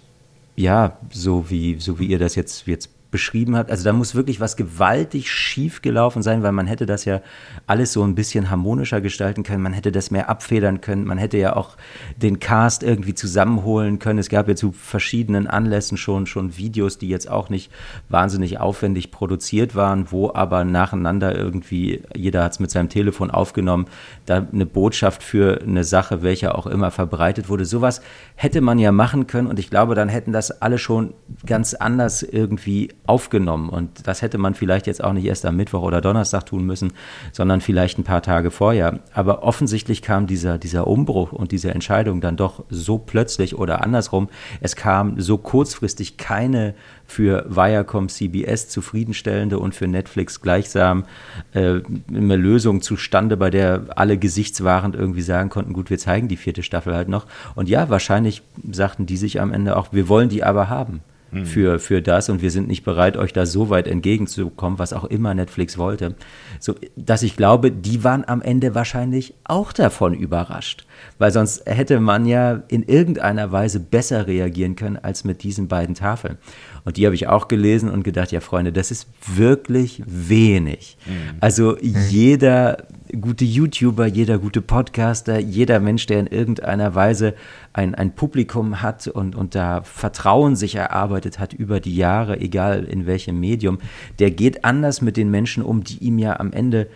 ja, 0.58 0.98
so 1.12 1.50
wie, 1.50 1.80
so 1.80 2.00
wie 2.00 2.08
ihr 2.08 2.20
das 2.20 2.36
jetzt, 2.36 2.68
jetzt 2.68 2.90
beschrieben 3.18 3.58
habt. 3.58 3.72
Also 3.72 3.84
da 3.84 3.94
muss 3.94 4.14
wirklich 4.14 4.40
was 4.40 4.56
gewaltig 4.56 5.32
schief 5.32 5.82
gelaufen 5.82 6.22
sein, 6.22 6.44
weil 6.44 6.52
man 6.52 6.68
hätte 6.68 6.86
das 6.86 7.04
ja 7.04 7.22
alles 7.66 7.92
so 7.92 8.04
ein 8.04 8.14
bisschen 8.14 8.52
harmonischer 8.52 9.02
gestalten 9.02 9.42
können. 9.42 9.64
Man 9.64 9.74
hätte 9.74 9.92
das 9.92 10.12
mehr 10.12 10.30
abfedern 10.30 10.82
können. 10.82 11.04
Man 11.04 11.18
hätte 11.18 11.40
ja 11.40 11.56
auch 11.56 11.78
den 12.16 12.40
Cast 12.40 12.84
irgendwie 12.84 13.16
zusammenholen 13.16 13.98
können. 13.98 14.20
Es 14.20 14.30
gab 14.30 14.48
ja 14.48 14.56
zu 14.56 14.72
verschiedenen 14.72 15.48
Anlässen 15.48 15.98
schon, 15.98 16.28
schon 16.28 16.58
Videos, 16.58 17.00
die 17.00 17.10
jetzt 17.10 17.28
auch 17.28 17.50
nicht 17.50 17.72
wahnsinnig 18.08 18.60
aufwendig 18.60 19.10
produziert 19.10 19.74
waren, 19.74 20.12
wo 20.12 20.32
aber 20.32 20.64
nacheinander 20.64 21.36
irgendwie, 21.36 22.04
jeder 22.16 22.44
hat 22.44 22.52
es 22.52 22.60
mit 22.60 22.70
seinem 22.70 22.90
Telefon 22.90 23.32
aufgenommen, 23.32 23.88
da 24.28 24.46
eine 24.54 24.68
Botschaft 24.68 25.24
für 25.24 25.60
eine 25.64 25.84
Sache, 25.84 26.22
welche 26.22 26.54
auch 26.54 26.68
immer 26.68 26.92
verbreitet 26.92 27.50
wurde. 27.50 27.66
Sowas 27.66 28.02
hätte 28.36 28.62
man 28.62 28.78
ja 28.78 28.92
machen 28.92 29.26
können 29.26 29.48
und 29.48 29.58
ich 29.58 29.72
glaube, 29.72 29.96
dann 29.96 30.08
hätten 30.08 30.34
das 30.34 30.62
alle 30.62 30.78
schon 30.78 31.16
ganz 31.48 31.74
anders 31.74 32.22
irgendwie 32.22 32.90
aufgenommen. 33.08 33.70
Und 33.70 34.08
das 34.08 34.22
hätte 34.22 34.38
man 34.38 34.54
vielleicht 34.54 34.88
jetzt 34.88 35.04
auch 35.04 35.14
nicht 35.14 35.26
erst 35.26 35.46
am 35.46 35.56
Mittwoch 35.56 35.82
oder 35.82 36.02
Donnerstag 36.02 36.46
tun 36.46 36.66
müssen, 36.66 36.94
sondern 37.32 37.62
vielleicht 37.62 37.98
ein 37.98 38.04
paar 38.04 38.22
Tage 38.22 38.52
vorher. 38.52 39.00
Aber 39.14 39.44
offensichtlich 39.44 40.02
kam 40.02 40.28
dieser, 40.28 40.58
dieser 40.58 40.88
Umbruch 40.88 41.32
und 41.32 41.52
diese 41.52 41.72
Entscheidung 41.72 42.22
dann 42.22 42.38
doch 42.38 42.64
so 42.70 42.98
plötzlich 42.98 43.58
oder 43.58 43.84
andersrum. 43.84 44.30
Es 44.62 44.76
kam 44.76 45.20
so 45.20 45.38
kurzfristig 45.38 46.18
keine 46.18 46.76
für 47.06 47.46
Viacom 47.50 48.10
CBS 48.10 48.68
zufriedenstellende 48.68 49.60
und 49.60 49.74
für 49.74 49.88
Netflix 49.88 50.42
gleichsam 50.42 51.06
äh, 51.54 51.80
eine 52.10 52.36
Lösung 52.36 52.82
zustande, 52.82 53.38
bei 53.38 53.50
der 53.50 53.86
alle 53.96 54.18
gesichtswahrend 54.18 54.96
irgendwie 54.96 55.22
sagen 55.22 55.50
konnten, 55.50 55.72
gut, 55.72 55.90
wir 55.90 55.98
zeigen 55.98 56.28
die 56.28 56.38
vierte 56.38 56.64
Staffel 56.64 56.94
halt 56.94 57.08
noch. 57.08 57.26
Und 57.56 57.70
ja, 57.70 57.90
wahrscheinlich 57.90 58.42
sagten 58.70 59.06
die 59.06 59.18
sich 59.18 59.40
am 59.40 59.54
Ende 59.54 59.78
auch, 59.78 59.94
wir 59.94 60.10
wollen 60.10 60.28
die 60.28 60.44
aber 60.44 60.70
haben 60.70 61.02
mhm. 61.32 61.46
für, 61.46 61.80
für 61.80 62.02
das 62.02 62.30
und 62.30 62.42
wir 62.42 62.52
sind 62.52 62.68
nicht 62.68 62.84
bereit, 62.84 63.18
euch 63.18 63.34
da 63.34 63.46
so 63.46 63.70
weit 63.70 63.88
entgegenzukommen, 63.88 64.80
was 64.80 64.94
auch 64.94 65.06
immer 65.06 65.34
Netflix 65.34 65.78
wollte. 65.78 66.16
So, 66.60 66.76
dass 66.96 67.24
ich 67.24 67.36
glaube, 67.36 67.72
die 67.72 68.04
waren 68.04 68.24
am 68.28 68.42
Ende 68.42 68.74
wahrscheinlich 68.74 69.34
auch 69.44 69.74
davon 69.74 70.14
überrascht, 70.14 70.87
weil 71.18 71.32
sonst 71.32 71.64
hätte 71.66 72.00
man 72.00 72.26
ja 72.26 72.64
in 72.68 72.84
irgendeiner 72.84 73.52
Weise 73.52 73.80
besser 73.80 74.28
reagieren 74.28 74.76
können 74.76 74.98
als 74.98 75.24
mit 75.24 75.44
diesen 75.44 75.68
beiden 75.68 75.96
Tafeln. 75.96 76.38
Und 76.86 76.98
die 76.98 77.06
habe 77.06 77.16
ich 77.16 77.28
auch 77.28 77.48
gelesen 77.48 77.90
und 77.90 78.04
gedacht, 78.04 78.32
ja 78.32 78.40
Freunde, 78.40 78.72
das 78.72 78.92
ist 78.92 79.08
wirklich 79.26 80.02
wenig. 80.06 80.98
Mhm. 81.06 81.38
Also 81.42 81.78
jeder 81.80 82.78
gute 83.20 83.46
YouTuber, 83.46 84.06
jeder 84.06 84.38
gute 84.38 84.62
Podcaster, 84.62 85.40
jeder 85.40 85.80
Mensch, 85.80 86.06
der 86.06 86.20
in 86.20 86.28
irgendeiner 86.28 86.96
Weise 86.96 87.34
ein, 87.74 87.96
ein 87.96 88.16
Publikum 88.16 88.82
hat 88.82 89.08
und, 89.08 89.36
und 89.36 89.56
da 89.56 89.82
Vertrauen 89.82 90.56
sich 90.56 90.76
erarbeitet 90.76 91.40
hat 91.40 91.54
über 91.54 91.80
die 91.80 91.96
Jahre, 91.96 92.40
egal 92.40 92.84
in 92.84 93.06
welchem 93.06 93.40
Medium, 93.40 93.80
der 94.20 94.32
geht 94.32 94.66
anders 94.66 95.02
mit 95.02 95.18
den 95.18 95.32
Menschen 95.32 95.64
um, 95.64 95.84
die 95.84 95.98
ihm 95.98 96.20
ja 96.20 96.40
am 96.40 96.52
Ende 96.52 96.88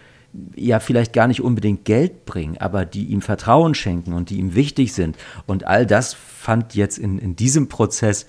ja 0.56 0.80
vielleicht 0.80 1.14
gar 1.14 1.28
nicht 1.28 1.42
unbedingt 1.42 1.86
Geld 1.86 2.26
bringen, 2.26 2.58
aber 2.58 2.86
die 2.86 3.06
ihm 3.06 3.22
Vertrauen 3.22 3.76
schenken 3.76 4.14
und 4.14 4.30
die 4.30 4.38
ihm 4.38 4.56
wichtig 4.56 4.94
sind. 4.94 5.18
Und 5.46 5.68
all 5.68 5.86
das 5.86 6.14
fand 6.14 6.76
jetzt 6.76 6.98
in, 6.98 7.20
in 7.20 7.36
diesem 7.36 7.68
Prozess 7.70 8.28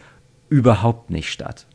überhaupt 0.48 1.10
nicht 1.10 1.30
statt. 1.30 1.66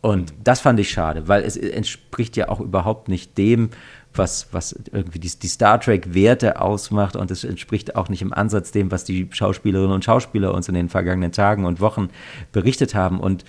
Und 0.00 0.34
das 0.44 0.60
fand 0.60 0.78
ich 0.78 0.90
schade, 0.90 1.26
weil 1.26 1.42
es 1.42 1.56
entspricht 1.56 2.36
ja 2.36 2.48
auch 2.48 2.60
überhaupt 2.60 3.08
nicht 3.08 3.36
dem, 3.38 3.70
was, 4.14 4.48
was 4.52 4.72
irgendwie 4.92 5.18
die, 5.18 5.30
die 5.30 5.48
Star 5.48 5.80
Trek-Werte 5.80 6.60
ausmacht 6.60 7.16
und 7.16 7.30
es 7.30 7.44
entspricht 7.44 7.96
auch 7.96 8.08
nicht 8.08 8.22
im 8.22 8.32
Ansatz 8.32 8.70
dem, 8.70 8.90
was 8.90 9.04
die 9.04 9.28
Schauspielerinnen 9.30 9.92
und 9.92 10.04
Schauspieler 10.04 10.54
uns 10.54 10.68
in 10.68 10.74
den 10.74 10.88
vergangenen 10.88 11.32
Tagen 11.32 11.64
und 11.64 11.80
Wochen 11.80 12.08
berichtet 12.52 12.94
haben. 12.94 13.20
Und 13.20 13.44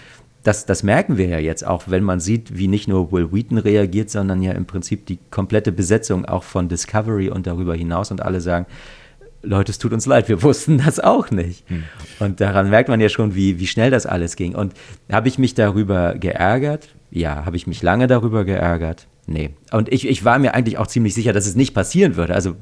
das, 0.47 0.65
das 0.65 0.81
merken 0.81 1.17
wir 1.17 1.27
ja 1.27 1.39
jetzt 1.39 1.67
auch, 1.67 1.83
wenn 1.87 2.03
man 2.03 2.21
sieht, 2.21 2.57
wie 2.57 2.69
nicht 2.69 2.87
nur 2.87 3.11
Will 3.11 3.33
Wheaton 3.33 3.57
reagiert, 3.57 4.09
sondern 4.09 4.41
ja 4.41 4.53
im 4.53 4.65
Prinzip 4.65 5.05
die 5.05 5.19
komplette 5.29 5.73
Besetzung 5.73 6.23
auch 6.23 6.43
von 6.43 6.69
Discovery 6.69 7.29
und 7.29 7.47
darüber 7.47 7.75
hinaus 7.75 8.11
und 8.11 8.21
alle 8.21 8.39
sagen, 8.39 8.65
Leute, 9.43 9.71
es 9.71 9.77
tut 9.77 9.91
uns 9.91 10.05
leid, 10.05 10.29
wir 10.29 10.41
wussten 10.43 10.77
das 10.77 11.01
auch 11.01 11.31
nicht. 11.31 11.69
Hm. 11.69 11.83
Und 12.19 12.39
daran 12.39 12.69
merkt 12.69 12.87
man 12.87 13.01
ja 13.01 13.09
schon, 13.09 13.35
wie, 13.35 13.59
wie 13.59 13.67
schnell 13.67 13.91
das 13.91 14.05
alles 14.05 14.37
ging. 14.37 14.55
Und 14.55 14.73
habe 15.11 15.27
ich 15.27 15.37
mich 15.37 15.53
darüber 15.53 16.15
geärgert? 16.15 16.95
Ja. 17.11 17.45
Habe 17.45 17.57
ich 17.57 17.67
mich 17.67 17.83
lange 17.83 18.07
darüber 18.07 18.45
geärgert? 18.45 19.07
Nee. 19.29 19.49
Und 19.73 19.91
ich, 19.91 20.07
ich 20.07 20.23
war 20.23 20.39
mir 20.39 20.53
eigentlich 20.53 20.77
auch 20.77 20.87
ziemlich 20.87 21.13
sicher, 21.13 21.33
dass 21.33 21.47
es 21.47 21.55
nicht 21.55 21.73
passieren 21.73 22.15
würde. 22.15 22.33
Also 22.33 22.55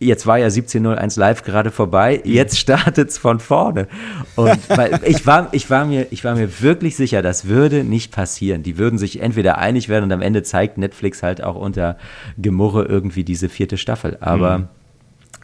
jetzt 0.00 0.26
war 0.26 0.36
ja 0.36 0.46
1701 0.46 1.14
live 1.14 1.44
gerade 1.44 1.70
vorbei, 1.70 2.20
jetzt 2.24 2.58
startet 2.58 3.10
es 3.10 3.18
von 3.18 3.38
vorne. 3.38 3.86
Und 4.34 4.58
ich 5.06 5.24
war, 5.28 5.54
ich, 5.54 5.70
war 5.70 5.84
mir, 5.84 6.08
ich 6.10 6.24
war 6.24 6.34
mir 6.34 6.60
wirklich 6.60 6.96
sicher, 6.96 7.22
das 7.22 7.46
würde 7.46 7.84
nicht 7.84 8.10
passieren. 8.10 8.64
Die 8.64 8.78
würden 8.78 8.98
sich 8.98 9.20
entweder 9.20 9.58
einig 9.58 9.88
werden 9.88 10.04
und 10.04 10.12
am 10.12 10.20
Ende 10.20 10.42
zeigt 10.42 10.76
Netflix 10.76 11.22
halt 11.22 11.40
auch 11.40 11.54
unter 11.54 11.96
Gemurre 12.36 12.84
irgendwie 12.84 13.22
diese 13.22 13.48
vierte 13.48 13.78
Staffel. 13.78 14.18
Aber 14.20 14.58
mhm. 14.58 14.68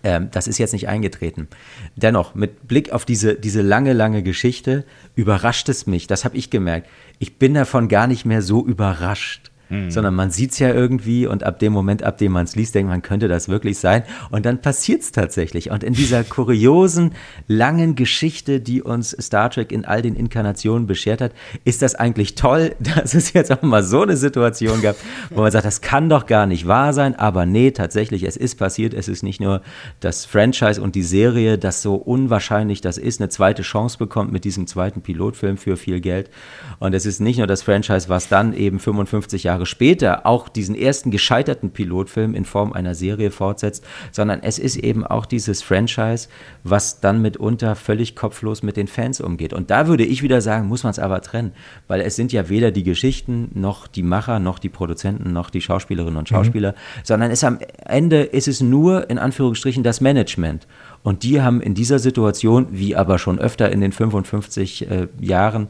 ähm, 0.02 0.28
das 0.32 0.48
ist 0.48 0.58
jetzt 0.58 0.72
nicht 0.72 0.88
eingetreten. 0.88 1.46
Dennoch, 1.94 2.34
mit 2.34 2.66
Blick 2.66 2.90
auf 2.90 3.04
diese, 3.04 3.36
diese 3.36 3.62
lange, 3.62 3.92
lange 3.92 4.24
Geschichte, 4.24 4.84
überrascht 5.14 5.68
es 5.68 5.86
mich, 5.86 6.08
das 6.08 6.24
habe 6.24 6.36
ich 6.36 6.50
gemerkt. 6.50 6.88
Ich 7.20 7.38
bin 7.38 7.54
davon 7.54 7.86
gar 7.86 8.08
nicht 8.08 8.24
mehr 8.24 8.42
so 8.42 8.66
überrascht 8.66 9.52
Mhm. 9.70 9.90
Sondern 9.90 10.14
man 10.14 10.30
sieht 10.30 10.52
es 10.52 10.58
ja 10.58 10.68
irgendwie 10.68 11.26
und 11.26 11.42
ab 11.42 11.58
dem 11.58 11.72
Moment, 11.72 12.02
ab 12.02 12.18
dem 12.18 12.32
man 12.32 12.44
es 12.44 12.54
liest, 12.54 12.74
denkt 12.74 12.90
man, 12.90 13.02
könnte 13.02 13.28
das 13.28 13.48
wirklich 13.48 13.78
sein. 13.78 14.02
Und 14.30 14.44
dann 14.46 14.60
passiert 14.60 15.02
es 15.02 15.12
tatsächlich. 15.12 15.70
Und 15.70 15.82
in 15.82 15.94
dieser 15.94 16.22
kuriosen, 16.24 17.12
langen 17.48 17.94
Geschichte, 17.94 18.60
die 18.60 18.82
uns 18.82 19.16
Star 19.20 19.50
Trek 19.50 19.72
in 19.72 19.84
all 19.84 20.02
den 20.02 20.16
Inkarnationen 20.16 20.86
beschert 20.86 21.20
hat, 21.20 21.32
ist 21.64 21.82
das 21.82 21.94
eigentlich 21.94 22.34
toll, 22.34 22.74
dass 22.80 23.14
es 23.14 23.32
jetzt 23.32 23.50
auch 23.52 23.62
mal 23.62 23.82
so 23.82 24.02
eine 24.02 24.16
Situation 24.16 24.82
gab, 24.82 24.96
wo 25.30 25.40
man 25.40 25.50
sagt, 25.50 25.64
das 25.64 25.80
kann 25.80 26.08
doch 26.08 26.26
gar 26.26 26.46
nicht 26.46 26.66
wahr 26.66 26.92
sein. 26.92 27.14
Aber 27.14 27.46
nee, 27.46 27.70
tatsächlich, 27.70 28.24
es 28.24 28.36
ist 28.36 28.56
passiert. 28.56 28.94
Es 28.94 29.08
ist 29.08 29.22
nicht 29.22 29.40
nur 29.40 29.62
das 30.00 30.24
Franchise 30.24 30.80
und 30.80 30.94
die 30.94 31.02
Serie, 31.02 31.58
das 31.58 31.82
so 31.82 31.94
unwahrscheinlich 31.94 32.80
das 32.80 32.98
ist, 32.98 33.20
eine 33.20 33.30
zweite 33.30 33.62
Chance 33.62 33.98
bekommt 33.98 34.32
mit 34.32 34.44
diesem 34.44 34.66
zweiten 34.66 35.00
Pilotfilm 35.00 35.56
für 35.56 35.76
viel 35.76 36.00
Geld. 36.00 36.30
Und 36.78 36.94
es 36.94 37.06
ist 37.06 37.20
nicht 37.20 37.38
nur 37.38 37.46
das 37.46 37.62
Franchise, 37.62 38.08
was 38.08 38.28
dann 38.28 38.52
eben 38.52 38.78
55 38.78 39.44
Jahre 39.44 39.53
Jahre 39.54 39.66
später 39.66 40.26
auch 40.26 40.48
diesen 40.48 40.74
ersten 40.74 41.10
gescheiterten 41.10 41.70
Pilotfilm 41.70 42.34
in 42.34 42.44
Form 42.44 42.72
einer 42.72 42.94
Serie 42.94 43.30
fortsetzt, 43.30 43.84
sondern 44.10 44.42
es 44.42 44.58
ist 44.58 44.76
eben 44.76 45.06
auch 45.06 45.26
dieses 45.26 45.62
Franchise, 45.62 46.28
was 46.64 47.00
dann 47.00 47.22
mitunter 47.22 47.76
völlig 47.76 48.16
kopflos 48.16 48.62
mit 48.64 48.76
den 48.76 48.88
Fans 48.88 49.20
umgeht. 49.20 49.52
Und 49.52 49.70
da 49.70 49.86
würde 49.86 50.04
ich 50.04 50.22
wieder 50.22 50.40
sagen, 50.40 50.66
muss 50.66 50.82
man 50.82 50.90
es 50.90 50.98
aber 50.98 51.20
trennen, 51.20 51.52
weil 51.86 52.00
es 52.00 52.16
sind 52.16 52.32
ja 52.32 52.48
weder 52.48 52.72
die 52.72 52.82
Geschichten 52.82 53.50
noch 53.54 53.86
die 53.86 54.02
Macher 54.02 54.40
noch 54.40 54.58
die 54.58 54.68
Produzenten 54.68 55.32
noch 55.32 55.50
die 55.50 55.60
Schauspielerinnen 55.60 56.18
und 56.18 56.28
Schauspieler, 56.28 56.72
mhm. 56.72 57.00
sondern 57.04 57.30
es 57.30 57.44
am 57.44 57.58
Ende 57.84 58.22
ist 58.22 58.48
es 58.48 58.60
nur 58.60 59.08
in 59.08 59.18
Anführungsstrichen 59.18 59.84
das 59.84 60.00
Management. 60.00 60.66
Und 61.04 61.22
die 61.22 61.42
haben 61.42 61.60
in 61.60 61.74
dieser 61.74 61.98
Situation, 61.98 62.68
wie 62.70 62.96
aber 62.96 63.18
schon 63.18 63.38
öfter 63.38 63.70
in 63.70 63.82
den 63.82 63.92
55 63.92 64.90
äh, 64.90 65.08
Jahren 65.20 65.68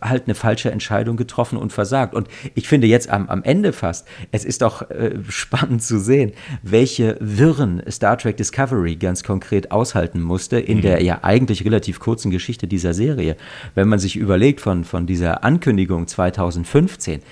halt 0.00 0.24
eine 0.26 0.34
falsche 0.34 0.70
Entscheidung 0.70 1.16
getroffen 1.16 1.58
und 1.58 1.72
versagt. 1.72 2.14
Und 2.14 2.28
ich 2.54 2.68
finde 2.68 2.86
jetzt 2.86 3.10
am, 3.10 3.28
am 3.28 3.42
Ende 3.42 3.72
fast, 3.72 4.06
es 4.32 4.44
ist 4.44 4.62
doch 4.62 4.88
äh, 4.90 5.18
spannend 5.28 5.82
zu 5.82 5.98
sehen, 5.98 6.32
welche 6.62 7.16
Wirren 7.20 7.82
Star 7.90 8.18
Trek 8.18 8.36
Discovery 8.36 8.96
ganz 8.96 9.22
konkret 9.24 9.70
aushalten 9.70 10.20
musste 10.20 10.58
in 10.58 10.78
mhm. 10.78 10.82
der 10.82 11.02
ja 11.02 11.20
eigentlich 11.22 11.64
relativ 11.64 12.00
kurzen 12.00 12.30
Geschichte 12.30 12.66
dieser 12.66 12.94
Serie. 12.94 13.36
Wenn 13.74 13.88
man 13.88 13.98
sich 13.98 14.16
überlegt 14.16 14.60
von, 14.60 14.84
von 14.84 15.06
dieser 15.06 15.44
Ankündigung 15.44 16.06
2015, 16.06 17.22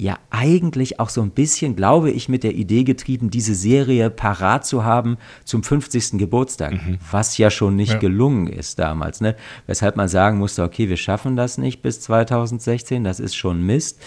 ja 0.00 0.18
eigentlich 0.30 0.98
auch 0.98 1.08
so 1.08 1.22
ein 1.22 1.30
bisschen, 1.30 1.76
glaube 1.76 2.10
ich, 2.10 2.28
mit 2.28 2.42
der 2.42 2.54
Idee 2.54 2.84
getrieben, 2.84 3.30
diese 3.30 3.54
Serie 3.54 4.10
parat 4.10 4.64
zu 4.66 4.84
haben 4.84 5.18
zum 5.44 5.62
50. 5.62 6.18
Geburtstag, 6.18 6.72
mhm. 6.72 6.98
was 7.10 7.36
ja 7.38 7.50
schon 7.50 7.76
nicht 7.76 7.92
ja. 7.92 7.98
gelungen 7.98 8.46
ist 8.46 8.78
damals. 8.78 9.20
Ne? 9.20 9.36
Weshalb 9.66 9.96
man 9.96 10.08
sagen 10.08 10.38
musste, 10.38 10.62
okay, 10.62 10.88
wir 10.88 10.96
schaffen 10.96 11.36
das 11.36 11.58
nicht 11.58 11.82
bis 11.82 12.00
2016, 12.00 13.04
das 13.04 13.20
ist 13.20 13.34
schon 13.34 13.64
Mist. 13.64 14.00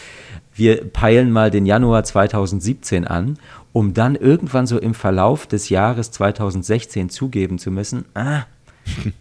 Wir 0.53 0.83
peilen 0.83 1.31
mal 1.31 1.51
den 1.51 1.65
Januar 1.65 2.03
2017 2.03 3.05
an, 3.05 3.37
um 3.71 3.93
dann 3.93 4.15
irgendwann 4.15 4.67
so 4.67 4.79
im 4.79 4.93
Verlauf 4.93 5.47
des 5.47 5.69
Jahres 5.69 6.11
2016 6.11 7.09
zugeben 7.09 7.57
zu 7.59 7.71
müssen, 7.71 8.05
ah, 8.13 8.43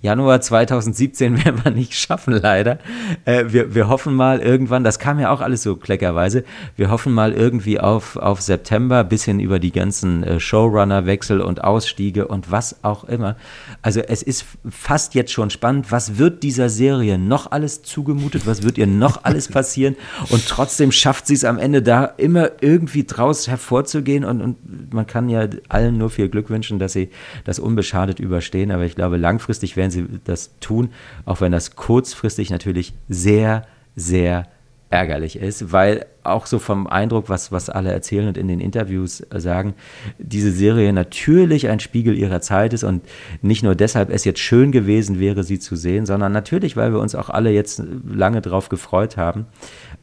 Januar 0.00 0.40
2017 0.40 1.44
werden 1.44 1.60
wir 1.64 1.70
nicht 1.70 1.94
schaffen, 1.94 2.34
leider. 2.34 2.78
Äh, 3.24 3.44
wir, 3.48 3.74
wir 3.74 3.88
hoffen 3.88 4.14
mal 4.14 4.40
irgendwann, 4.40 4.84
das 4.84 4.98
kam 4.98 5.18
ja 5.18 5.30
auch 5.30 5.40
alles 5.40 5.62
so 5.62 5.76
kleckerweise, 5.76 6.44
wir 6.76 6.90
hoffen 6.90 7.12
mal 7.12 7.32
irgendwie 7.32 7.80
auf, 7.80 8.16
auf 8.16 8.40
September, 8.40 9.04
bisschen 9.04 9.40
über 9.40 9.58
die 9.58 9.72
ganzen 9.72 10.24
äh, 10.24 10.40
Showrunner-Wechsel 10.40 11.40
und 11.40 11.64
Ausstiege 11.64 12.28
und 12.28 12.50
was 12.50 12.84
auch 12.84 13.04
immer. 13.04 13.36
Also 13.82 14.00
es 14.00 14.22
ist 14.22 14.44
fast 14.68 15.14
jetzt 15.14 15.32
schon 15.32 15.50
spannend, 15.50 15.90
was 15.90 16.18
wird 16.18 16.42
dieser 16.42 16.68
Serie 16.68 17.18
noch 17.18 17.50
alles 17.52 17.82
zugemutet, 17.82 18.46
was 18.46 18.62
wird 18.62 18.78
ihr 18.78 18.86
noch 18.86 19.20
alles 19.24 19.48
passieren 19.48 19.96
und 20.30 20.46
trotzdem 20.48 20.92
schafft 20.92 21.26
sie 21.26 21.34
es 21.34 21.44
am 21.44 21.58
Ende 21.58 21.82
da 21.82 22.04
immer 22.04 22.50
irgendwie 22.60 23.04
draus 23.04 23.48
hervorzugehen 23.48 24.24
und, 24.24 24.40
und 24.40 24.92
man 24.92 25.06
kann 25.06 25.28
ja 25.28 25.46
allen 25.68 25.98
nur 25.98 26.10
viel 26.10 26.28
Glück 26.28 26.50
wünschen, 26.50 26.78
dass 26.78 26.92
sie 26.92 27.10
das 27.44 27.58
unbeschadet 27.58 28.20
überstehen, 28.20 28.70
aber 28.70 28.84
ich 28.84 28.94
glaube 28.94 29.16
langfristig 29.16 29.51
langfristig 29.52 29.76
werden 29.76 29.90
sie 29.90 30.06
das 30.24 30.58
tun, 30.60 30.90
auch 31.26 31.40
wenn 31.42 31.52
das 31.52 31.76
kurzfristig 31.76 32.50
natürlich 32.50 32.94
sehr, 33.08 33.66
sehr 33.96 34.48
ärgerlich 34.88 35.36
ist, 35.36 35.72
weil 35.72 36.06
auch 36.24 36.46
so 36.46 36.58
vom 36.58 36.86
Eindruck, 36.86 37.28
was, 37.28 37.52
was 37.52 37.68
alle 37.68 37.92
erzählen 37.92 38.28
und 38.28 38.38
in 38.38 38.48
den 38.48 38.60
Interviews 38.60 39.24
sagen, 39.34 39.74
diese 40.18 40.52
Serie 40.52 40.92
natürlich 40.92 41.68
ein 41.68 41.80
Spiegel 41.80 42.16
ihrer 42.16 42.40
Zeit 42.40 42.72
ist 42.72 42.84
und 42.84 43.02
nicht 43.40 43.62
nur 43.62 43.74
deshalb 43.74 44.10
es 44.10 44.24
jetzt 44.24 44.40
schön 44.40 44.72
gewesen 44.72 45.18
wäre, 45.18 45.42
sie 45.44 45.58
zu 45.58 45.76
sehen, 45.76 46.06
sondern 46.06 46.32
natürlich, 46.32 46.76
weil 46.76 46.92
wir 46.92 47.00
uns 47.00 47.14
auch 47.14 47.30
alle 47.30 47.50
jetzt 47.50 47.82
lange 48.08 48.40
drauf 48.40 48.68
gefreut 48.68 49.16
haben. 49.16 49.46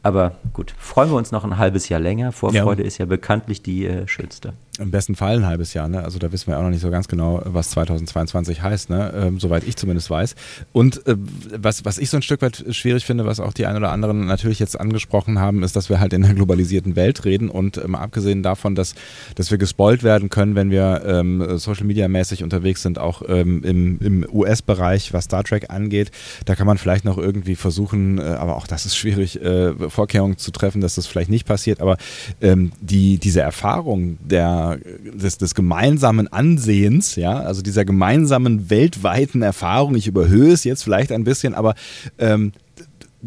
Aber 0.01 0.37
gut, 0.53 0.73
freuen 0.77 1.09
wir 1.09 1.17
uns 1.17 1.31
noch 1.31 1.43
ein 1.43 1.57
halbes 1.57 1.89
Jahr 1.89 1.99
länger. 1.99 2.31
Vorfreude 2.31 2.83
ja. 2.83 2.87
ist 2.87 2.97
ja 2.99 3.05
bekanntlich 3.05 3.61
die 3.61 3.85
äh, 3.85 4.07
schönste. 4.07 4.53
Im 4.79 4.91
besten 4.91 5.15
Fall 5.15 5.35
ein 5.35 5.45
halbes 5.45 5.73
Jahr, 5.73 5.89
ne? 5.89 6.03
Also 6.05 6.19
da 6.19 6.31
wissen 6.31 6.47
wir 6.47 6.57
auch 6.57 6.61
noch 6.61 6.69
nicht 6.69 6.79
so 6.79 6.89
ganz 6.89 7.09
genau, 7.09 7.41
was 7.43 7.71
2022 7.71 8.61
heißt, 8.61 8.89
ne? 8.89 9.11
Ähm, 9.13 9.39
soweit 9.41 9.65
ich 9.65 9.75
zumindest 9.75 10.09
weiß. 10.09 10.35
Und 10.71 11.05
äh, 11.05 11.17
was, 11.57 11.83
was 11.83 11.97
ich 11.97 12.09
so 12.09 12.15
ein 12.15 12.21
Stück 12.21 12.41
weit 12.41 12.63
schwierig 12.69 13.05
finde, 13.05 13.25
was 13.25 13.41
auch 13.41 13.51
die 13.51 13.65
ein 13.65 13.75
oder 13.75 13.91
anderen 13.91 14.25
natürlich 14.25 14.59
jetzt 14.59 14.79
angesprochen 14.79 15.39
haben, 15.39 15.63
ist, 15.63 15.75
dass 15.75 15.89
wir 15.89 15.99
halt 15.99 16.08
in 16.13 16.23
einer 16.23 16.33
globalisierten 16.33 16.95
Welt 16.95 17.25
reden. 17.25 17.49
Und 17.49 17.77
ähm, 17.77 17.95
abgesehen 17.95 18.43
davon, 18.43 18.75
dass, 18.75 18.95
dass 19.35 19.51
wir 19.51 19.57
gespoilt 19.57 20.03
werden 20.03 20.29
können, 20.29 20.55
wenn 20.55 20.71
wir 20.71 21.03
ähm, 21.05 21.57
Social 21.57 21.85
Media 21.85 22.07
mäßig 22.07 22.43
unterwegs 22.43 22.81
sind, 22.81 22.99
auch 22.99 23.21
ähm, 23.27 23.63
im, 23.63 23.99
im 23.99 24.25
US-Bereich, 24.31 25.13
was 25.13 25.25
Star 25.25 25.43
Trek 25.43 25.69
angeht, 25.69 26.11
da 26.45 26.55
kann 26.55 26.67
man 26.67 26.77
vielleicht 26.77 27.05
noch 27.05 27.17
irgendwie 27.17 27.55
versuchen, 27.55 28.19
äh, 28.19 28.21
aber 28.21 28.55
auch 28.57 28.67
das 28.67 28.85
ist 28.85 28.95
schwierig, 28.95 29.41
äh, 29.41 29.73
Vorkehrungen 29.89 30.37
zu 30.37 30.51
treffen, 30.51 30.81
dass 30.81 30.95
das 30.95 31.07
vielleicht 31.07 31.29
nicht 31.29 31.47
passiert, 31.47 31.81
aber 31.81 31.97
ähm, 32.41 32.71
die, 32.81 33.17
diese 33.17 33.41
Erfahrung 33.41 34.17
der, 34.21 34.79
des, 35.13 35.37
des 35.37 35.55
gemeinsamen 35.55 36.27
Ansehens, 36.27 37.15
ja, 37.15 37.39
also 37.39 37.61
dieser 37.61 37.85
gemeinsamen 37.85 38.69
weltweiten 38.69 39.41
Erfahrung, 39.41 39.95
ich 39.95 40.07
überhöhe 40.07 40.53
es 40.53 40.63
jetzt 40.63 40.83
vielleicht 40.83 41.11
ein 41.11 41.23
bisschen, 41.23 41.53
aber 41.53 41.75
ähm, 42.17 42.51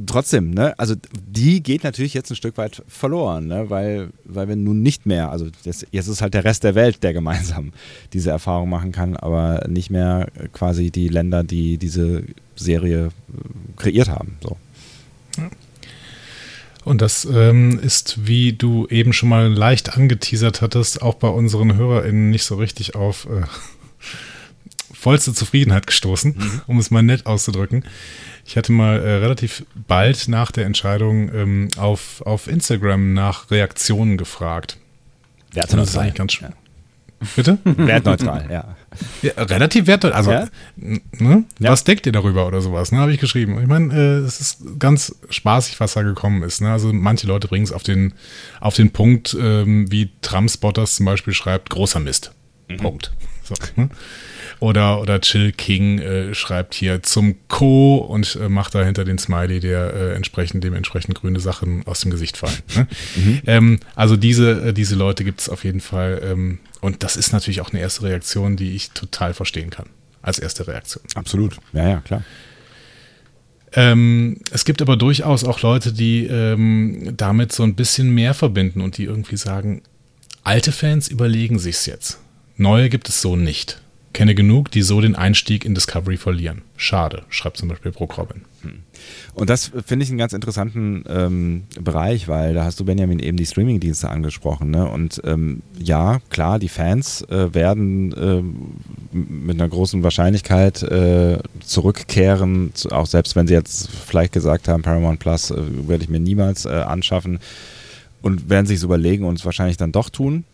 trotzdem, 0.06 0.50
ne, 0.50 0.78
also 0.78 0.94
die 1.12 1.62
geht 1.62 1.84
natürlich 1.84 2.14
jetzt 2.14 2.30
ein 2.30 2.36
Stück 2.36 2.56
weit 2.56 2.82
verloren, 2.88 3.46
ne, 3.46 3.70
weil, 3.70 4.10
weil 4.24 4.48
wir 4.48 4.56
nun 4.56 4.82
nicht 4.82 5.06
mehr, 5.06 5.30
also 5.30 5.48
das, 5.64 5.86
jetzt 5.90 6.08
ist 6.08 6.22
halt 6.22 6.34
der 6.34 6.44
Rest 6.44 6.64
der 6.64 6.74
Welt, 6.74 7.02
der 7.02 7.12
gemeinsam 7.12 7.72
diese 8.12 8.30
Erfahrung 8.30 8.70
machen 8.70 8.92
kann, 8.92 9.16
aber 9.16 9.66
nicht 9.68 9.90
mehr 9.90 10.28
quasi 10.52 10.90
die 10.90 11.08
Länder, 11.08 11.44
die 11.44 11.78
diese 11.78 12.24
Serie 12.56 13.06
äh, 13.06 13.10
kreiert 13.76 14.08
haben. 14.08 14.36
So. 14.42 14.56
Ja. 15.36 15.50
Und 16.84 17.00
das 17.00 17.24
ähm, 17.24 17.78
ist, 17.78 18.26
wie 18.26 18.52
du 18.54 18.86
eben 18.88 19.12
schon 19.12 19.28
mal 19.28 19.52
leicht 19.52 19.96
angeteasert 19.96 20.62
hattest, 20.62 21.00
auch 21.00 21.14
bei 21.14 21.28
unseren 21.28 21.76
HörerInnen 21.76 22.30
nicht 22.30 22.44
so 22.44 22.56
richtig 22.56 22.96
auf 22.96 23.26
äh, 23.26 23.42
vollste 24.92 25.32
Zufriedenheit 25.32 25.86
gestoßen, 25.86 26.34
mhm. 26.36 26.60
um 26.66 26.78
es 26.78 26.90
mal 26.90 27.02
nett 27.02 27.26
auszudrücken. 27.26 27.84
Ich 28.52 28.56
hatte 28.58 28.70
mal 28.70 29.00
äh, 29.00 29.14
relativ 29.14 29.64
bald 29.88 30.28
nach 30.28 30.52
der 30.52 30.66
Entscheidung 30.66 31.34
ähm, 31.34 31.68
auf, 31.78 32.20
auf 32.26 32.48
Instagram 32.48 33.14
nach 33.14 33.50
Reaktionen 33.50 34.18
gefragt. 34.18 34.76
Ja, 35.54 35.62
das 35.62 35.88
ist 35.88 35.96
eigentlich 35.96 36.16
ganz 36.16 36.34
schön. 36.34 36.48
Ja. 36.50 37.26
Bitte? 37.34 37.58
Wertneutral, 37.64 38.50
ja. 38.50 38.76
ja. 39.22 39.32
Relativ 39.42 39.86
wertneutral. 39.86 40.18
Also, 40.18 40.32
ja? 40.32 40.48
ne? 40.76 41.44
was 41.60 41.84
denkt 41.84 42.04
ihr 42.04 42.12
darüber 42.12 42.46
oder 42.46 42.60
sowas? 42.60 42.92
Ne, 42.92 42.98
habe 42.98 43.14
ich 43.14 43.20
geschrieben. 43.20 43.58
Ich 43.58 43.68
meine, 43.68 43.94
äh, 43.94 44.18
es 44.18 44.38
ist 44.42 44.78
ganz 44.78 45.16
spaßig, 45.30 45.80
was 45.80 45.94
da 45.94 46.02
gekommen 46.02 46.42
ist. 46.42 46.60
Ne? 46.60 46.70
Also, 46.70 46.92
manche 46.92 47.26
Leute 47.26 47.48
bringen 47.48 47.64
es 47.64 47.72
auf 47.72 47.84
den, 47.84 48.12
auf 48.60 48.76
den 48.76 48.90
Punkt, 48.90 49.34
ähm, 49.40 49.90
wie 49.90 50.10
Trump-Spotters 50.20 50.96
zum 50.96 51.06
Beispiel 51.06 51.32
schreibt: 51.32 51.70
großer 51.70 52.00
Mist. 52.00 52.32
Mhm. 52.68 52.76
Punkt. 52.76 53.12
So, 53.44 53.54
ne? 53.76 53.88
Oder, 54.62 55.00
oder 55.00 55.20
Chill 55.20 55.50
King 55.50 55.98
äh, 55.98 56.36
schreibt 56.36 56.74
hier 56.74 57.02
zum 57.02 57.34
Co. 57.48 57.96
und 57.96 58.38
äh, 58.40 58.48
macht 58.48 58.76
dahinter 58.76 59.04
den 59.04 59.18
Smiley, 59.18 59.58
der 59.58 59.92
äh, 59.92 60.14
entsprechend 60.14 60.62
dementsprechend 60.62 61.16
grüne 61.16 61.40
Sachen 61.40 61.84
aus 61.84 62.02
dem 62.02 62.12
Gesicht 62.12 62.36
fallen. 62.36 62.62
Ne? 62.76 62.86
Mhm. 63.16 63.40
Ähm, 63.46 63.80
also 63.96 64.16
diese, 64.16 64.68
äh, 64.68 64.72
diese 64.72 64.94
Leute 64.94 65.24
gibt 65.24 65.40
es 65.40 65.48
auf 65.48 65.64
jeden 65.64 65.80
Fall. 65.80 66.22
Ähm, 66.24 66.60
und 66.80 67.02
das 67.02 67.16
ist 67.16 67.32
natürlich 67.32 67.60
auch 67.60 67.72
eine 67.72 67.80
erste 67.80 68.04
Reaktion, 68.04 68.54
die 68.54 68.76
ich 68.76 68.92
total 68.92 69.34
verstehen 69.34 69.70
kann. 69.70 69.86
Als 70.22 70.38
erste 70.38 70.68
Reaktion. 70.68 71.02
Absolut. 71.16 71.56
Ja, 71.72 71.88
ja, 71.88 72.00
klar. 72.00 72.22
Ähm, 73.72 74.38
es 74.52 74.64
gibt 74.64 74.80
aber 74.80 74.96
durchaus 74.96 75.42
auch 75.42 75.60
Leute, 75.62 75.92
die 75.92 76.26
ähm, 76.26 77.14
damit 77.16 77.50
so 77.50 77.64
ein 77.64 77.74
bisschen 77.74 78.14
mehr 78.14 78.32
verbinden 78.32 78.80
und 78.80 78.96
die 78.96 79.04
irgendwie 79.04 79.36
sagen, 79.36 79.82
alte 80.44 80.70
Fans 80.70 81.08
überlegen 81.08 81.58
sich's 81.58 81.86
jetzt. 81.86 82.20
Neue 82.56 82.88
gibt 82.88 83.08
es 83.08 83.20
so 83.20 83.34
nicht. 83.34 83.81
Kenne 84.12 84.34
genug, 84.34 84.70
die 84.70 84.82
so 84.82 85.00
den 85.00 85.14
Einstieg 85.14 85.64
in 85.64 85.74
Discovery 85.74 86.16
verlieren. 86.16 86.62
Schade, 86.76 87.22
schreibt 87.28 87.56
zum 87.56 87.68
Beispiel 87.68 87.92
Brooke 87.92 88.16
Robin. 88.16 88.42
Hm. 88.62 88.80
Und 89.34 89.48
das 89.48 89.72
finde 89.86 90.04
ich 90.04 90.10
einen 90.10 90.18
ganz 90.18 90.32
interessanten 90.32 91.04
ähm, 91.08 91.64
Bereich, 91.80 92.28
weil 92.28 92.54
da 92.54 92.64
hast 92.64 92.78
du 92.78 92.84
Benjamin 92.84 93.18
eben 93.18 93.36
die 93.36 93.46
Streamingdienste 93.46 94.10
angesprochen. 94.10 94.70
Ne? 94.70 94.88
Und 94.88 95.20
ähm, 95.24 95.62
ja, 95.78 96.20
klar, 96.30 96.58
die 96.58 96.68
Fans 96.68 97.22
äh, 97.22 97.54
werden 97.54 98.12
äh, 98.12 99.16
mit 99.16 99.58
einer 99.58 99.68
großen 99.68 100.02
Wahrscheinlichkeit 100.02 100.82
äh, 100.82 101.38
zurückkehren, 101.60 102.72
auch 102.90 103.06
selbst 103.06 103.34
wenn 103.34 103.46
sie 103.46 103.54
jetzt 103.54 103.90
vielleicht 103.90 104.32
gesagt 104.32 104.68
haben, 104.68 104.82
Paramount 104.82 105.20
Plus 105.20 105.50
äh, 105.50 105.56
werde 105.88 106.04
ich 106.04 106.10
mir 106.10 106.20
niemals 106.20 106.66
äh, 106.66 106.70
anschaffen 106.70 107.38
und 108.20 108.48
werden 108.48 108.66
sich 108.66 108.82
überlegen 108.82 109.24
und 109.24 109.38
es 109.38 109.44
wahrscheinlich 109.44 109.76
dann 109.76 109.92
doch 109.92 110.10
tun. 110.10 110.44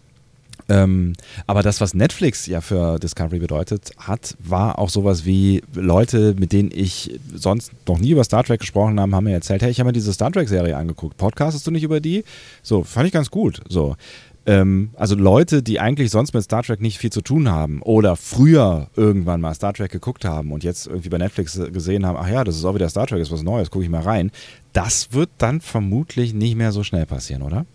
Ähm, 0.68 1.14
aber 1.46 1.62
das, 1.62 1.80
was 1.80 1.94
Netflix 1.94 2.46
ja 2.46 2.60
für 2.60 2.98
Discovery 2.98 3.38
bedeutet 3.38 3.92
hat, 3.98 4.36
war 4.38 4.78
auch 4.78 4.90
sowas 4.90 5.24
wie 5.24 5.62
Leute, 5.74 6.34
mit 6.38 6.52
denen 6.52 6.70
ich 6.72 7.18
sonst 7.34 7.72
noch 7.86 7.98
nie 7.98 8.10
über 8.10 8.24
Star 8.24 8.44
Trek 8.44 8.60
gesprochen 8.60 9.00
habe, 9.00 9.12
haben 9.14 9.24
mir 9.24 9.32
erzählt, 9.32 9.62
hey, 9.62 9.70
ich 9.70 9.80
habe 9.80 9.88
mir 9.88 9.92
diese 9.92 10.12
Star 10.12 10.30
Trek-Serie 10.30 10.76
angeguckt. 10.76 11.16
Podcastest 11.16 11.66
du 11.66 11.70
nicht 11.70 11.84
über 11.84 12.00
die? 12.00 12.24
So, 12.62 12.82
fand 12.84 13.06
ich 13.06 13.12
ganz 13.12 13.30
gut. 13.30 13.62
So. 13.68 13.96
Ähm, 14.44 14.90
also 14.96 15.14
Leute, 15.14 15.62
die 15.62 15.80
eigentlich 15.80 16.10
sonst 16.10 16.34
mit 16.34 16.42
Star 16.42 16.62
Trek 16.62 16.80
nicht 16.80 16.98
viel 16.98 17.10
zu 17.10 17.22
tun 17.22 17.50
haben 17.50 17.80
oder 17.82 18.16
früher 18.16 18.88
irgendwann 18.96 19.40
mal 19.40 19.54
Star 19.54 19.72
Trek 19.72 19.90
geguckt 19.90 20.24
haben 20.24 20.52
und 20.52 20.64
jetzt 20.64 20.86
irgendwie 20.86 21.08
bei 21.08 21.18
Netflix 21.18 21.60
gesehen 21.72 22.04
haben, 22.06 22.18
ach 22.18 22.28
ja, 22.28 22.44
das 22.44 22.56
ist 22.56 22.64
auch 22.64 22.74
wieder 22.74 22.88
Star 22.88 23.06
Trek, 23.06 23.20
ist 23.20 23.30
was 23.30 23.42
Neues, 23.42 23.70
gucke 23.70 23.84
ich 23.84 23.90
mal 23.90 24.02
rein. 24.02 24.30
Das 24.72 25.12
wird 25.12 25.30
dann 25.38 25.60
vermutlich 25.60 26.34
nicht 26.34 26.56
mehr 26.56 26.72
so 26.72 26.82
schnell 26.82 27.06
passieren, 27.06 27.42
oder? 27.42 27.66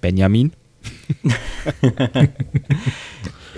Benjamin? 0.00 0.52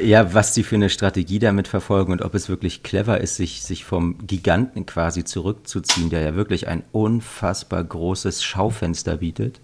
ja, 0.01 0.35
was 0.35 0.55
sie 0.55 0.63
für 0.63 0.77
eine 0.77 0.91
Strategie 0.91 1.39
damit 1.39 1.69
verfolgen 1.69 2.13
und 2.13 2.23
ob 2.23 2.35
es 2.35 2.49
wirklich 2.49 2.83
clever 2.83 3.21
ist, 3.21 3.37
sich, 3.37 3.63
sich 3.63 3.85
vom 3.85 4.27
Giganten 4.27 4.87
quasi 4.87 5.25
zurückzuziehen, 5.25 6.11
der 6.11 6.23
ja 6.23 6.35
wirklich 6.35 6.69
ein 6.69 6.83
unfassbar 6.93 7.83
großes 7.85 8.43
Schaufenster 8.43 9.19
bietet. 9.19 9.61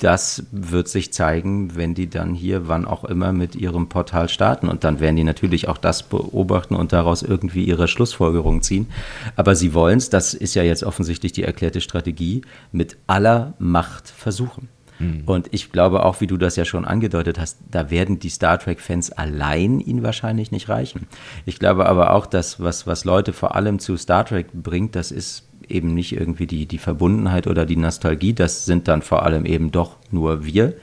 Das 0.00 0.46
wird 0.50 0.88
sich 0.88 1.12
zeigen, 1.12 1.76
wenn 1.76 1.94
die 1.94 2.10
dann 2.10 2.34
hier, 2.34 2.66
wann 2.66 2.86
auch 2.86 3.04
immer, 3.04 3.32
mit 3.32 3.54
ihrem 3.54 3.88
Portal 3.88 4.28
starten. 4.28 4.68
Und 4.68 4.82
dann 4.82 4.98
werden 4.98 5.14
die 5.14 5.22
natürlich 5.22 5.68
auch 5.68 5.78
das 5.78 6.02
beobachten 6.02 6.74
und 6.74 6.92
daraus 6.92 7.22
irgendwie 7.22 7.64
ihre 7.64 7.86
Schlussfolgerungen 7.86 8.62
ziehen. 8.62 8.88
Aber 9.36 9.54
sie 9.54 9.72
wollen 9.72 9.98
es, 9.98 10.10
das 10.10 10.34
ist 10.34 10.54
ja 10.54 10.64
jetzt 10.64 10.82
offensichtlich 10.82 11.30
die 11.30 11.44
erklärte 11.44 11.80
Strategie, 11.80 12.42
mit 12.72 12.96
aller 13.06 13.54
Macht 13.60 14.08
versuchen. 14.08 14.68
Mhm. 15.00 15.22
Und 15.26 15.48
ich 15.50 15.72
glaube 15.72 16.04
auch, 16.04 16.20
wie 16.20 16.26
du 16.26 16.36
das 16.36 16.56
ja 16.56 16.64
schon 16.64 16.84
angedeutet 16.84 17.38
hast, 17.40 17.58
da 17.70 17.90
werden 17.90 18.20
die 18.20 18.28
Star 18.28 18.58
Trek-Fans 18.58 19.10
allein 19.12 19.80
ihn 19.80 20.02
wahrscheinlich 20.02 20.52
nicht 20.52 20.68
reichen. 20.68 21.08
Ich 21.46 21.58
glaube 21.58 21.86
aber 21.86 22.12
auch, 22.14 22.26
dass 22.26 22.60
was, 22.60 22.86
was 22.86 23.04
Leute 23.04 23.32
vor 23.32 23.56
allem 23.56 23.78
zu 23.78 23.96
Star 23.96 24.24
Trek 24.24 24.52
bringt, 24.52 24.94
das 24.94 25.10
ist 25.10 25.48
eben 25.68 25.94
nicht 25.94 26.12
irgendwie 26.12 26.46
die, 26.46 26.66
die 26.66 26.78
Verbundenheit 26.78 27.46
oder 27.46 27.64
die 27.64 27.76
Nostalgie, 27.76 28.32
das 28.32 28.64
sind 28.66 28.88
dann 28.88 29.02
vor 29.02 29.24
allem 29.24 29.46
eben 29.46 29.72
doch 29.72 29.96
nur 30.10 30.44
wir, 30.44 30.74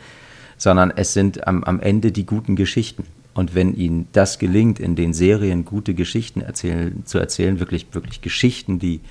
sondern 0.57 0.91
es 0.95 1.13
sind 1.13 1.47
am, 1.47 1.63
am 1.63 1.79
Ende 1.79 2.11
die 2.11 2.25
guten 2.25 2.55
Geschichten. 2.55 3.05
Und 3.33 3.53
wenn 3.53 3.75
ihnen 3.75 4.07
das 4.13 4.39
gelingt, 4.39 4.79
in 4.79 4.95
den 4.95 5.13
Serien 5.13 5.63
gute 5.63 5.93
Geschichten 5.93 6.41
erzählen, 6.41 7.05
zu 7.05 7.19
erzählen, 7.19 7.59
wirklich, 7.59 7.85
wirklich 7.91 8.21
Geschichten, 8.21 8.79
die, 8.79 9.01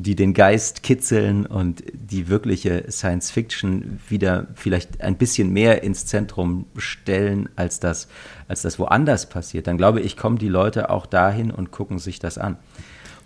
die 0.00 0.14
den 0.14 0.32
Geist 0.32 0.84
kitzeln 0.84 1.44
und 1.44 1.82
die 1.92 2.28
wirkliche 2.28 2.84
Science 2.88 3.32
Fiction 3.32 3.98
wieder 4.08 4.46
vielleicht 4.54 5.00
ein 5.00 5.16
bisschen 5.16 5.52
mehr 5.52 5.82
ins 5.82 6.06
Zentrum 6.06 6.66
stellen, 6.76 7.48
als 7.56 7.80
das, 7.80 8.06
als 8.46 8.62
das 8.62 8.78
woanders 8.78 9.28
passiert, 9.28 9.66
dann 9.66 9.76
glaube 9.76 10.00
ich, 10.00 10.16
kommen 10.16 10.38
die 10.38 10.48
Leute 10.48 10.90
auch 10.90 11.04
dahin 11.04 11.50
und 11.50 11.72
gucken 11.72 11.98
sich 11.98 12.20
das 12.20 12.38
an. 12.38 12.56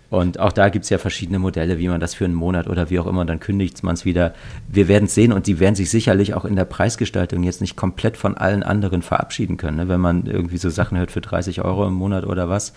Und 0.09 0.39
auch 0.39 0.51
da 0.51 0.69
gibt 0.69 0.83
es 0.83 0.89
ja 0.89 0.97
verschiedene 0.97 1.37
Modelle, 1.37 1.77
wie 1.77 1.87
man 1.87 1.99
das 1.99 2.15
für 2.15 2.25
einen 2.25 2.33
Monat 2.33 2.67
oder 2.67 2.89
wie 2.89 2.99
auch 2.99 3.07
immer, 3.07 3.25
dann 3.25 3.39
kündigt 3.39 3.83
man 3.83 3.93
es 3.93 4.03
wieder. 4.03 4.33
Wir 4.67 4.87
werden 4.87 5.05
es 5.05 5.15
sehen 5.15 5.31
und 5.31 5.45
die 5.45 5.59
werden 5.59 5.75
sich 5.75 5.91
sicherlich 5.91 6.33
auch 6.33 6.45
in 6.45 6.55
der 6.55 6.65
Preisgestaltung 6.65 7.43
jetzt 7.43 7.61
nicht 7.61 7.75
komplett 7.75 8.17
von 8.17 8.35
allen 8.35 8.63
anderen 8.63 9.03
verabschieden 9.03 9.57
können, 9.57 9.77
ne? 9.77 9.89
wenn 9.89 10.01
man 10.01 10.25
irgendwie 10.25 10.57
so 10.57 10.71
Sachen 10.71 10.97
hört 10.97 11.11
für 11.11 11.21
30 11.21 11.61
Euro 11.61 11.87
im 11.87 11.93
Monat 11.93 12.25
oder 12.25 12.49
was. 12.49 12.73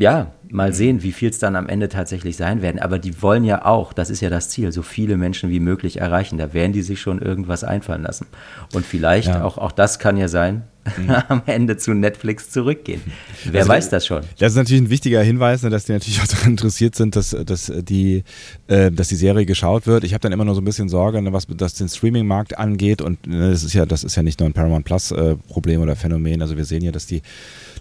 Ja, 0.00 0.32
mal 0.48 0.72
sehen, 0.72 1.02
wie 1.02 1.12
viel 1.12 1.28
es 1.28 1.38
dann 1.38 1.56
am 1.56 1.68
Ende 1.68 1.90
tatsächlich 1.90 2.38
sein 2.38 2.62
werden. 2.62 2.80
Aber 2.80 2.98
die 2.98 3.20
wollen 3.20 3.44
ja 3.44 3.66
auch, 3.66 3.92
das 3.92 4.08
ist 4.08 4.22
ja 4.22 4.30
das 4.30 4.48
Ziel, 4.48 4.72
so 4.72 4.80
viele 4.80 5.18
Menschen 5.18 5.50
wie 5.50 5.60
möglich 5.60 6.00
erreichen. 6.00 6.38
Da 6.38 6.54
werden 6.54 6.72
die 6.72 6.80
sich 6.80 7.02
schon 7.02 7.20
irgendwas 7.20 7.64
einfallen 7.64 8.02
lassen. 8.02 8.26
Und 8.72 8.86
vielleicht, 8.86 9.28
ja. 9.28 9.44
auch, 9.44 9.58
auch 9.58 9.72
das 9.72 9.98
kann 9.98 10.16
ja 10.16 10.28
sein, 10.28 10.62
mhm. 10.96 11.10
am 11.28 11.42
Ende 11.44 11.76
zu 11.76 11.92
Netflix 11.92 12.48
zurückgehen. 12.48 13.02
Wer 13.44 13.60
also, 13.60 13.72
weiß 13.72 13.90
das 13.90 14.06
schon? 14.06 14.22
Das 14.38 14.52
ist 14.52 14.56
natürlich 14.56 14.82
ein 14.82 14.88
wichtiger 14.88 15.20
Hinweis, 15.22 15.62
ne, 15.62 15.68
dass 15.68 15.84
die 15.84 15.92
natürlich 15.92 16.18
auch 16.22 16.28
daran 16.28 16.52
interessiert 16.52 16.94
sind, 16.94 17.14
dass, 17.14 17.36
dass, 17.44 17.70
die, 17.70 18.24
äh, 18.68 18.90
dass 18.90 19.08
die 19.08 19.16
Serie 19.16 19.44
geschaut 19.44 19.86
wird. 19.86 20.04
Ich 20.04 20.14
habe 20.14 20.22
dann 20.22 20.32
immer 20.32 20.46
nur 20.46 20.54
so 20.54 20.62
ein 20.62 20.64
bisschen 20.64 20.88
Sorge, 20.88 21.20
ne, 21.20 21.34
was 21.34 21.46
das 21.46 21.74
den 21.74 21.90
Streaming-Markt 21.90 22.56
angeht. 22.56 23.02
Und 23.02 23.26
ne, 23.26 23.50
das 23.50 23.64
ist 23.64 23.74
ja, 23.74 23.84
das 23.84 24.02
ist 24.02 24.16
ja 24.16 24.22
nicht 24.22 24.40
nur 24.40 24.48
ein 24.48 24.54
Paramount 24.54 24.86
Plus-Problem 24.86 25.80
äh, 25.80 25.82
oder 25.82 25.94
Phänomen. 25.94 26.40
Also 26.40 26.56
wir 26.56 26.64
sehen 26.64 26.82
ja, 26.82 26.90
dass 26.90 27.06
die 27.06 27.20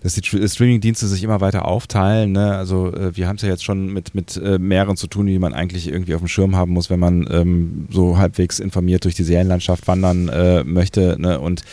dass 0.02 0.14
die 0.14 0.48
Streaming-Dienste 0.48 1.08
sich 1.08 1.24
immer 1.24 1.42
weiter 1.42 1.66
aufteilen. 1.66 2.32
Ne? 2.32 2.56
Also 2.56 2.94
äh, 2.94 3.16
wir 3.16 3.28
haben 3.28 3.36
es 3.36 3.42
ja 3.42 3.50
jetzt 3.50 3.64
schon 3.64 3.92
mit, 3.92 4.16
mit 4.16 4.38
äh, 4.38 4.58
mehreren 4.58 4.96
zu 4.96 5.08
tun, 5.08 5.28
die 5.28 5.40
man 5.40 5.54
eigentlich 5.54 5.88
irgendwie 5.88 6.16
auf 6.16 6.22
dem 6.22 6.28
Schirm 6.28 6.56
haben 6.56 6.72
muss, 6.72 6.90
wenn 6.90 7.00
man 7.00 7.28
ähm, 7.30 7.88
so 7.90 8.18
halbwegs 8.18 8.60
informiert 8.60 9.04
durch 9.04 9.16
die 9.16 9.24
Serienlandschaft 9.24 9.88
wandern 9.88 10.30
äh, 10.30 10.64
möchte. 10.64 11.18
Ne? 11.20 11.40
Und 11.40 11.64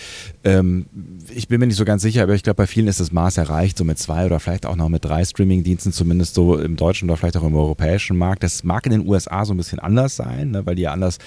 ähm, 0.45 0.87
ich 1.35 1.49
bin 1.49 1.61
mir 1.61 1.67
nicht 1.67 1.77
so 1.77 1.85
ganz 1.85 2.03
sicher, 2.03 2.23
aber 2.23 2.35
ich 2.35 2.43
glaube, 2.43 2.57
bei 2.57 2.67
vielen 2.67 2.89
ist 2.89 3.01
das 3.01 3.13
Maß 3.13 3.37
erreicht, 3.37 3.79
so 3.79 3.85
mit 3.85 3.99
zwei 3.99 4.27
oder 4.27 4.41
vielleicht 4.41 4.67
auch 4.67 4.77
noch 4.77 4.89
mit 4.89 5.05
drei 5.05 5.25
Streaming-Diensten, 5.25 5.93
zumindest 5.93 6.35
so 6.35 6.59
im 6.59 6.77
deutschen 6.77 7.09
oder 7.09 7.17
vielleicht 7.17 7.37
auch 7.37 7.45
im 7.45 7.55
europäischen 7.55 8.17
Markt. 8.17 8.43
Das 8.43 8.65
mag 8.65 8.87
in 8.87 8.93
den 8.93 9.09
USA 9.09 9.45
so 9.45 9.55
ein 9.55 9.57
bisschen 9.57 9.79
anders 9.79 10.17
sein, 10.17 10.51
ne? 10.51 10.67
weil 10.67 10.75
die 10.75 10.83
ja 10.83 10.93
anders, 10.93 11.19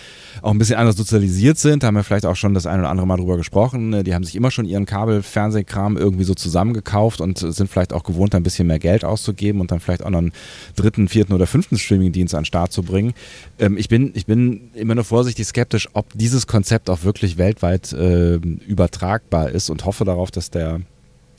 auch 0.41 0.51
ein 0.51 0.57
bisschen 0.57 0.77
anders 0.77 0.97
sozialisiert 0.97 1.57
sind. 1.57 1.83
Da 1.83 1.87
haben 1.87 1.95
wir 1.95 2.03
vielleicht 2.03 2.25
auch 2.25 2.35
schon 2.35 2.53
das 2.53 2.65
ein 2.65 2.79
oder 2.79 2.89
andere 2.89 3.07
Mal 3.07 3.17
drüber 3.17 3.37
gesprochen. 3.37 3.89
Ne? 3.89 4.03
Die 4.03 4.13
haben 4.13 4.23
sich 4.23 4.35
immer 4.35 4.51
schon 4.51 4.65
ihren 4.65 4.85
Kabelfernsehkram 4.85 5.95
irgendwie 5.97 6.23
so 6.23 6.33
zusammengekauft 6.33 6.88
gekauft 6.89 7.21
und 7.21 7.37
sind 7.37 7.69
vielleicht 7.69 7.93
auch 7.93 8.03
gewohnt, 8.03 8.33
ein 8.33 8.43
bisschen 8.43 8.67
mehr 8.67 8.79
Geld 8.79 9.05
auszugeben 9.05 9.61
und 9.61 9.71
dann 9.71 9.79
vielleicht 9.79 10.03
auch 10.03 10.09
noch 10.09 10.19
einen 10.19 10.33
dritten, 10.75 11.07
vierten 11.07 11.33
oder 11.33 11.45
fünften 11.45 11.77
Streamingdienst 11.77 12.33
an 12.33 12.41
den 12.41 12.45
Start 12.45 12.71
zu 12.71 12.81
bringen. 12.83 13.13
Ähm, 13.59 13.77
ich, 13.77 13.89
bin, 13.89 14.11
ich 14.15 14.25
bin 14.25 14.71
immer 14.73 14.95
nur 14.95 15.03
vorsichtig 15.03 15.45
skeptisch, 15.45 15.87
ob 15.93 16.07
dieses 16.15 16.47
Konzept 16.47 16.89
auch 16.89 17.03
wirklich 17.03 17.37
weltweit 17.37 17.93
äh, 17.93 18.35
übertragbar 18.35 19.49
ist 19.49 19.69
und 19.69 19.85
hoffe 19.85 20.03
darauf, 20.03 20.31
dass 20.31 20.49
der, 20.49 20.81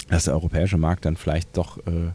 dass 0.09 0.25
der 0.25 0.35
europäische 0.35 0.79
Markt 0.79 1.05
dann 1.05 1.17
vielleicht 1.17 1.57
doch 1.57 1.79
äh, 1.79 2.13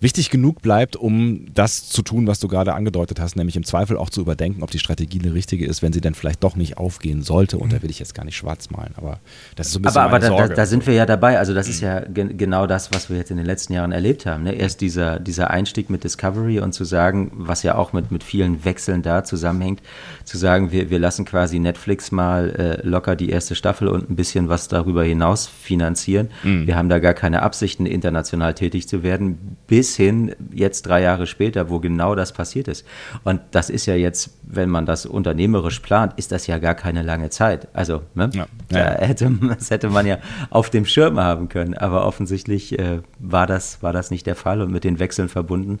wichtig 0.00 0.30
genug 0.30 0.62
bleibt, 0.62 0.96
um 0.96 1.46
das 1.54 1.88
zu 1.88 2.02
tun, 2.02 2.26
was 2.26 2.40
du 2.40 2.48
gerade 2.48 2.74
angedeutet 2.74 3.20
hast, 3.20 3.36
nämlich 3.36 3.56
im 3.56 3.64
Zweifel 3.64 3.96
auch 3.96 4.10
zu 4.10 4.20
überdenken, 4.20 4.62
ob 4.62 4.70
die 4.70 4.78
Strategie 4.78 5.20
eine 5.20 5.34
richtige 5.34 5.66
ist, 5.66 5.82
wenn 5.82 5.92
sie 5.92 6.00
dann 6.00 6.14
vielleicht 6.14 6.42
doch 6.42 6.56
nicht 6.56 6.78
aufgehen 6.78 7.22
sollte. 7.22 7.58
Und 7.58 7.68
mhm. 7.68 7.76
da 7.76 7.82
will 7.82 7.90
ich 7.90 7.98
jetzt 7.98 8.14
gar 8.14 8.24
nicht 8.24 8.36
schwarz 8.36 8.70
malen, 8.70 8.92
aber 8.96 9.20
das 9.56 9.68
ist 9.68 9.74
so 9.74 9.78
ein 9.78 9.82
bisschen 9.82 10.00
Aber, 10.00 10.16
aber 10.16 10.18
da, 10.18 10.48
da, 10.48 10.54
da, 10.54 10.66
sind 10.66 10.86
wir 10.86 10.94
ja 10.94 11.06
dabei. 11.06 11.38
Also 11.38 11.54
das 11.54 11.68
ist 11.68 11.80
ja 11.80 12.00
gen 12.00 12.36
genau 12.36 12.66
das, 12.66 12.92
was 12.92 13.10
wir 13.10 13.16
jetzt 13.16 13.30
in 13.30 13.36
den 13.36 13.46
letzten 13.46 13.72
Jahren 13.72 13.92
erlebt 13.92 14.26
haben. 14.26 14.44
Ne? 14.44 14.52
Erst 14.52 14.80
dieser, 14.80 15.18
dieser 15.18 15.50
Einstieg 15.50 15.90
mit 15.90 16.04
Discovery 16.04 16.60
und 16.60 16.72
zu 16.72 16.84
sagen, 16.84 17.30
was 17.34 17.62
ja 17.62 17.76
auch 17.76 17.92
mit, 17.92 18.10
mit 18.10 18.24
vielen 18.24 18.64
Wechseln 18.64 19.02
da 19.02 19.24
zusammenhängt, 19.24 19.82
zu 20.24 20.38
sagen, 20.38 20.72
wir, 20.72 20.90
wir 20.90 20.98
lassen 20.98 21.24
quasi 21.24 21.58
Netflix 21.58 22.10
mal 22.10 22.50
äh, 22.50 22.86
locker 22.86 23.16
die 23.16 23.30
erste 23.30 23.54
Staffel 23.54 23.88
und 23.88 24.10
ein 24.10 24.16
bisschen 24.16 24.48
was 24.48 24.68
darüber 24.68 25.04
hinaus 25.04 25.46
finanzieren. 25.46 26.28
Mhm. 26.42 26.66
Wir 26.66 26.76
haben 26.76 26.88
da 26.88 26.98
gar 26.98 27.14
keine 27.14 27.42
Absichten, 27.42 27.86
international 27.86 28.54
tätig 28.54 28.88
zu 28.88 29.02
werden, 29.02 29.56
bis 29.72 29.96
hin 29.96 30.34
jetzt 30.52 30.82
drei 30.82 31.00
Jahre 31.00 31.26
später, 31.26 31.70
wo 31.70 31.80
genau 31.80 32.14
das 32.14 32.34
passiert 32.34 32.68
ist. 32.68 32.84
Und 33.24 33.40
das 33.52 33.70
ist 33.70 33.86
ja 33.86 33.94
jetzt, 33.94 34.36
wenn 34.42 34.68
man 34.68 34.84
das 34.84 35.06
unternehmerisch 35.06 35.80
plant, 35.80 36.12
ist 36.18 36.30
das 36.30 36.46
ja 36.46 36.58
gar 36.58 36.74
keine 36.74 37.00
lange 37.00 37.30
Zeit. 37.30 37.68
Also, 37.72 38.02
ne? 38.14 38.28
ja. 38.34 38.46
Ja. 38.70 38.98
Hätte, 39.00 39.30
das 39.48 39.70
hätte 39.70 39.88
man 39.88 40.04
ja 40.04 40.18
auf 40.50 40.68
dem 40.68 40.84
Schirm 40.84 41.18
haben 41.18 41.48
können. 41.48 41.72
Aber 41.72 42.06
offensichtlich 42.06 42.78
äh, 42.78 43.00
war, 43.18 43.46
das, 43.46 43.82
war 43.82 43.94
das 43.94 44.10
nicht 44.10 44.26
der 44.26 44.36
Fall 44.36 44.60
und 44.60 44.70
mit 44.70 44.84
den 44.84 44.98
Wechseln 44.98 45.30
verbunden 45.30 45.78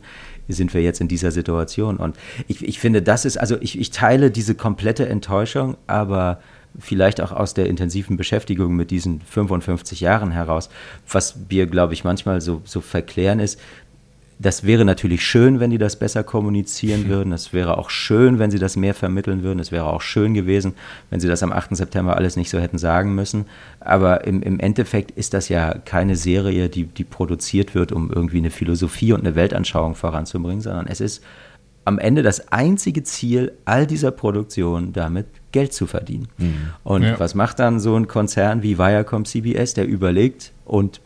sind 0.48 0.72
wir 0.72 0.80
jetzt 0.80 1.02
in 1.02 1.08
dieser 1.08 1.30
Situation. 1.30 1.98
Und 1.98 2.16
ich, 2.48 2.66
ich 2.66 2.80
finde, 2.80 3.02
das 3.02 3.26
ist, 3.26 3.36
also 3.36 3.58
ich, 3.60 3.78
ich 3.78 3.90
teile 3.90 4.30
diese 4.30 4.54
komplette 4.54 5.06
Enttäuschung, 5.06 5.76
aber 5.86 6.38
vielleicht 6.78 7.20
auch 7.20 7.32
aus 7.32 7.54
der 7.54 7.66
intensiven 7.66 8.16
Beschäftigung 8.16 8.74
mit 8.74 8.90
diesen 8.90 9.20
55 9.20 10.00
Jahren 10.00 10.30
heraus. 10.30 10.68
Was 11.10 11.36
wir, 11.48 11.66
glaube 11.66 11.94
ich, 11.94 12.04
manchmal 12.04 12.40
so, 12.40 12.62
so 12.64 12.80
verklären 12.80 13.40
ist, 13.40 13.60
das 14.42 14.64
wäre 14.64 14.84
natürlich 14.84 15.24
schön, 15.24 15.60
wenn 15.60 15.70
die 15.70 15.78
das 15.78 15.96
besser 15.96 16.24
kommunizieren 16.24 17.08
würden. 17.08 17.30
Das 17.30 17.52
wäre 17.52 17.78
auch 17.78 17.90
schön, 17.90 18.40
wenn 18.40 18.50
sie 18.50 18.58
das 18.58 18.76
mehr 18.76 18.92
vermitteln 18.92 19.44
würden. 19.44 19.60
Es 19.60 19.70
wäre 19.70 19.86
auch 19.86 20.00
schön 20.00 20.34
gewesen, 20.34 20.74
wenn 21.10 21.20
sie 21.20 21.28
das 21.28 21.42
am 21.44 21.52
8. 21.52 21.76
September 21.76 22.16
alles 22.16 22.36
nicht 22.36 22.50
so 22.50 22.58
hätten 22.58 22.78
sagen 22.78 23.14
müssen. 23.14 23.46
Aber 23.78 24.24
im, 24.24 24.42
im 24.42 24.58
Endeffekt 24.58 25.12
ist 25.12 25.32
das 25.32 25.48
ja 25.48 25.74
keine 25.78 26.16
Serie, 26.16 26.68
die, 26.68 26.84
die 26.84 27.04
produziert 27.04 27.76
wird, 27.76 27.92
um 27.92 28.10
irgendwie 28.10 28.38
eine 28.38 28.50
Philosophie 28.50 29.12
und 29.12 29.20
eine 29.20 29.36
Weltanschauung 29.36 29.94
voranzubringen, 29.94 30.60
sondern 30.60 30.88
es 30.88 31.00
ist 31.00 31.22
am 31.84 31.98
Ende 31.98 32.22
das 32.22 32.52
einzige 32.52 33.04
Ziel 33.04 33.52
all 33.64 33.86
dieser 33.86 34.10
Produktion, 34.10 34.92
damit 34.92 35.26
Geld 35.52 35.72
zu 35.72 35.86
verdienen. 35.86 36.28
Mhm. 36.38 36.54
Und 36.84 37.02
ja. 37.02 37.20
was 37.20 37.34
macht 37.34 37.58
dann 37.58 37.80
so 37.80 37.96
ein 37.96 38.08
Konzern 38.08 38.62
wie 38.62 38.78
Viacom 38.78 39.24
CBS? 39.24 39.74
Der 39.74 39.86
überlegt, 39.86 40.52
und 40.64 41.00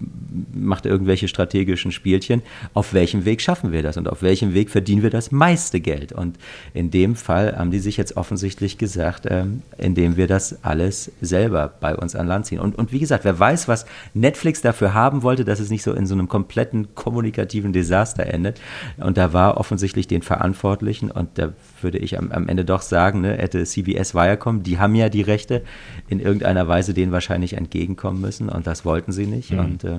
macht 0.54 0.86
irgendwelche 0.86 1.28
strategischen 1.28 1.90
Spielchen. 1.90 2.42
Auf 2.74 2.92
welchem 2.92 3.24
Weg 3.24 3.40
schaffen 3.40 3.72
wir 3.72 3.82
das 3.82 3.96
und 3.96 4.08
auf 4.08 4.22
welchem 4.22 4.54
Weg 4.54 4.70
verdienen 4.70 5.02
wir 5.02 5.10
das 5.10 5.32
meiste 5.32 5.80
Geld? 5.80 6.12
Und 6.12 6.38
in 6.74 6.90
dem 6.90 7.16
Fall 7.16 7.56
haben 7.56 7.70
die 7.70 7.78
sich 7.78 7.96
jetzt 7.96 8.16
offensichtlich 8.16 8.78
gesagt, 8.78 9.26
ähm, 9.28 9.62
indem 9.78 10.16
wir 10.16 10.26
das 10.26 10.62
alles 10.62 11.10
selber 11.20 11.72
bei 11.80 11.96
uns 11.96 12.14
an 12.14 12.26
Land 12.26 12.46
ziehen. 12.46 12.60
Und, 12.60 12.76
und 12.76 12.92
wie 12.92 12.98
gesagt, 12.98 13.24
wer 13.24 13.38
weiß, 13.38 13.66
was 13.66 13.86
Netflix 14.14 14.60
dafür 14.60 14.92
haben 14.94 15.22
wollte, 15.22 15.44
dass 15.44 15.58
es 15.58 15.70
nicht 15.70 15.82
so 15.82 15.92
in 15.94 16.06
so 16.06 16.14
einem 16.14 16.28
kompletten 16.28 16.94
kommunikativen 16.94 17.72
Desaster 17.72 18.26
endet. 18.26 18.60
Und 18.98 19.16
da 19.16 19.32
war 19.32 19.56
offensichtlich 19.56 20.06
den 20.06 20.22
Verantwortlichen, 20.22 21.10
und 21.10 21.30
da 21.38 21.52
würde 21.80 21.98
ich 21.98 22.18
am, 22.18 22.30
am 22.30 22.48
Ende 22.48 22.64
doch 22.64 22.82
sagen, 22.82 23.22
ne, 23.22 23.36
hätte 23.36 23.64
CBS 23.64 24.14
Viacom, 24.14 24.35
die 24.44 24.78
haben 24.78 24.94
ja 24.94 25.08
die 25.08 25.22
Rechte, 25.22 25.62
in 26.08 26.20
irgendeiner 26.20 26.68
Weise 26.68 26.94
denen 26.94 27.12
wahrscheinlich 27.12 27.54
entgegenkommen 27.54 28.20
müssen 28.20 28.48
und 28.48 28.66
das 28.66 28.84
wollten 28.84 29.12
sie 29.12 29.26
nicht. 29.26 29.50
Mhm. 29.50 29.58
Und, 29.58 29.84
äh, 29.84 29.98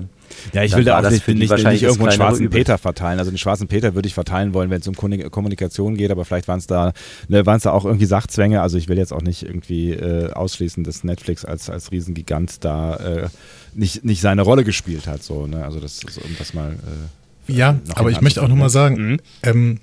ja, 0.52 0.62
ich 0.62 0.74
will 0.74 0.84
da 0.84 0.98
auch 0.98 1.10
nicht, 1.10 1.26
nicht, 1.28 1.50
nicht 1.50 1.82
irgendwo 1.82 2.04
einen 2.04 2.12
schwarzen 2.12 2.44
Übel. 2.46 2.60
Peter 2.60 2.78
verteilen. 2.78 3.18
Also 3.18 3.30
den 3.30 3.38
schwarzen 3.38 3.68
Peter 3.68 3.94
würde 3.94 4.08
ich 4.08 4.14
verteilen 4.14 4.54
wollen, 4.54 4.70
wenn 4.70 4.80
es 4.80 4.88
um 4.88 4.94
Kommunikation 4.94 5.96
geht, 5.96 6.10
aber 6.10 6.24
vielleicht 6.24 6.48
waren 6.48 6.58
es 6.58 6.66
da, 6.66 6.92
ne, 7.28 7.44
waren 7.46 7.58
es 7.58 7.64
da 7.64 7.72
auch 7.72 7.84
irgendwie 7.84 8.06
Sachzwänge. 8.06 8.62
Also 8.62 8.78
ich 8.78 8.88
will 8.88 8.96
jetzt 8.96 9.12
auch 9.12 9.22
nicht 9.22 9.42
irgendwie 9.42 9.92
äh, 9.92 10.32
ausschließen, 10.32 10.84
dass 10.84 11.04
Netflix 11.04 11.44
als, 11.44 11.68
als 11.68 11.92
Riesengigant 11.92 12.64
da 12.64 12.96
äh, 12.96 13.28
nicht, 13.74 14.04
nicht 14.04 14.20
seine 14.20 14.42
Rolle 14.42 14.64
gespielt 14.64 15.06
hat. 15.06 15.22
So, 15.22 15.46
ne? 15.46 15.64
Also 15.64 15.80
das, 15.80 16.00
um 16.04 16.36
das 16.38 16.54
mal. 16.54 16.72
Äh, 16.72 17.52
ja, 17.52 17.78
aber 17.94 18.10
ich 18.10 18.20
möchte 18.20 18.42
auch 18.42 18.48
nochmal 18.48 18.68
sagen, 18.68 19.12
mhm. 19.12 19.20
ähm, 19.42 19.80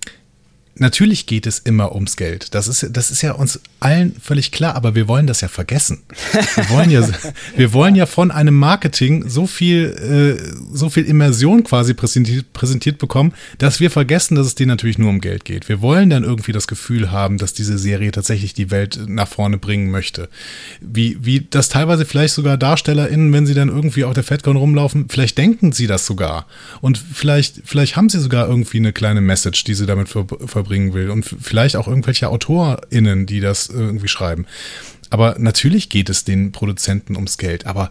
natürlich 0.77 1.25
geht 1.25 1.47
es 1.47 1.59
immer 1.59 1.93
ums 1.93 2.17
Geld. 2.17 2.53
Das 2.53 2.67
ist, 2.67 2.87
das 2.91 3.11
ist 3.11 3.21
ja 3.21 3.33
uns 3.33 3.59
allen 3.79 4.15
völlig 4.21 4.51
klar, 4.51 4.75
aber 4.75 4.95
wir 4.95 5.07
wollen 5.07 5.27
das 5.27 5.41
ja 5.41 5.47
vergessen. 5.47 6.03
Wir 6.55 6.69
wollen 6.69 6.89
ja, 6.89 7.07
wir 7.55 7.73
wollen 7.73 7.95
ja 7.95 8.05
von 8.05 8.31
einem 8.31 8.55
Marketing 8.55 9.29
so 9.29 9.47
viel, 9.47 10.37
äh, 10.39 10.75
so 10.75 10.89
viel 10.89 11.05
Immersion 11.05 11.63
quasi 11.63 11.93
präsentiert, 11.93 12.51
präsentiert 12.53 12.97
bekommen, 12.97 13.33
dass 13.57 13.79
wir 13.79 13.89
vergessen, 13.89 14.35
dass 14.35 14.47
es 14.47 14.55
denen 14.55 14.69
natürlich 14.69 14.97
nur 14.97 15.09
um 15.09 15.21
Geld 15.21 15.45
geht. 15.45 15.69
Wir 15.69 15.81
wollen 15.81 16.09
dann 16.09 16.23
irgendwie 16.23 16.51
das 16.51 16.67
Gefühl 16.67 17.11
haben, 17.11 17.37
dass 17.37 17.53
diese 17.53 17.77
Serie 17.77 18.11
tatsächlich 18.11 18.53
die 18.53 18.71
Welt 18.71 18.99
nach 19.07 19.27
vorne 19.27 19.57
bringen 19.57 19.91
möchte. 19.91 20.29
Wie, 20.81 21.17
wie 21.21 21.47
das 21.49 21.69
teilweise 21.69 22.05
vielleicht 22.05 22.33
sogar 22.33 22.57
DarstellerInnen, 22.57 23.31
wenn 23.31 23.45
sie 23.45 23.53
dann 23.53 23.69
irgendwie 23.69 24.03
auf 24.03 24.13
der 24.13 24.23
FedCon 24.23 24.57
rumlaufen, 24.57 25.07
vielleicht 25.09 25.37
denken 25.37 25.71
sie 25.71 25.87
das 25.87 26.05
sogar. 26.05 26.47
Und 26.81 26.97
vielleicht, 26.97 27.61
vielleicht 27.63 27.95
haben 27.95 28.09
sie 28.09 28.19
sogar 28.19 28.47
irgendwie 28.47 28.77
eine 28.77 28.93
kleine 28.93 29.21
Message, 29.21 29.63
die 29.63 29.73
sie 29.73 29.85
damit 29.85 30.09
ver, 30.09 30.25
ver 30.65 30.75
rüberbringen 30.75 30.93
will 30.93 31.09
und 31.09 31.23
vielleicht 31.23 31.75
auch 31.75 31.87
irgendwelche 31.87 32.29
AutorInnen, 32.29 33.25
die 33.25 33.39
das 33.39 33.67
irgendwie 33.69 34.07
schreiben. 34.07 34.45
Aber 35.09 35.35
natürlich 35.37 35.89
geht 35.89 36.09
es 36.09 36.23
den 36.23 36.51
Produzenten 36.51 37.15
ums 37.15 37.37
Geld, 37.37 37.65
aber 37.65 37.89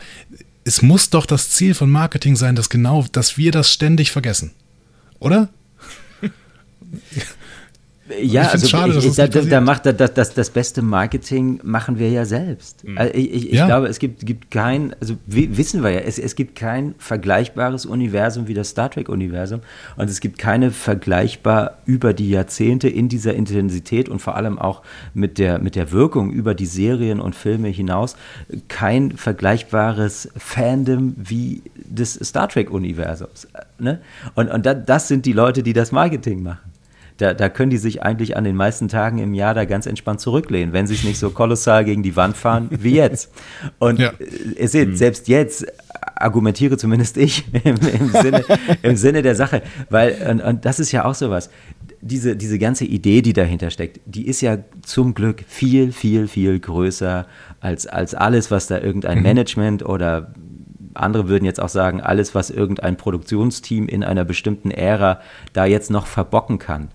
es 0.65 0.83
muss 0.83 1.11
doch 1.11 1.27
das 1.27 1.51
Ziel 1.51 1.75
von 1.75 1.91
Marketing 1.91 2.37
sein, 2.37 2.57
dass 2.57 2.69
genau, 2.69 3.05
dass 3.13 3.37
wir 3.37 3.53
das 3.53 3.71
ständig 3.71 4.11
vergessen. 4.11 4.53
Oder? 5.19 5.49
Ja, 8.21 8.49
also 8.49 8.67
schade, 8.67 8.99
ich, 8.99 9.15
da, 9.15 9.27
da, 9.27 9.61
macht 9.63 9.87
das, 9.87 10.13
das, 10.13 10.35
das 10.35 10.51
beste 10.51 10.83
Marketing 10.83 11.61
machen 11.63 11.99
wir 11.99 12.11
ja 12.11 12.27
selbst. 12.27 12.85
Mhm. 12.85 12.99
Also 12.99 13.15
ich, 13.15 13.47
ich, 13.47 13.53
ja. 13.53 13.65
glaube, 13.65 13.87
es 13.87 13.99
gibt, 13.99 14.27
gibt 14.27 14.51
kein, 14.51 14.95
also 15.01 15.17
wissen 15.27 15.83
wir 15.83 15.91
ja, 15.91 16.01
es, 16.01 16.19
es 16.19 16.35
gibt 16.35 16.55
kein 16.55 16.95
vergleichbares 16.99 17.87
Universum 17.87 18.47
wie 18.47 18.53
das 18.53 18.69
Star 18.69 18.91
Trek-Universum 18.91 19.61
und 19.97 20.11
es 20.11 20.21
gibt 20.21 20.37
keine 20.39 20.71
vergleichbar 20.71 21.79
über 21.87 22.13
die 22.13 22.29
Jahrzehnte 22.29 22.91
in 22.91 23.09
dieser 23.09 23.33
Intensität 23.33 24.11
und 24.11 24.21
vor 24.21 24.37
allem 24.37 24.59
auch 24.59 24.83
mit 25.15 25.39
der, 25.39 25.59
mit 25.59 25.75
der 25.75 25.91
Wirkung 25.91 26.31
über 26.31 26.55
die 26.55 26.67
Serien 26.67 27.21
und 27.21 27.35
Filme 27.35 27.69
hinaus 27.69 28.17
kein 28.69 29.13
vergleichbares 29.13 30.29
Fandom 30.37 31.15
wie 31.17 31.63
des 31.75 32.15
Star 32.23 32.51
Trek-Universums. 32.51 33.49
Ne? 33.79 34.01
Und, 34.35 34.51
und 34.51 34.67
das 34.67 35.09
sind 35.09 35.25
die 35.25 35.33
Leute, 35.33 35.63
die 35.63 35.73
das 35.73 35.91
Marketing 35.91 36.43
machen 36.43 36.74
da, 37.19 37.33
da 37.33 37.49
können 37.49 37.71
die 37.71 37.77
sich 37.77 38.03
eigentlich 38.03 38.37
an 38.37 38.45
den 38.45 38.57
meisten 38.57 38.89
Tagen 38.89 39.19
im 39.19 39.35
Jahr 39.35 39.55
da 39.55 39.65
ganz 39.65 39.87
entspannt 39.87 40.21
zurücklehnen, 40.21 40.73
wenn 40.73 40.87
sie 40.87 40.95
es 40.95 41.05
nicht 41.05 41.19
so 41.19 41.31
kolossal 41.31 41.85
gegen 41.85 42.03
die 42.03 42.17
Wand 42.17 42.37
fahren 42.37 42.69
wie 42.71 42.97
jetzt. 42.97 43.31
Und 43.79 44.01
ja. 44.01 44.13
ihr 44.59 44.69
seht, 44.69 44.89
mhm. 44.89 44.97
selbst 44.97 45.29
jetzt 45.29 45.65
argumentiere 46.17 46.77
zumindest 46.77 47.17
ich 47.17 47.45
im, 47.65 47.77
im, 47.77 48.09
Sinne, 48.11 48.45
im 48.83 48.97
Sinne 48.97 49.23
der 49.23 49.37
Sache, 49.37 49.63
weil, 49.91 50.17
und, 50.29 50.41
und 50.41 50.65
das 50.65 50.81
ist 50.81 50.91
ja 50.91 51.05
auch 51.05 51.15
sowas, 51.15 51.51
diese, 52.01 52.37
diese 52.37 52.59
ganze 52.59 52.85
Idee, 52.85 53.23
die 53.23 53.33
dahinter 53.33 53.71
steckt, 53.71 54.01
die 54.07 54.27
ist 54.27 54.41
ja 54.41 54.59
zum 54.83 55.15
Glück 55.15 55.45
viel, 55.47 55.93
viel, 55.93 56.27
viel 56.29 56.59
größer 56.59 57.27
als, 57.61 57.87
als 57.87 58.15
alles, 58.15 58.51
was 58.51 58.67
da 58.67 58.79
irgendein 58.79 59.19
mhm. 59.19 59.25
Management 59.25 59.85
oder 59.85 60.35
andere 60.95 61.29
würden 61.29 61.45
jetzt 61.45 61.61
auch 61.61 61.69
sagen, 61.69 62.01
alles, 62.01 62.35
was 62.35 62.51
irgendein 62.51 62.97
Produktionsteam 62.97 63.89
in 63.89 64.05
einer 64.05 64.25
bestimmten 64.25 64.71
Ära 64.71 65.21
da 65.53 65.65
jetzt 65.65 65.91
noch 65.91 66.07
verbocken 66.07 66.59
kann. 66.59 66.89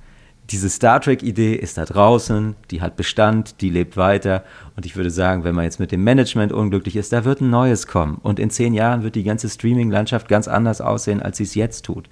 Diese 0.52 0.68
Star 0.68 1.00
Trek-Idee 1.00 1.54
ist 1.54 1.78
da 1.78 1.86
draußen, 1.86 2.56
die 2.72 2.82
hat 2.82 2.96
Bestand, 2.96 3.62
die 3.62 3.70
lebt 3.70 3.98
weiter. 3.98 4.44
Und 4.76 4.86
ich 4.88 4.96
würde 4.96 5.12
sagen, 5.12 5.44
wenn 5.44 5.54
man 5.54 5.66
jetzt 5.66 5.80
mit 5.80 5.92
dem 5.92 6.04
Management 6.04 6.52
unglücklich 6.52 6.96
ist, 6.96 7.14
da 7.14 7.24
wird 7.24 7.42
ein 7.42 7.52
neues 7.52 7.86
kommen. 7.86 8.18
Und 8.24 8.40
in 8.40 8.50
zehn 8.50 8.74
Jahren 8.74 9.04
wird 9.04 9.14
die 9.14 9.24
ganze 9.24 9.48
Streaming-Landschaft 9.48 10.28
ganz 10.28 10.48
anders 10.48 10.82
aussehen, 10.82 11.22
als 11.22 11.38
sie 11.38 11.44
es 11.44 11.54
jetzt 11.54 11.86
tut. 11.86 12.10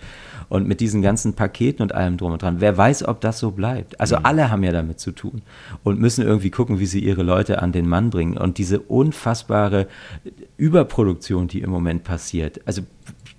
Und 0.49 0.67
mit 0.67 0.81
diesen 0.81 1.01
ganzen 1.01 1.33
Paketen 1.33 1.81
und 1.81 1.95
allem 1.95 2.17
drum 2.17 2.31
und 2.31 2.41
dran. 2.43 2.61
Wer 2.61 2.77
weiß, 2.77 3.07
ob 3.07 3.21
das 3.21 3.39
so 3.39 3.51
bleibt. 3.51 3.99
Also 3.99 4.17
mhm. 4.17 4.25
alle 4.25 4.51
haben 4.51 4.63
ja 4.63 4.71
damit 4.71 4.99
zu 4.99 5.11
tun 5.11 5.41
und 5.83 5.99
müssen 5.99 6.23
irgendwie 6.23 6.51
gucken, 6.51 6.79
wie 6.79 6.85
sie 6.85 6.99
ihre 6.99 7.23
Leute 7.23 7.61
an 7.63 7.71
den 7.71 7.89
Mann 7.89 8.11
bringen. 8.11 8.37
Und 8.37 8.59
diese 8.59 8.79
unfassbare 8.79 9.87
Überproduktion, 10.57 11.47
die 11.47 11.61
im 11.61 11.71
Moment 11.71 12.03
passiert. 12.03 12.61
Also 12.65 12.83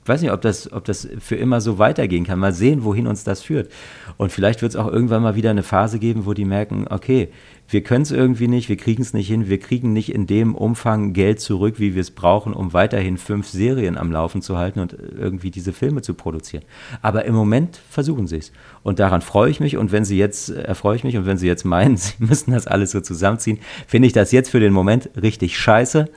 weiß 0.08 0.22
nicht, 0.22 0.32
ob 0.32 0.40
das, 0.40 0.72
ob 0.72 0.84
das 0.84 1.08
für 1.18 1.36
immer 1.36 1.60
so 1.60 1.78
weitergehen 1.78 2.24
kann. 2.24 2.38
Mal 2.38 2.52
sehen, 2.52 2.84
wohin 2.84 3.06
uns 3.06 3.24
das 3.24 3.42
führt. 3.42 3.70
Und 4.16 4.32
vielleicht 4.32 4.62
wird 4.62 4.72
es 4.72 4.76
auch 4.76 4.90
irgendwann 4.90 5.22
mal 5.22 5.36
wieder 5.36 5.50
eine 5.50 5.62
Phase 5.62 5.98
geben, 5.98 6.26
wo 6.26 6.34
die 6.34 6.44
merken, 6.44 6.86
okay, 6.88 7.28
wir 7.70 7.82
können 7.82 8.02
es 8.02 8.10
irgendwie 8.10 8.48
nicht, 8.48 8.70
wir 8.70 8.78
kriegen 8.78 9.02
es 9.02 9.12
nicht 9.12 9.28
hin, 9.28 9.48
wir 9.48 9.58
kriegen 9.58 9.92
nicht 9.92 10.10
in 10.10 10.26
dem 10.26 10.54
Umfang 10.54 11.12
Geld 11.12 11.38
zurück, 11.40 11.74
wie 11.78 11.94
wir 11.94 12.00
es 12.00 12.10
brauchen, 12.10 12.54
um 12.54 12.72
weiterhin 12.72 13.18
fünf 13.18 13.46
Serien 13.46 13.98
am 13.98 14.10
Laufen 14.10 14.40
zu 14.40 14.56
halten 14.56 14.80
und 14.80 14.94
irgendwie 14.94 15.50
diese 15.50 15.74
Filme 15.74 16.00
zu 16.00 16.14
produzieren. 16.14 16.64
Aber 17.02 17.26
im 17.26 17.34
Moment 17.34 17.78
versuchen 17.90 18.26
sie 18.26 18.38
es. 18.38 18.52
Und 18.82 19.00
daran 19.00 19.20
freue 19.20 19.50
ich 19.50 19.60
mich. 19.60 19.76
Und 19.76 19.92
wenn 19.92 20.06
sie 20.06 20.16
jetzt, 20.16 20.48
erfreue 20.48 20.96
ich 20.96 21.04
mich, 21.04 21.18
und 21.18 21.26
wenn 21.26 21.36
sie 21.36 21.46
jetzt 21.46 21.64
meinen, 21.64 21.96
sie 21.98 22.14
müssen 22.18 22.52
das 22.52 22.66
alles 22.66 22.92
so 22.92 23.02
zusammenziehen, 23.02 23.58
finde 23.86 24.06
ich 24.06 24.14
das 24.14 24.32
jetzt 24.32 24.50
für 24.50 24.60
den 24.60 24.72
Moment 24.72 25.10
richtig 25.20 25.58
scheiße 25.58 26.08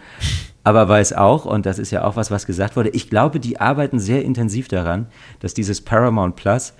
aber 0.63 0.87
weiß 0.87 1.13
auch, 1.13 1.45
und 1.45 1.65
das 1.65 1.79
ist 1.79 1.91
ja 1.91 2.03
auch 2.03 2.15
was, 2.15 2.29
was 2.29 2.45
gesagt 2.45 2.75
wurde, 2.75 2.89
ich 2.89 3.09
glaube, 3.09 3.39
die 3.39 3.59
arbeiten 3.59 3.99
sehr 3.99 4.23
intensiv 4.23 4.67
daran, 4.67 5.07
dass 5.39 5.53
dieses 5.53 5.81
Paramount 5.81 6.35
Plus 6.35 6.73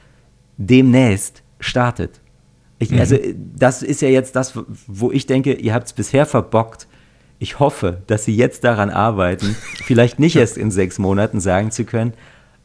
demnächst 0.58 1.42
startet. 1.60 2.22
Ich, 2.78 2.92
mhm. 2.92 3.00
Also 3.00 3.18
das 3.36 3.82
ist 3.82 4.02
ja 4.02 4.10
jetzt 4.10 4.36
das, 4.36 4.54
wo 4.88 5.12
ich 5.12 5.26
denke, 5.26 5.54
ihr 5.54 5.74
habt 5.74 5.88
es 5.88 5.94
bisher 5.94 6.26
verbockt. 6.26 6.88
Ich 7.40 7.60
hoffe, 7.60 8.04
dass 8.06 8.26
sie 8.26 8.36
jetzt 8.36 8.64
daran 8.64 8.92
arbeiten, 8.92 9.56
vielleicht 9.84 10.20
nicht 10.20 10.36
erst 10.36 10.58
in 10.58 10.70
sechs 10.70 11.00
Monaten 11.00 11.40
sagen 11.40 11.72
zu 11.72 11.86
können, 11.86 12.14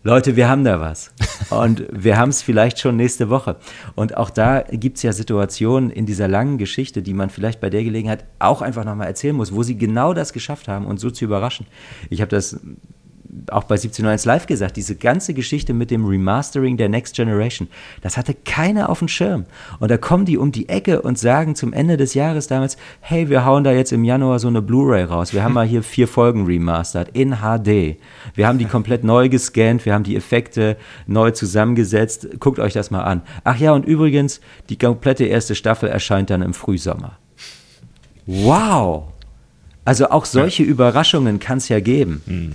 Leute, 0.07 0.37
wir 0.37 0.49
haben 0.49 0.63
da 0.63 0.81
was. 0.81 1.13
Und 1.51 1.85
wir 1.91 2.17
haben 2.17 2.29
es 2.29 2.41
vielleicht 2.41 2.79
schon 2.79 2.95
nächste 2.95 3.29
Woche. 3.29 3.57
Und 3.97 4.17
auch 4.17 4.31
da 4.31 4.61
gibt 4.61 4.99
es 4.99 5.03
ja 5.03 5.13
Situationen 5.13 5.91
in 5.91 6.07
dieser 6.07 6.29
langen 6.29 6.59
Geschichte, 6.59 7.03
die 7.03 7.13
man 7.13 7.29
vielleicht 7.29 7.61
bei 7.61 7.71
der 7.71 7.83
Gelegenheit 7.83 8.25
auch 8.39 8.63
einfach 8.63 8.85
nochmal 8.85 9.09
erzählen 9.09 9.35
muss, 9.35 9.53
wo 9.53 9.65
sie 9.65 9.77
genau 9.77 10.15
das 10.15 10.33
geschafft 10.33 10.69
haben 10.69 10.87
und 10.87 11.01
so 11.01 11.11
zu 11.11 11.25
überraschen. 11.25 11.67
Ich 12.09 12.21
habe 12.21 12.29
das 12.29 12.61
auch 13.51 13.65
bei 13.65 13.75
1701 13.75 14.25
Live 14.25 14.47
gesagt, 14.47 14.77
diese 14.77 14.97
ganze 14.97 15.35
Geschichte 15.35 15.75
mit 15.75 15.91
dem 15.91 16.07
Remastering 16.07 16.77
der 16.77 16.89
Next 16.89 17.15
Generation, 17.15 17.69
das 18.03 18.17
hatte 18.17 18.35
keiner 18.35 18.89
auf 18.89 19.01
dem 19.01 19.09
Schirm. 19.09 19.45
Und 19.79 19.91
da 19.91 19.97
kommen 19.97 20.25
die 20.25 20.39
um 20.39 20.53
die 20.53 20.69
Ecke 20.69 21.03
und 21.03 21.19
sagen 21.19 21.55
zum 21.55 21.73
Ende 21.73 21.97
des 21.97 22.15
Jahres 22.15 22.47
damals, 22.47 22.77
hey, 23.01 23.29
wir 23.29 23.45
hauen 23.45 23.65
da 23.65 23.73
jetzt 23.73 23.93
im 23.93 24.05
Januar 24.05 24.39
so 24.39 24.49
eine 24.49 24.63
Blu-ray 24.63 25.05
raus. 25.05 25.33
Wir 25.33 25.43
haben 25.43 25.55
mal 25.55 25.67
hier 25.67 25.83
vier 25.83 26.09
Folgen 26.09 26.47
remastert 26.47 27.11
in 27.13 27.37
HD. 27.37 27.99
Wir 28.35 28.47
haben 28.47 28.59
die 28.59 28.65
komplett 28.65 29.05
neu 29.05 29.29
gescannt, 29.29 29.85
wir 29.85 29.95
haben 29.95 30.05
die 30.05 30.17
Effekte 30.17 30.77
neu 31.07 31.31
zusammengesetzt. 31.31 32.29
Guckt 32.41 32.59
euch 32.59 32.73
das 32.73 32.91
mal 32.91 33.03
an. 33.03 33.23
Ach 33.45 33.59
ja, 33.59 33.73
und 33.73 33.85
übrigens, 33.85 34.41
die 34.69 34.79
komplette 34.79 35.25
erste 35.25 35.55
Staffel 35.55 35.89
erscheint 35.89 36.31
dann 36.31 36.43
im 36.43 36.55
Frühsommer. 36.55 37.19
Wow! 38.27 39.05
Also 39.85 40.11
auch 40.11 40.25
solche. 40.25 40.65
Überraschungen 40.65 41.39
kann 41.39 41.59
es 41.59 41.69
ja 41.69 41.81
geben. 41.81 42.23
Mhm. 42.27 42.53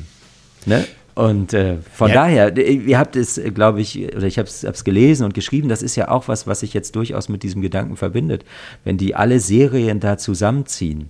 Ne? 0.66 0.86
Und 1.14 1.54
äh, 1.54 1.78
von 1.92 2.10
ja. 2.10 2.16
daher, 2.16 2.58
ihr 2.58 2.98
habt 2.98 3.16
es, 3.16 3.40
glaube 3.54 3.82
ich, 3.82 4.16
oder 4.16 4.28
ich 4.28 4.40
habe 4.40 4.48
es 4.48 4.84
gelesen 4.84 5.26
und 5.26 5.34
geschrieben, 5.34 5.68
das 5.68 5.84
ist 5.84 5.96
ja 5.96 6.10
auch 6.10 6.28
was, 6.28 6.48
was 6.48 6.62
sich 6.62 6.74
jetzt 6.74 6.96
durchaus 6.96 7.28
mit 7.28 7.44
diesem 7.44 7.62
Gedanken 7.62 7.98
verbindet. 7.98 8.46
Wenn 8.86 8.98
die 8.98 9.14
alle 9.14 9.40
Serien 9.40 10.00
da 10.00 10.18
zusammenziehen, 10.18 11.10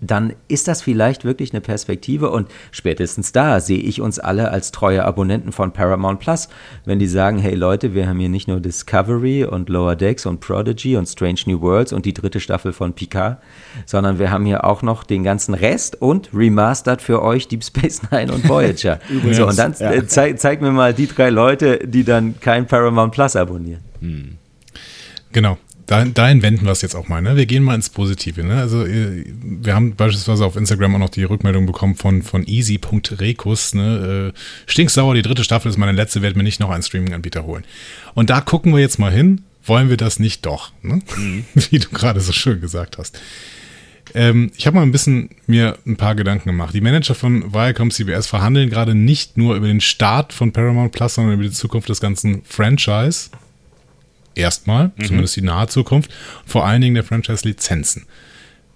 dann 0.00 0.34
ist 0.46 0.68
das 0.68 0.82
vielleicht 0.82 1.24
wirklich 1.24 1.52
eine 1.52 1.60
Perspektive 1.60 2.30
und 2.30 2.48
spätestens 2.70 3.32
da 3.32 3.60
sehe 3.60 3.78
ich 3.78 4.00
uns 4.00 4.18
alle 4.18 4.50
als 4.50 4.70
treue 4.70 5.04
Abonnenten 5.04 5.52
von 5.52 5.72
Paramount 5.72 6.20
Plus, 6.20 6.48
wenn 6.84 6.98
die 6.98 7.06
sagen, 7.06 7.38
hey 7.38 7.54
Leute, 7.54 7.94
wir 7.94 8.08
haben 8.08 8.20
hier 8.20 8.28
nicht 8.28 8.48
nur 8.48 8.60
Discovery 8.60 9.44
und 9.44 9.68
Lower 9.68 9.96
Decks 9.96 10.26
und 10.26 10.40
Prodigy 10.40 10.96
und 10.96 11.06
Strange 11.06 11.40
New 11.46 11.60
Worlds 11.60 11.92
und 11.92 12.06
die 12.06 12.14
dritte 12.14 12.38
Staffel 12.40 12.72
von 12.72 12.92
Picard, 12.92 13.38
sondern 13.86 14.18
wir 14.18 14.30
haben 14.30 14.44
hier 14.44 14.64
auch 14.64 14.82
noch 14.82 15.02
den 15.04 15.24
ganzen 15.24 15.54
Rest 15.54 16.00
und 16.00 16.30
remastered 16.32 17.02
für 17.02 17.22
euch 17.22 17.48
Deep 17.48 17.64
Space 17.64 18.02
Nine 18.10 18.32
und 18.32 18.48
Voyager. 18.48 19.00
so, 19.32 19.48
und 19.48 19.58
dann 19.58 19.74
ja. 19.78 19.92
Äh, 19.92 20.06
zeig, 20.06 20.38
zeig, 20.38 20.60
mir 20.60 20.70
mal 20.70 20.94
die 20.94 21.08
drei 21.08 21.30
Leute, 21.30 21.80
die 21.84 22.04
dann 22.04 22.38
kein 22.40 22.66
Paramount 22.66 23.12
Plus 23.12 23.34
abonnieren. 23.34 23.82
Hm. 24.00 24.36
Genau 25.32 25.58
dahin, 25.88 26.14
dahin 26.14 26.42
wenden 26.42 26.64
wir 26.64 26.72
es 26.72 26.82
jetzt 26.82 26.94
auch 26.94 27.08
mal. 27.08 27.20
Ne? 27.20 27.36
Wir 27.36 27.46
gehen 27.46 27.64
mal 27.64 27.74
ins 27.74 27.90
Positive. 27.90 28.44
Ne? 28.44 28.60
Also 28.60 28.84
äh, 28.84 29.24
wir 29.26 29.74
haben 29.74 29.96
beispielsweise 29.96 30.44
auf 30.44 30.56
Instagram 30.56 30.94
auch 30.94 31.00
noch 31.00 31.08
die 31.08 31.24
Rückmeldung 31.24 31.66
bekommen 31.66 31.96
von, 31.96 32.22
von 32.22 32.46
easy.rekus. 32.46 33.74
Ne? 33.74 34.32
Äh, 34.34 34.70
stinksauer, 34.70 35.14
die 35.14 35.22
dritte 35.22 35.42
Staffel 35.42 35.70
ist 35.70 35.78
meine 35.78 35.92
letzte, 35.92 36.22
werde 36.22 36.36
mir 36.36 36.44
nicht 36.44 36.60
noch 36.60 36.70
einen 36.70 36.82
Streaming-Anbieter 36.82 37.44
holen. 37.44 37.64
Und 38.14 38.30
da 38.30 38.40
gucken 38.40 38.72
wir 38.72 38.80
jetzt 38.80 38.98
mal 38.98 39.12
hin. 39.12 39.42
Wollen 39.64 39.90
wir 39.90 39.96
das 39.98 40.18
nicht 40.18 40.46
doch? 40.46 40.72
Ne? 40.82 41.00
Mhm. 41.16 41.44
Wie 41.70 41.78
du 41.78 41.88
gerade 41.88 42.20
so 42.20 42.32
schön 42.32 42.60
gesagt 42.60 42.98
hast. 42.98 43.18
Ähm, 44.14 44.50
ich 44.56 44.66
habe 44.66 44.76
mal 44.76 44.82
ein 44.82 44.92
bisschen 44.92 45.30
mir 45.46 45.78
ein 45.86 45.96
paar 45.96 46.14
Gedanken 46.14 46.48
gemacht. 46.48 46.74
Die 46.74 46.80
Manager 46.80 47.14
von 47.14 47.52
Viacom 47.52 47.90
CBS 47.90 48.26
verhandeln 48.26 48.70
gerade 48.70 48.94
nicht 48.94 49.36
nur 49.36 49.56
über 49.56 49.66
den 49.66 49.80
Start 49.80 50.32
von 50.32 50.52
Paramount 50.52 50.92
Plus, 50.92 51.14
sondern 51.14 51.34
über 51.34 51.42
die 51.42 51.50
Zukunft 51.50 51.88
des 51.88 52.00
ganzen 52.00 52.42
Franchise 52.44 53.30
Erstmal, 54.38 54.92
mhm. 54.96 55.04
zumindest 55.04 55.36
die 55.36 55.42
nahe 55.42 55.66
Zukunft. 55.66 56.10
Vor 56.46 56.64
allen 56.66 56.80
Dingen 56.80 56.94
der 56.94 57.04
Franchise-Lizenzen. 57.04 58.06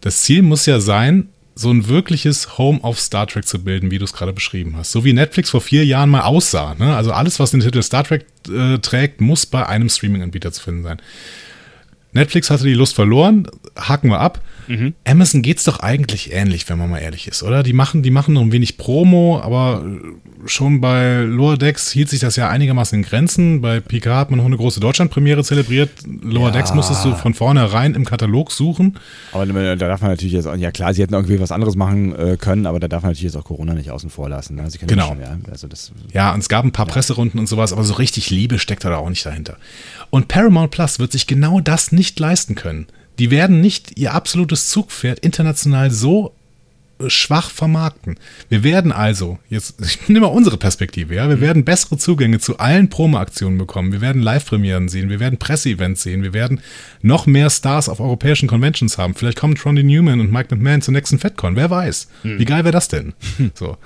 Das 0.00 0.22
Ziel 0.22 0.42
muss 0.42 0.66
ja 0.66 0.80
sein, 0.80 1.28
so 1.54 1.70
ein 1.70 1.86
wirkliches 1.88 2.58
Home 2.58 2.80
of 2.80 2.98
Star 2.98 3.26
Trek 3.26 3.46
zu 3.46 3.62
bilden, 3.62 3.90
wie 3.90 3.98
du 3.98 4.04
es 4.04 4.12
gerade 4.12 4.32
beschrieben 4.32 4.74
hast. 4.76 4.90
So 4.90 5.04
wie 5.04 5.12
Netflix 5.12 5.50
vor 5.50 5.60
vier 5.60 5.84
Jahren 5.84 6.10
mal 6.10 6.22
aussah. 6.22 6.74
Ne? 6.78 6.96
Also 6.96 7.12
alles, 7.12 7.38
was 7.38 7.50
den 7.50 7.60
Titel 7.60 7.82
Star 7.82 8.04
Trek 8.04 8.26
äh, 8.48 8.78
trägt, 8.78 9.20
muss 9.20 9.46
bei 9.46 9.66
einem 9.66 9.88
Streaming-Anbieter 9.88 10.50
zu 10.52 10.62
finden 10.62 10.82
sein. 10.82 11.00
Netflix 12.12 12.50
hatte 12.50 12.64
die 12.64 12.74
Lust 12.74 12.94
verloren, 12.94 13.46
haken 13.76 14.10
wir 14.10 14.20
ab. 14.20 14.40
Mhm. 14.68 14.94
Amazon 15.04 15.42
es 15.44 15.64
doch 15.64 15.80
eigentlich 15.80 16.32
ähnlich, 16.32 16.68
wenn 16.68 16.78
man 16.78 16.90
mal 16.90 16.98
ehrlich 16.98 17.28
ist, 17.28 17.42
oder? 17.42 17.62
Die 17.62 17.72
machen, 17.72 18.02
die 18.02 18.10
machen 18.10 18.34
noch 18.34 18.42
ein 18.42 18.52
wenig 18.52 18.78
Promo, 18.78 19.40
aber 19.42 19.84
schon 20.46 20.80
bei 20.80 21.22
Lower 21.22 21.56
Decks 21.56 21.90
hielt 21.90 22.08
sich 22.08 22.20
das 22.20 22.36
ja 22.36 22.48
einigermaßen 22.48 22.98
in 22.98 23.04
Grenzen. 23.04 23.60
Bei 23.60 23.80
Picard 23.80 24.16
hat 24.16 24.30
man 24.30 24.38
noch 24.38 24.46
eine 24.46 24.56
große 24.56 24.80
Deutschlandpremiere 24.80 25.44
zelebriert. 25.44 25.90
Lower 26.22 26.48
ja. 26.48 26.52
Decks 26.52 26.74
musstest 26.74 27.04
du 27.04 27.14
von 27.14 27.34
vornherein 27.34 27.94
im 27.94 28.04
Katalog 28.04 28.52
suchen. 28.52 28.98
Aber 29.32 29.46
da 29.46 29.76
darf 29.76 30.00
man 30.00 30.10
natürlich 30.10 30.32
jetzt 30.32 30.46
auch, 30.46 30.56
ja 30.56 30.70
klar, 30.70 30.94
sie 30.94 31.02
hätten 31.02 31.14
irgendwie 31.14 31.40
was 31.40 31.52
anderes 31.52 31.76
machen 31.76 32.14
äh, 32.16 32.36
können, 32.36 32.66
aber 32.66 32.80
da 32.80 32.88
darf 32.88 33.02
man 33.02 33.12
natürlich 33.12 33.32
jetzt 33.32 33.36
auch 33.36 33.44
Corona 33.44 33.74
nicht 33.74 33.90
außen 33.90 34.10
vor 34.10 34.28
lassen. 34.28 34.56
Ne? 34.56 34.68
genau. 34.86 35.08
Schon, 35.08 35.20
ja, 35.20 35.36
also 35.50 35.68
das, 35.68 35.92
ja, 36.12 36.32
und 36.32 36.40
es 36.40 36.48
gab 36.48 36.64
ein 36.64 36.72
paar 36.72 36.86
ja. 36.86 36.92
Presserunden 36.92 37.38
und 37.38 37.46
sowas, 37.46 37.72
aber 37.72 37.84
so 37.84 37.94
richtig 37.94 38.30
Liebe 38.30 38.58
steckt 38.58 38.84
da 38.84 38.96
auch 38.96 39.08
nicht 39.08 39.24
dahinter. 39.24 39.56
Und 40.10 40.28
Paramount 40.28 40.70
Plus 40.70 40.98
wird 40.98 41.12
sich 41.12 41.26
genau 41.26 41.60
das 41.60 41.92
nicht 41.92 42.18
leisten 42.18 42.54
können. 42.54 42.86
Die 43.22 43.30
werden 43.30 43.60
nicht 43.60 44.00
ihr 44.00 44.14
absolutes 44.14 44.68
Zugpferd 44.68 45.20
international 45.20 45.92
so 45.92 46.34
schwach 47.06 47.50
vermarkten. 47.50 48.16
Wir 48.48 48.64
werden 48.64 48.90
also, 48.90 49.38
jetzt, 49.48 49.80
ich 49.80 50.08
nehme 50.08 50.26
mal 50.26 50.32
unsere 50.32 50.56
Perspektive, 50.56 51.14
ja, 51.14 51.28
wir 51.28 51.36
mhm. 51.36 51.40
werden 51.40 51.64
bessere 51.64 51.98
Zugänge 51.98 52.40
zu 52.40 52.58
allen 52.58 52.90
Promo-Aktionen 52.90 53.58
bekommen. 53.58 53.92
Wir 53.92 54.00
werden 54.00 54.22
Live-Premieren 54.22 54.88
sehen, 54.88 55.08
wir 55.08 55.20
werden 55.20 55.38
Presseevents 55.38 56.02
sehen, 56.02 56.24
wir 56.24 56.32
werden 56.32 56.62
noch 57.00 57.26
mehr 57.26 57.48
Stars 57.48 57.88
auf 57.88 58.00
europäischen 58.00 58.48
Conventions 58.48 58.98
haben. 58.98 59.14
Vielleicht 59.14 59.38
kommen 59.38 59.54
Trondy 59.54 59.84
Newman 59.84 60.18
und 60.18 60.32
Mike 60.32 60.52
McMahon 60.52 60.82
zur 60.82 60.90
nächsten 60.90 61.20
FedCon, 61.20 61.54
wer 61.54 61.70
weiß. 61.70 62.08
Hm. 62.22 62.40
Wie 62.40 62.44
geil 62.44 62.64
wäre 62.64 62.72
das 62.72 62.88
denn? 62.88 63.14
So. 63.54 63.76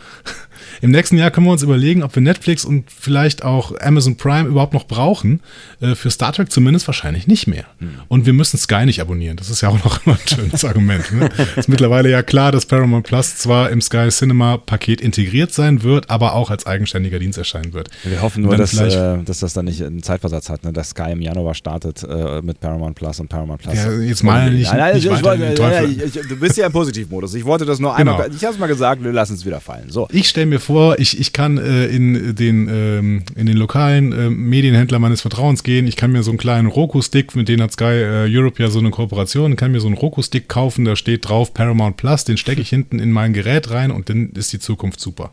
Im 0.80 0.90
nächsten 0.90 1.16
Jahr 1.16 1.30
können 1.30 1.46
wir 1.46 1.52
uns 1.52 1.62
überlegen, 1.62 2.02
ob 2.02 2.14
wir 2.14 2.22
Netflix 2.22 2.64
und 2.64 2.90
vielleicht 2.90 3.44
auch 3.44 3.78
Amazon 3.80 4.16
Prime 4.16 4.48
überhaupt 4.48 4.74
noch 4.74 4.86
brauchen. 4.86 5.40
Äh, 5.80 5.94
für 5.94 6.10
Star 6.10 6.32
Trek 6.32 6.50
zumindest 6.50 6.86
wahrscheinlich 6.86 7.26
nicht 7.26 7.46
mehr. 7.46 7.64
Hm. 7.78 7.90
Und 8.08 8.26
wir 8.26 8.32
müssen 8.32 8.58
Sky 8.58 8.86
nicht 8.86 9.00
abonnieren. 9.00 9.36
Das 9.36 9.50
ist 9.50 9.60
ja 9.60 9.68
auch 9.68 9.82
noch 9.84 10.00
immer 10.06 10.16
ein 10.16 10.28
schönes 10.28 10.64
Argument. 10.64 11.12
Ne? 11.12 11.28
Ist 11.56 11.68
mittlerweile 11.68 12.10
ja 12.10 12.22
klar, 12.22 12.52
dass 12.52 12.66
Paramount 12.66 13.06
Plus 13.06 13.36
zwar 13.36 13.70
im 13.70 13.80
Sky 13.80 14.08
Cinema 14.08 14.56
Paket 14.58 15.00
integriert 15.00 15.52
sein 15.52 15.82
wird, 15.82 16.10
aber 16.10 16.34
auch 16.34 16.50
als 16.50 16.66
eigenständiger 16.66 17.18
Dienst 17.18 17.38
erscheinen 17.38 17.72
wird. 17.72 17.90
Wir 18.04 18.22
hoffen 18.22 18.42
nur, 18.42 18.56
dass, 18.56 18.78
äh, 18.78 19.18
dass 19.24 19.40
das 19.40 19.52
dann 19.54 19.66
nicht 19.66 19.82
einen 19.82 20.02
Zeitversatz 20.02 20.48
hat, 20.48 20.64
ne? 20.64 20.72
dass 20.72 20.90
Sky 20.90 21.12
im 21.12 21.22
Januar 21.22 21.54
startet 21.54 22.02
äh, 22.02 22.42
mit 22.42 22.60
Paramount 22.60 22.94
Plus 22.96 23.20
und 23.20 23.28
Paramount 23.28 23.62
Plus. 23.62 23.74
Ja, 23.74 23.92
jetzt 23.92 24.22
mal 24.22 24.50
nicht. 24.50 24.70
Nein, 24.70 24.78
nein, 24.78 24.94
nicht 24.94 25.06
ich, 25.06 25.22
wollte, 25.22 25.86
ich, 25.88 26.16
ich, 26.16 26.28
du 26.28 26.36
bist 26.36 26.56
ja 26.56 26.66
im 26.66 26.72
Positivmodus. 26.72 27.34
Ich 27.34 27.44
wollte 27.44 27.64
das 27.64 27.78
nur 27.78 27.94
einmal. 27.94 28.24
Genau. 28.24 28.36
Ich 28.36 28.44
habe 28.44 28.54
es 28.54 28.58
mal 28.58 28.66
gesagt, 28.66 29.02
wir 29.02 29.12
lassen 29.12 29.34
es 29.34 29.44
wieder 29.44 29.60
fallen. 29.60 29.90
So. 29.90 30.08
Ich 30.10 30.28
stelle 30.28 30.46
mir 30.46 30.60
vor, 30.66 30.98
ich, 30.98 31.18
ich 31.20 31.32
kann 31.32 31.58
äh, 31.58 31.86
in, 31.86 32.34
den, 32.34 32.68
ähm, 32.68 33.22
in 33.36 33.46
den 33.46 33.56
lokalen 33.56 34.12
äh, 34.12 34.30
Medienhändler 34.30 34.98
meines 34.98 35.20
Vertrauens 35.20 35.62
gehen. 35.62 35.86
Ich 35.86 35.94
kann 35.94 36.10
mir 36.10 36.24
so 36.24 36.32
einen 36.32 36.38
kleinen 36.38 36.66
Roku-Stick, 36.66 37.36
mit 37.36 37.48
dem 37.48 37.62
hat 37.62 37.72
Sky 37.72 37.84
äh, 37.84 38.26
Europe 38.28 38.60
ja 38.60 38.68
so 38.68 38.80
eine 38.80 38.90
Kooperation, 38.90 39.54
kann 39.54 39.70
mir 39.70 39.80
so 39.80 39.86
einen 39.86 39.96
Roku-Stick 39.96 40.48
kaufen, 40.48 40.84
da 40.84 40.96
steht 40.96 41.28
drauf 41.28 41.54
Paramount 41.54 41.96
Plus, 41.96 42.24
den 42.24 42.36
stecke 42.36 42.60
ich 42.60 42.68
hinten 42.68 42.98
in 42.98 43.12
mein 43.12 43.32
Gerät 43.32 43.70
rein 43.70 43.92
und 43.92 44.08
dann 44.08 44.30
ist 44.30 44.52
die 44.52 44.58
Zukunft 44.58 44.98
super. 44.98 45.32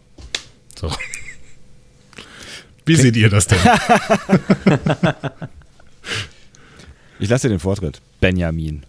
So. 0.79 0.91
Wie 2.86 2.95
seht 2.95 3.15
ihr 3.15 3.29
das 3.29 3.47
denn? 3.47 3.59
ich 7.19 7.29
lasse 7.29 7.47
dir 7.47 7.55
den 7.55 7.59
Vortritt, 7.59 8.01
Benjamin. 8.19 8.84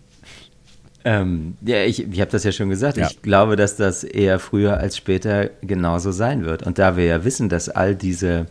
Ähm, 1.05 1.57
ja, 1.61 1.85
ich, 1.85 2.11
ich 2.11 2.21
habe 2.21 2.31
das 2.31 2.45
ja 2.45 2.53
schon 2.53 2.71
gesagt. 2.71 2.97
Ja. 2.97 3.09
Ich 3.09 3.21
glaube, 3.21 3.57
dass 3.57 3.77
das 3.77 4.05
eher 4.05 4.39
früher 4.39 4.79
als 4.79 4.97
später 4.97 5.51
genauso 5.61 6.13
sein 6.13 6.45
wird. 6.45 6.63
Und 6.63 6.79
da 6.79 6.97
wir 6.97 7.05
ja 7.05 7.25
wissen, 7.25 7.51
dass 7.51 7.69
all 7.69 7.95
diese, 7.95 8.47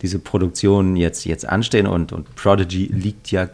diese 0.00 0.18
Produktionen 0.18 0.96
jetzt, 0.96 1.26
jetzt 1.26 1.46
anstehen 1.46 1.86
und, 1.86 2.12
und 2.12 2.34
Prodigy 2.34 2.86
liegt 2.86 3.30
ja 3.30 3.48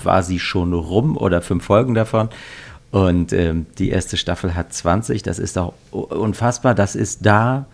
quasi 0.00 0.38
schon 0.38 0.72
rum 0.72 1.16
oder 1.16 1.42
fünf 1.42 1.64
Folgen 1.64 1.94
davon. 1.94 2.28
Und 2.92 3.32
ähm, 3.32 3.66
die 3.78 3.90
erste 3.90 4.16
Staffel 4.16 4.54
hat 4.54 4.72
20. 4.72 5.22
Das 5.22 5.38
ist 5.38 5.56
doch 5.56 5.74
unfassbar. 5.90 6.74
Das 6.74 6.94
ist 6.94 7.26
da 7.26 7.66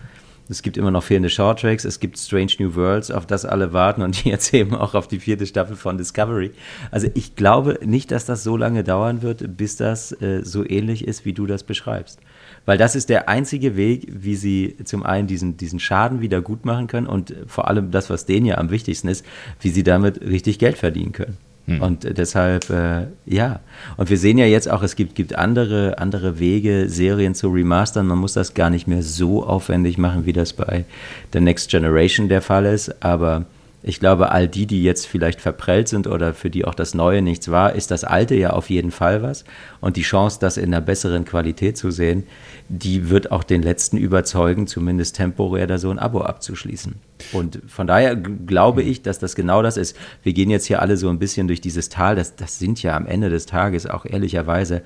es 0.49 0.63
gibt 0.63 0.77
immer 0.77 0.91
noch 0.91 1.03
fehlende 1.03 1.29
Shorttracks, 1.29 1.85
es 1.85 1.99
gibt 1.99 2.19
Strange 2.19 2.53
New 2.59 2.75
Worlds, 2.75 3.11
auf 3.11 3.27
das 3.27 3.45
alle 3.45 3.73
warten 3.73 4.03
und 4.03 4.25
jetzt 4.25 4.55
eben 4.55 4.75
auch 4.75 4.95
auf 4.95 5.09
die 5.09 5.19
vierte 5.19 5.47
Staffel 5.47 5.77
von 5.77 5.99
Discovery. 5.99 6.53
Also 6.91 7.09
ich 7.15 7.35
glaube 7.35 7.79
nicht, 7.85 8.11
dass 8.11 8.27
das 8.27 8.45
so 8.45 8.57
lange 8.57 8.85
dauern 8.85 9.23
wird, 9.23 9.57
bis 9.57 9.77
das 9.77 10.13
äh, 10.21 10.43
so 10.45 10.65
ähnlich 10.69 11.07
ist, 11.07 11.25
wie 11.25 11.33
du 11.33 11.47
das 11.47 11.65
beschreibst. 11.65 12.21
Weil 12.65 12.79
das 12.79 12.97
ist 12.97 13.09
der 13.09 13.29
einzige 13.29 13.77
Weg, 13.77 14.09
wie 14.11 14.37
sie 14.37 14.77
zum 14.85 15.05
einen 15.05 15.27
diesen, 15.27 15.57
diesen 15.57 15.79
Schaden 15.79 16.21
wieder 16.21 16.41
gut 16.41 16.65
machen 16.65 16.87
können 16.87 17.07
und 17.07 17.35
vor 17.47 17.69
allem 17.69 17.91
das, 17.91 18.11
was 18.11 18.27
denen 18.27 18.47
ja 18.47 18.59
am 18.59 18.71
wichtigsten 18.71 19.09
ist, 19.09 19.25
wie 19.61 19.71
sie 19.71 19.83
damit 19.83 20.21
richtig 20.21 20.59
Geld 20.59 20.77
verdienen 20.77 21.13
können. 21.13 21.37
Hm. 21.67 21.83
Und 21.83 22.19
deshalb, 22.19 22.71
äh, 22.71 23.07
ja. 23.27 23.61
Und 23.97 24.09
wir 24.09 24.19
sehen 24.19 24.39
ja 24.39 24.47
jetzt 24.47 24.71
auch, 24.71 24.83
es 24.83 24.97
gibt, 24.97 25.15
gibt 25.15 25.35
andere, 25.35 25.99
andere 25.99 26.39
Wege, 26.39 26.89
Serien 26.89 27.35
zu 27.35 27.49
remastern. 27.49 28.07
Man 28.07 28.19
muss 28.19 28.35
das 28.35 28.55
gar 28.55 28.71
nicht 28.71 28.87
mehr 28.87 29.03
so 29.03 29.45
aufwendig 29.45 29.99
machen, 29.99 30.27
wie 30.27 30.33
das 30.33 30.53
bei 30.53 30.85
The 31.33 31.41
Next 31.41 31.71
Generation 31.71 32.29
der 32.29 32.41
Fall 32.41 32.67
ist. 32.67 33.03
Aber 33.03 33.47
ich 33.89 34.01
glaube, 34.01 34.33
all 34.33 34.49
die, 34.49 34.67
die 34.67 34.83
jetzt 34.83 35.07
vielleicht 35.07 35.41
verprellt 35.41 35.87
sind 35.87 36.09
oder 36.09 36.35
für 36.35 36.51
die 36.51 36.65
auch 36.65 36.75
das 36.75 36.93
Neue 36.93 37.23
nichts 37.23 37.53
war, 37.53 37.73
ist 37.73 37.93
das 37.93 38.03
Alte 38.03 38.35
ja 38.35 38.51
auf 38.51 38.69
jeden 38.69 38.91
Fall 38.91 39.23
was. 39.23 39.45
Und 39.81 39.97
die 39.97 40.03
Chance, 40.03 40.39
das 40.41 40.57
in 40.57 40.75
einer 40.75 40.81
besseren 40.81 41.25
Qualität 41.25 41.79
zu 41.79 41.93
sehen, 41.93 42.25
die 42.69 43.11
wird 43.11 43.31
auch 43.31 43.45
den 43.45 43.63
Letzten 43.63 43.97
überzeugen, 43.97 44.67
zumindest 44.67 45.15
temporär 45.15 45.69
da 45.69 45.79
so 45.79 45.89
ein 45.89 46.01
Abo 46.01 46.23
abzuschließen. 46.23 46.97
Und 47.33 47.61
von 47.69 47.87
daher 47.87 48.17
glaube 48.17 48.83
ich, 48.83 49.03
dass 49.03 49.21
das 49.21 49.37
genau 49.37 49.63
das 49.63 49.77
ist. 49.77 49.97
Wir 50.25 50.33
gehen 50.33 50.51
jetzt 50.51 50.67
hier 50.67 50.83
alle 50.83 50.97
so 50.97 51.09
ein 51.09 51.21
bisschen 51.21 51.47
durch 51.47 51.61
dieses 51.61 51.89
Tal. 51.89 52.17
Das, 52.17 52.35
das 52.35 52.59
sind 52.59 52.83
ja 52.83 52.97
am 52.97 53.07
Ende 53.07 53.31
des 53.31 53.47
Tages 53.47 53.87
auch 53.87 54.05
ehrlicherweise 54.05 54.83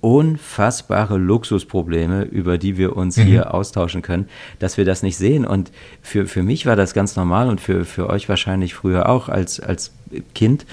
unfassbare 0.00 1.16
Luxusprobleme, 1.16 2.22
über 2.22 2.58
die 2.58 2.76
wir 2.76 2.96
uns 2.96 3.16
mhm. 3.16 3.22
hier 3.22 3.54
austauschen 3.54 4.02
können, 4.02 4.28
dass 4.58 4.76
wir 4.76 4.84
das 4.84 5.02
nicht 5.02 5.16
sehen. 5.16 5.44
Und 5.44 5.72
für, 6.02 6.26
für 6.26 6.42
mich 6.42 6.66
war 6.66 6.76
das 6.76 6.94
ganz 6.94 7.16
normal 7.16 7.48
und 7.48 7.60
für, 7.60 7.84
für 7.84 8.08
euch 8.08 8.28
wahrscheinlich 8.28 8.74
früher 8.74 9.08
auch 9.08 9.28
als, 9.28 9.60
als 9.60 9.92
Kind 10.34 10.66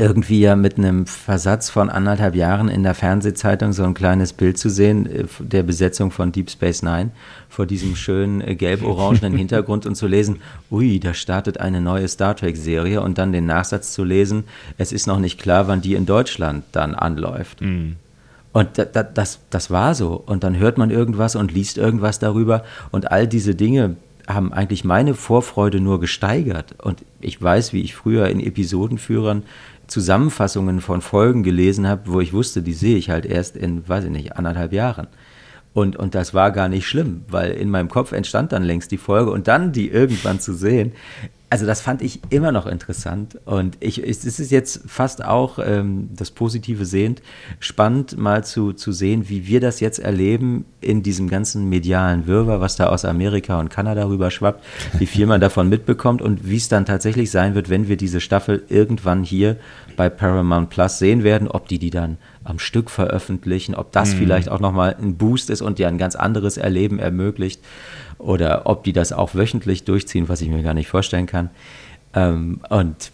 irgendwie 0.00 0.40
ja 0.40 0.56
mit 0.56 0.78
einem 0.78 1.06
Versatz 1.06 1.68
von 1.68 1.90
anderthalb 1.90 2.34
Jahren 2.34 2.68
in 2.68 2.82
der 2.82 2.94
Fernsehzeitung 2.94 3.74
so 3.74 3.84
ein 3.84 3.92
kleines 3.92 4.32
Bild 4.32 4.56
zu 4.56 4.70
sehen 4.70 5.04
äh, 5.04 5.24
der 5.40 5.62
Besetzung 5.62 6.10
von 6.10 6.32
Deep 6.32 6.50
Space 6.50 6.82
Nine 6.82 7.10
vor 7.50 7.66
diesem 7.66 7.96
schönen 7.96 8.40
äh, 8.40 8.54
gelb-orangenen 8.54 9.36
Hintergrund 9.36 9.84
und 9.84 9.96
zu 9.96 10.06
lesen, 10.06 10.40
ui, 10.70 10.98
da 11.00 11.12
startet 11.12 11.60
eine 11.60 11.82
neue 11.82 12.08
Star 12.08 12.34
Trek-Serie 12.34 13.02
und 13.02 13.18
dann 13.18 13.32
den 13.32 13.44
Nachsatz 13.44 13.92
zu 13.92 14.02
lesen, 14.02 14.44
es 14.78 14.90
ist 14.90 15.06
noch 15.06 15.18
nicht 15.18 15.38
klar, 15.38 15.68
wann 15.68 15.82
die 15.82 15.94
in 15.94 16.06
Deutschland 16.06 16.64
dann 16.72 16.94
anläuft. 16.94 17.60
Mhm. 17.60 17.96
Und 18.52 18.78
da, 18.78 18.84
da, 18.84 19.02
das, 19.02 19.40
das 19.50 19.70
war 19.70 19.94
so. 19.94 20.22
Und 20.26 20.42
dann 20.42 20.58
hört 20.58 20.78
man 20.78 20.90
irgendwas 20.90 21.36
und 21.36 21.52
liest 21.52 21.78
irgendwas 21.78 22.18
darüber. 22.18 22.64
Und 22.90 23.10
all 23.10 23.26
diese 23.26 23.54
Dinge 23.54 23.96
haben 24.26 24.52
eigentlich 24.52 24.84
meine 24.84 25.14
Vorfreude 25.14 25.80
nur 25.80 26.00
gesteigert. 26.00 26.74
Und 26.82 27.04
ich 27.20 27.40
weiß, 27.40 27.72
wie 27.72 27.82
ich 27.82 27.94
früher 27.94 28.28
in 28.28 28.40
Episodenführern 28.40 29.44
Zusammenfassungen 29.86 30.80
von 30.80 31.00
Folgen 31.00 31.42
gelesen 31.42 31.86
habe, 31.86 32.12
wo 32.12 32.20
ich 32.20 32.32
wusste, 32.32 32.62
die 32.62 32.72
sehe 32.72 32.96
ich 32.96 33.10
halt 33.10 33.26
erst 33.26 33.56
in, 33.56 33.88
weiß 33.88 34.04
ich 34.04 34.10
nicht, 34.10 34.36
anderthalb 34.36 34.72
Jahren. 34.72 35.08
Und, 35.72 35.96
und 35.96 36.14
das 36.14 36.34
war 36.34 36.50
gar 36.50 36.68
nicht 36.68 36.86
schlimm, 36.86 37.22
weil 37.28 37.52
in 37.52 37.70
meinem 37.70 37.88
Kopf 37.88 38.12
entstand 38.12 38.52
dann 38.52 38.64
längst 38.64 38.90
die 38.90 38.98
Folge 38.98 39.30
und 39.30 39.46
dann 39.46 39.72
die 39.72 39.88
irgendwann 39.88 40.40
zu 40.40 40.52
sehen, 40.52 40.92
also 41.50 41.66
das 41.66 41.80
fand 41.80 42.00
ich 42.00 42.20
immer 42.30 42.52
noch 42.52 42.66
interessant 42.66 43.38
und 43.44 43.76
ich, 43.80 43.98
es 44.06 44.24
ist 44.24 44.50
jetzt 44.52 44.82
fast 44.86 45.24
auch 45.24 45.58
ähm, 45.58 46.08
das 46.14 46.30
Positive 46.30 46.84
sehend, 46.84 47.22
spannend 47.58 48.16
mal 48.16 48.44
zu, 48.44 48.72
zu 48.72 48.92
sehen, 48.92 49.28
wie 49.28 49.48
wir 49.48 49.60
das 49.60 49.80
jetzt 49.80 49.98
erleben 49.98 50.64
in 50.80 51.02
diesem 51.02 51.28
ganzen 51.28 51.68
medialen 51.68 52.28
Wirrwarr, 52.28 52.60
was 52.60 52.76
da 52.76 52.86
aus 52.86 53.04
Amerika 53.04 53.58
und 53.58 53.68
Kanada 53.68 54.06
rüber 54.06 54.30
schwappt, 54.30 54.64
wie 54.98 55.06
viel 55.06 55.26
man 55.26 55.40
davon 55.40 55.68
mitbekommt 55.68 56.22
und 56.22 56.48
wie 56.48 56.56
es 56.56 56.68
dann 56.68 56.86
tatsächlich 56.86 57.32
sein 57.32 57.56
wird, 57.56 57.68
wenn 57.68 57.88
wir 57.88 57.96
diese 57.96 58.20
Staffel 58.20 58.62
irgendwann 58.68 59.24
hier 59.24 59.56
bei 59.96 60.08
Paramount 60.08 60.70
Plus 60.70 60.98
sehen 60.98 61.24
werden, 61.24 61.48
ob 61.48 61.66
die 61.66 61.80
die 61.80 61.90
dann 61.90 62.16
am 62.50 62.58
Stück 62.58 62.90
veröffentlichen, 62.90 63.74
ob 63.74 63.92
das 63.92 64.14
mhm. 64.14 64.18
vielleicht 64.18 64.48
auch 64.48 64.60
nochmal 64.60 64.96
ein 65.00 65.16
Boost 65.16 65.50
ist 65.50 65.62
und 65.62 65.78
dir 65.78 65.88
ein 65.88 65.98
ganz 65.98 66.16
anderes 66.16 66.56
Erleben 66.56 66.98
ermöglicht 66.98 67.60
oder 68.18 68.62
ob 68.66 68.84
die 68.84 68.92
das 68.92 69.12
auch 69.12 69.34
wöchentlich 69.34 69.84
durchziehen, 69.84 70.28
was 70.28 70.40
ich 70.40 70.48
mir 70.48 70.62
gar 70.62 70.74
nicht 70.74 70.88
vorstellen 70.88 71.26
kann. 71.26 71.50
Ähm, 72.14 72.60
und 72.68 73.12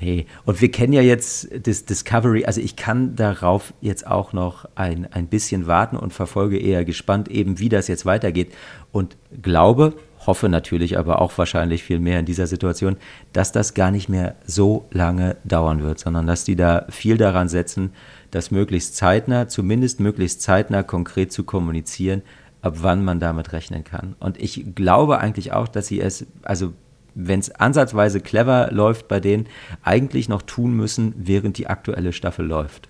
nee, 0.00 0.26
und 0.44 0.60
wir 0.60 0.70
kennen 0.70 0.92
ja 0.92 1.02
jetzt 1.02 1.48
das 1.66 1.84
Discovery, 1.84 2.44
also 2.44 2.60
ich 2.60 2.76
kann 2.76 3.16
darauf 3.16 3.72
jetzt 3.80 4.06
auch 4.06 4.32
noch 4.32 4.66
ein, 4.74 5.08
ein 5.12 5.26
bisschen 5.26 5.66
warten 5.66 5.96
und 5.96 6.12
verfolge 6.12 6.58
eher 6.58 6.84
gespannt 6.84 7.28
eben, 7.28 7.58
wie 7.58 7.68
das 7.68 7.88
jetzt 7.88 8.06
weitergeht 8.06 8.52
und 8.92 9.16
glaube, 9.42 9.94
hoffe 10.26 10.48
natürlich 10.48 10.98
aber 10.98 11.20
auch 11.20 11.36
wahrscheinlich 11.38 11.82
viel 11.82 11.98
mehr 11.98 12.20
in 12.20 12.26
dieser 12.26 12.46
Situation, 12.46 12.96
dass 13.32 13.52
das 13.52 13.74
gar 13.74 13.90
nicht 13.90 14.08
mehr 14.08 14.36
so 14.46 14.86
lange 14.90 15.36
dauern 15.44 15.82
wird, 15.82 15.98
sondern 15.98 16.26
dass 16.26 16.44
die 16.44 16.56
da 16.56 16.86
viel 16.90 17.16
daran 17.16 17.48
setzen, 17.48 17.92
das 18.30 18.50
möglichst 18.50 18.96
zeitnah, 18.96 19.48
zumindest 19.48 20.00
möglichst 20.00 20.42
zeitnah 20.42 20.82
konkret 20.82 21.32
zu 21.32 21.44
kommunizieren, 21.44 22.22
ab 22.60 22.78
wann 22.80 23.04
man 23.04 23.20
damit 23.20 23.52
rechnen 23.52 23.84
kann. 23.84 24.14
Und 24.20 24.40
ich 24.40 24.74
glaube 24.74 25.18
eigentlich 25.18 25.52
auch, 25.52 25.68
dass 25.68 25.86
sie 25.86 26.00
es, 26.00 26.26
also 26.42 26.72
wenn 27.14 27.40
es 27.40 27.50
ansatzweise 27.50 28.20
clever 28.20 28.70
läuft 28.70 29.08
bei 29.08 29.20
denen, 29.20 29.46
eigentlich 29.82 30.28
noch 30.28 30.42
tun 30.42 30.72
müssen, 30.74 31.14
während 31.16 31.58
die 31.58 31.66
aktuelle 31.66 32.12
Staffel 32.12 32.46
läuft. 32.46 32.88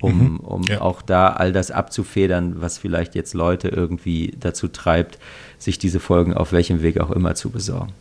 Um, 0.00 0.18
mhm, 0.18 0.36
um 0.36 0.62
ja. 0.62 0.80
auch 0.80 1.02
da 1.02 1.30
all 1.30 1.52
das 1.52 1.72
abzufedern, 1.72 2.60
was 2.60 2.78
vielleicht 2.78 3.16
jetzt 3.16 3.34
Leute 3.34 3.68
irgendwie 3.68 4.32
dazu 4.38 4.68
treibt, 4.68 5.18
sich 5.58 5.78
diese 5.78 5.98
Folgen 5.98 6.34
auf 6.34 6.52
welchem 6.52 6.82
Weg 6.82 7.00
auch 7.00 7.10
immer 7.10 7.34
zu 7.34 7.50
besorgen. 7.50 7.92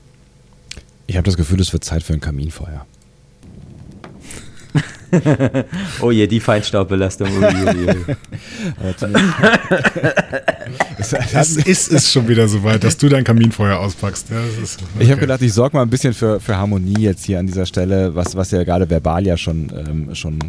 Ich 1.08 1.16
habe 1.16 1.26
das 1.26 1.38
Gefühl, 1.38 1.60
es 1.60 1.74
wird 1.74 1.84
Zeit 1.84 2.04
für 2.04 2.14
ein 2.14 2.20
Kaminfeuer. 2.20 2.86
oh 6.02 6.12
je, 6.12 6.28
die 6.28 6.40
Feinstaubbelastung. 6.40 7.28
Ui, 7.28 7.46
ui, 7.46 7.88
ui. 7.88 8.16
es 11.34 11.58
ist 11.58 11.92
es 11.92 12.12
schon 12.12 12.28
wieder 12.28 12.48
so 12.48 12.64
weit, 12.64 12.84
dass 12.84 12.98
du 12.98 13.10
dein 13.10 13.24
Kaminfeuer 13.24 13.78
auspackst. 13.80 14.30
Ja, 14.30 14.38
ist, 14.62 14.82
okay. 14.82 15.04
Ich 15.04 15.12
habe 15.12 15.22
gedacht, 15.22 15.42
ich 15.42 15.54
sorge 15.54 15.78
mal 15.78 15.84
ein 15.84 15.90
bisschen 15.90 16.14
für, 16.14 16.40
für 16.40 16.58
Harmonie 16.58 17.02
jetzt 17.02 17.26
hier 17.26 17.40
an 17.40 17.48
dieser 17.48 17.66
Stelle, 17.66 18.16
was, 18.16 18.36
was 18.36 18.52
ihr 18.52 18.66
gerade 18.66 18.90
verbal 18.90 19.26
ja 19.26 19.38
schon, 19.38 19.72
ähm, 19.76 20.16
schon 20.16 20.40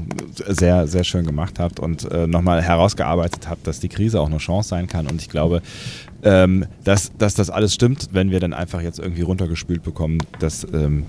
sehr, 0.46 0.86
sehr 0.86 1.04
schön 1.04 1.26
gemacht 1.26 1.58
habt 1.58 1.80
und 1.80 2.10
äh, 2.10 2.26
nochmal 2.26 2.62
herausgearbeitet 2.62 3.48
habt, 3.48 3.66
dass 3.66 3.80
die 3.80 3.88
Krise 3.88 4.20
auch 4.20 4.26
eine 4.26 4.38
Chance 4.38 4.70
sein 4.70 4.86
kann. 4.86 5.06
Und 5.06 5.20
ich 5.20 5.28
glaube, 5.28 5.62
ähm, 6.22 6.66
dass, 6.84 7.12
dass 7.16 7.34
das 7.34 7.50
alles 7.50 7.74
stimmt, 7.74 8.08
wenn 8.12 8.30
wir 8.30 8.40
dann 8.40 8.52
einfach 8.52 8.80
jetzt 8.80 8.98
irgendwie 8.98 9.22
runtergespült 9.22 9.82
bekommen, 9.82 10.18
dass 10.40 10.66
ähm, 10.72 11.04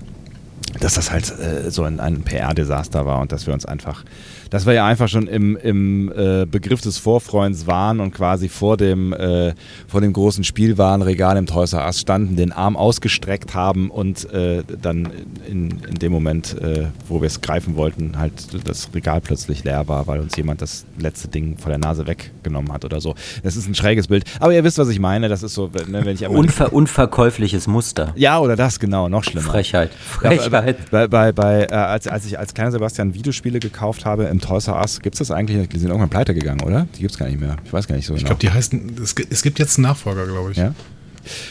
dass 0.78 0.94
das 0.94 1.10
halt 1.10 1.32
äh, 1.38 1.70
so 1.70 1.84
ein, 1.84 2.00
ein 2.00 2.22
PR-Desaster 2.22 3.06
war 3.06 3.20
und 3.20 3.32
dass 3.32 3.46
wir 3.46 3.54
uns 3.54 3.66
einfach 3.66 4.04
dass 4.50 4.66
wir 4.66 4.74
ja 4.74 4.86
einfach 4.86 5.08
schon 5.08 5.26
im, 5.26 5.56
im 5.56 6.12
äh, 6.12 6.44
Begriff 6.44 6.80
des 6.80 6.98
Vorfreunds 6.98 7.66
waren 7.66 8.00
und 8.00 8.12
quasi 8.12 8.48
vor 8.48 8.76
dem, 8.76 9.12
äh, 9.12 9.54
vor 9.88 10.00
dem 10.00 10.12
großen 10.12 10.44
Spielwarenregal 10.44 11.36
im 11.36 11.46
Toys 11.46 11.72
R 11.72 11.84
Us 11.86 12.00
standen, 12.00 12.36
den 12.36 12.52
Arm 12.52 12.76
ausgestreckt 12.76 13.54
haben 13.54 13.90
und 13.90 14.32
äh, 14.32 14.62
dann 14.80 15.08
in, 15.48 15.78
in 15.88 15.94
dem 16.00 16.12
Moment, 16.12 16.60
äh, 16.60 16.86
wo 17.08 17.20
wir 17.20 17.26
es 17.26 17.40
greifen 17.40 17.76
wollten, 17.76 18.18
halt 18.18 18.32
das 18.64 18.90
Regal 18.94 19.20
plötzlich 19.20 19.64
leer 19.64 19.88
war, 19.88 20.06
weil 20.06 20.20
uns 20.20 20.36
jemand 20.36 20.60
das 20.62 20.84
letzte 20.98 21.28
Ding 21.28 21.56
vor 21.56 21.70
der 21.70 21.78
Nase 21.78 22.06
weggenommen 22.06 22.72
hat 22.72 22.84
oder 22.84 23.00
so. 23.00 23.14
Das 23.42 23.56
ist 23.56 23.68
ein 23.68 23.74
schräges 23.74 24.08
Bild. 24.08 24.24
Aber 24.40 24.52
ihr 24.52 24.64
wisst, 24.64 24.78
was 24.78 24.88
ich 24.88 24.98
meine. 24.98 25.28
Das 25.28 25.42
ist 25.42 25.54
so, 25.54 25.70
ne, 25.88 26.04
wenn 26.04 26.14
ich 26.14 26.26
Unver 26.26 26.72
Unverkäufliches 26.72 27.66
Muster. 27.66 28.12
Ja, 28.16 28.38
oder 28.38 28.56
das, 28.56 28.80
genau, 28.80 29.08
noch 29.08 29.24
schlimmer. 29.24 29.46
Frechheit. 29.46 29.90
Frechheit. 29.94 30.52
Ja, 30.52 30.76
bei, 30.90 31.06
bei, 31.08 31.32
bei, 31.32 31.62
äh, 31.64 31.74
als, 31.74 32.06
als 32.08 32.26
ich 32.26 32.38
als 32.38 32.54
kleiner 32.54 32.72
Sebastian 32.72 33.14
Videospiele 33.14 33.60
gekauft 33.60 34.04
habe 34.04 34.24
im 34.24 34.39
Toys 34.40 34.68
R 34.68 34.80
Us, 34.80 35.00
gibt 35.00 35.14
es 35.14 35.18
das 35.18 35.30
eigentlich? 35.30 35.68
Die 35.68 35.78
sind 35.78 35.88
irgendwann 35.88 36.10
pleite 36.10 36.34
gegangen, 36.34 36.62
oder? 36.62 36.86
Die 36.96 37.00
gibt 37.00 37.12
es 37.12 37.18
gar 37.18 37.26
nicht 37.26 37.40
mehr. 37.40 37.56
Ich 37.64 37.72
weiß 37.72 37.86
gar 37.86 37.96
nicht 37.96 38.06
so 38.06 38.14
genau. 38.14 38.20
Ich 38.20 38.26
glaube, 38.26 38.40
die 38.40 38.50
heißen, 38.50 38.96
es, 39.02 39.14
es, 39.30 39.42
gibt 39.42 39.58
jetzt 39.58 39.78
einen 39.78 39.86
Nachfolger, 39.86 40.26
glaube 40.26 40.52
ich. 40.52 40.56
Ja? 40.56 40.74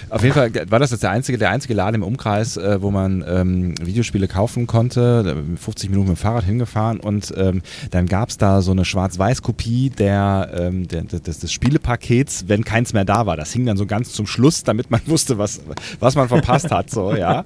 Auf 0.10 0.24
jeden 0.24 0.34
Fall 0.34 0.52
war 0.70 0.80
das 0.80 0.92
jetzt 0.92 1.04
der 1.04 1.12
einzige, 1.12 1.38
der 1.38 1.50
einzige 1.50 1.74
Laden 1.74 1.96
im 1.96 2.04
Umkreis, 2.04 2.58
äh, 2.58 2.82
wo 2.82 2.92
man 2.92 3.24
ähm, 3.28 3.76
Videospiele 3.82 4.28
kaufen 4.28 4.68
konnte. 4.68 5.44
50 5.56 5.90
Minuten 5.90 6.10
mit 6.10 6.18
dem 6.18 6.22
Fahrrad 6.22 6.44
hingefahren 6.44 7.00
und 7.00 7.34
ähm, 7.38 7.62
dann 7.92 8.06
gab 8.08 8.30
es 8.30 8.38
da 8.38 8.62
so 8.62 8.72
eine 8.72 8.86
Schwarz-Weiß-Kopie 8.86 9.90
der, 9.90 10.52
ähm, 10.58 10.88
der, 10.88 11.04
des, 11.04 11.40
des 11.40 11.52
Spielepakets, 11.52 12.46
wenn 12.48 12.64
keins 12.64 12.94
mehr 12.94 13.06
da 13.06 13.26
war. 13.26 13.38
Das 13.38 13.52
hing 13.52 13.66
dann 13.66 13.78
so 13.78 13.86
ganz 13.86 14.12
zum 14.14 14.28
Schluss, 14.28 14.64
damit 14.64 14.92
man 14.92 15.02
wusste, 15.06 15.38
was, 15.38 15.62
was 16.00 16.16
man 16.16 16.28
verpasst 16.28 16.72
hat. 16.72 16.90
So, 16.90 17.16
ja. 17.16 17.46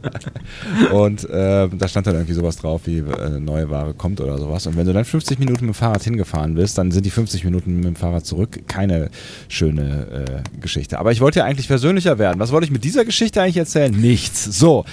Und 0.91 1.30
äh, 1.30 1.69
da 1.69 1.88
stand 1.88 2.07
dann 2.07 2.15
irgendwie 2.15 2.34
sowas 2.34 2.57
drauf, 2.57 2.82
wie 2.86 2.99
äh, 2.99 3.39
neue 3.39 3.69
Ware 3.69 3.93
kommt 3.93 4.21
oder 4.21 4.38
sowas. 4.38 4.67
Und 4.67 4.78
wenn 4.78 4.86
du 4.86 4.93
dann 4.93 5.05
50 5.05 5.39
Minuten 5.39 5.65
mit 5.65 5.76
dem 5.76 5.78
Fahrrad 5.78 6.03
hingefahren 6.03 6.55
bist, 6.55 6.78
dann 6.78 6.91
sind 6.91 7.05
die 7.05 7.11
50 7.11 7.43
Minuten 7.43 7.76
mit 7.78 7.86
dem 7.86 7.95
Fahrrad 7.95 8.26
zurück 8.26 8.63
keine 8.67 9.09
schöne 9.47 10.43
äh, 10.53 10.59
Geschichte. 10.59 10.99
Aber 10.99 11.11
ich 11.11 11.21
wollte 11.21 11.39
ja 11.39 11.45
eigentlich 11.45 11.67
persönlicher 11.67 12.12
werden. 12.20 12.39
Was 12.39 12.51
wollte 12.51 12.66
ich 12.66 12.72
mit 12.72 12.84
dieser 12.84 13.05
Geschichte 13.05 13.41
eigentlich 13.41 13.57
erzählen? 13.57 13.91
Nichts. 13.91 14.43
So. 14.45 14.86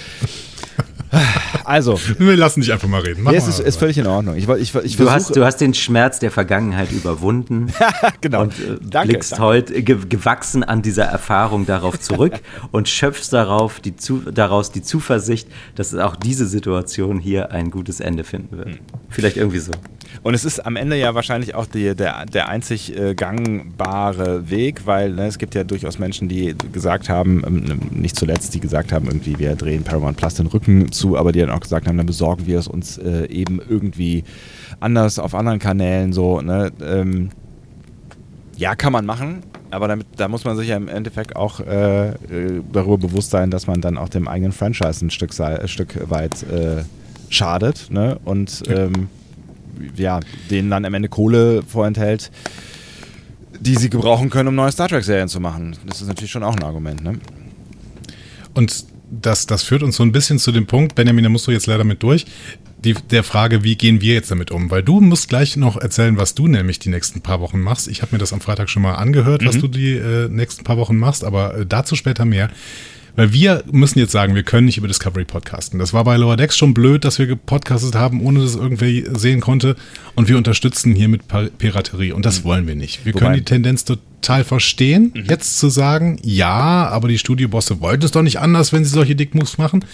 Also. 1.65 1.99
Wir 2.19 2.37
lassen 2.37 2.61
dich 2.61 2.73
einfach 2.73 2.89
mal 2.89 3.01
reden. 3.01 3.23
Mach 3.23 3.33
nee, 3.33 3.39
es 3.39 3.49
ist, 3.49 3.61
ist, 3.61 3.77
völlig 3.77 3.99
in 3.99 4.07
Ordnung. 4.07 4.37
Ich, 4.37 4.49
ich, 4.49 4.75
ich 4.75 4.97
du, 4.97 5.11
hast, 5.11 5.35
du 5.37 5.45
hast 5.45 5.59
den 5.59 5.75
Schmerz 5.75 6.19
der 6.19 6.31
Vergangenheit 6.31 6.93
überwunden. 6.93 7.73
genau. 8.21 8.43
Und 8.43 8.59
äh, 8.59 8.79
danke, 8.81 9.09
blickst 9.09 9.33
danke. 9.33 9.45
heute 9.45 9.83
ge 9.83 9.99
gewachsen 10.09 10.65
an 10.65 10.83
dieser 10.83 11.05
Erfahrung 11.05 11.67
darauf 11.67 12.01
zurück 12.01 12.41
und 12.73 12.89
schöpfst 12.89 13.33
darauf 13.33 13.81
die 13.81 13.97
zu, 13.97 14.19
daraus 14.19 14.73
die 14.73 14.83
Zuversicht, 14.83 15.49
dass 15.75 15.95
auch 15.95 16.17
diese 16.17 16.47
Situation 16.47 17.19
hier 17.19 17.53
ein 17.53 17.71
gutes 17.71 18.01
Ende 18.01 18.25
finden 18.25 18.59
wird. 18.59 18.69
Hm. 18.69 18.79
Vielleicht 19.09 19.37
irgendwie 19.37 19.59
so. 19.59 19.73
Und 20.23 20.35
es 20.35 20.45
ist 20.45 20.61
am 20.61 20.77
Ende 20.77 20.97
ja 20.97 21.15
wahrscheinlich 21.15 21.55
auch 21.55 21.67
die, 21.67 21.95
der, 21.95 22.27
der 22.27 22.49
einzig 22.49 22.97
äh, 22.97 23.15
gangbare 23.15 24.51
Weg, 24.51 24.87
weil 24.87 25.13
ne, 25.13 25.27
es 25.27 25.39
gibt 25.39 25.55
ja 25.55 25.65
durchaus 25.65 25.99
Menschen, 25.99 26.29
die 26.29 26.55
gesagt 26.73 27.09
haben, 27.09 27.43
ähm, 27.47 27.81
nicht 27.91 28.17
zuletzt, 28.17 28.55
die 28.55 28.61
gesagt 28.61 28.93
haben, 28.93 29.07
irgendwie 29.07 29.39
wir 29.39 29.55
drehen 29.57 29.83
Paramount 29.83 30.17
Plus 30.17 30.35
den 30.35 30.47
Rücken 30.47 30.93
zu, 30.93 31.17
aber 31.17 31.33
die 31.33 31.41
dann 31.41 31.51
auch 31.51 31.60
gesagt 31.61 31.87
haben, 31.87 31.97
dann 31.97 32.07
besorgen 32.07 32.47
wir 32.47 32.59
es 32.59 32.69
uns 32.69 32.99
äh, 32.99 33.27
eben 33.27 33.61
irgendwie 33.67 34.25
anders 34.81 35.19
auf 35.19 35.35
anderen 35.35 35.59
Kanälen 35.59 36.13
so. 36.13 36.41
Ne? 36.41 36.73
Ähm, 36.83 37.31
ja, 38.57 38.75
kann 38.75 38.93
man 38.93 39.07
machen, 39.07 39.43
aber 39.71 39.89
damit, 39.89 40.07
da 40.17 40.29
muss 40.29 40.45
man 40.45 40.57
sich 40.57 40.69
ja 40.69 40.77
im 40.77 40.89
Endeffekt 40.89 41.37
auch 41.37 41.61
äh, 41.61 42.09
äh 42.09 42.63
darüber 42.73 42.99
bewusst 42.99 43.31
sein, 43.31 43.51
dass 43.51 43.67
man 43.67 43.81
dann 43.81 43.97
auch 43.97 44.09
dem 44.09 44.29
eigenen 44.29 44.53
Franchise 44.53 45.05
ein 45.05 45.11
Stück, 45.11 45.39
ein 45.41 45.69
Stück 45.69 46.11
weit 46.11 46.43
äh, 46.43 46.85
schadet. 47.31 47.89
Ne? 47.91 48.19
Und 48.25 48.63
ähm, 48.69 49.09
ja, 49.97 50.21
denen 50.51 50.71
dann 50.71 50.85
am 50.85 50.95
Ende 50.95 51.09
Kohle 51.09 51.63
vorenthält, 51.63 52.31
die 53.61 53.77
sie 53.77 53.91
gebrauchen 53.91 54.31
können, 54.31 54.49
um 54.49 54.55
neue 54.55 54.73
Star 54.73 54.89
Trek-Serien 54.89 55.29
zu 55.29 55.41
machen. 55.41 55.77
Das 55.87 56.01
ist 56.01 56.09
natürlich 56.09 56.31
schon 56.31 56.43
auch 56.43 56.55
ein 56.55 56.63
Argument, 56.63 57.03
ne? 57.03 57.19
Und 58.55 58.85
das, 59.11 59.47
das 59.47 59.63
führt 59.63 59.83
uns 59.83 59.97
so 59.97 60.03
ein 60.03 60.13
bisschen 60.13 60.39
zu 60.39 60.53
dem 60.53 60.67
Punkt, 60.67 60.95
Benjamin, 60.95 61.25
da 61.25 61.31
musst 61.31 61.47
du 61.47 61.51
jetzt 61.51 61.67
leider 61.67 61.85
mit 61.85 62.03
durch, 62.03 62.27
die, 62.79 62.95
der 62.95 63.25
Frage, 63.25 63.63
wie 63.63 63.77
gehen 63.77 64.01
wir 64.01 64.15
jetzt 64.15 64.31
damit 64.31 64.51
um? 64.51 64.71
Weil 64.71 64.83
du 64.83 65.01
musst 65.01 65.29
gleich 65.29 65.57
noch 65.57 65.77
erzählen, 65.77 66.17
was 66.17 66.35
du 66.35 66.49
nämlich 66.49 66.79
die 66.79 66.89
nächsten 66.89 67.21
paar 67.21 67.41
Wochen 67.41 67.61
machst. 67.61 67.89
Ich 67.89 68.03
habe 68.03 68.15
mir 68.15 68.19
das 68.19 68.33
am 68.33 68.41
Freitag 68.41 68.71
schon 68.71 68.83
mal 68.83 68.95
angehört, 68.95 69.43
mhm. 69.43 69.47
was 69.47 69.59
du 69.59 69.69
die 69.69 69.93
äh, 69.93 70.29
nächsten 70.29 70.65
paar 70.65 70.77
Wochen 70.77 70.97
machst, 70.97 71.25
aber 71.25 71.59
äh, 71.59 71.67
dazu 71.67 71.97
später 71.97 72.25
mehr. 72.25 72.51
Weil 73.17 73.33
wir 73.33 73.65
müssen 73.71 73.99
jetzt 73.99 74.13
sagen, 74.13 74.35
wir 74.35 74.43
können 74.43 74.67
nicht 74.67 74.79
über 74.79 74.89
Discovery 74.89 75.25
podcasten. 75.25 75.79
Das 75.79 75.93
war 75.93 76.05
bei 76.05 76.17
Lower 76.17 76.37
Decks 76.37 76.57
schon 76.57 76.75
blöd, 76.75 77.05
dass 77.05 77.19
wir 77.19 77.27
gepodcastet 77.27 77.95
haben, 77.95 78.25
ohne 78.25 78.41
dass 78.41 78.55
irgendwer 78.55 79.19
sehen 79.19 79.41
konnte. 79.41 79.77
Und 80.15 80.29
wir 80.29 80.37
unterstützen 80.37 80.95
hier 80.95 81.09
mit 81.09 81.23
Piraterie. 81.59 82.13
Und 82.13 82.25
das 82.25 82.41
mhm. 82.41 82.45
wollen 82.45 82.67
wir 82.67 82.77
nicht. 82.77 83.05
Wir 83.05 83.15
Wobei, 83.15 83.27
können 83.27 83.37
die 83.37 83.45
Tendenz 83.45 83.85
total 83.85 84.45
verstehen, 84.45 85.13
mhm. 85.15 85.25
jetzt 85.29 85.59
zu 85.59 85.69
sagen, 85.69 86.19
ja, 86.23 86.89
aber 86.89 87.09
die 87.09 87.19
Studiobosse 87.19 87.81
wollten 87.81 88.05
es 88.05 88.13
doch 88.13 88.23
nicht 88.23 88.39
anders, 88.39 88.73
wenn 88.73 88.85
sie 88.85 88.91
solche 88.91 89.17
Dickmoves 89.17 89.59
machen. 89.59 89.85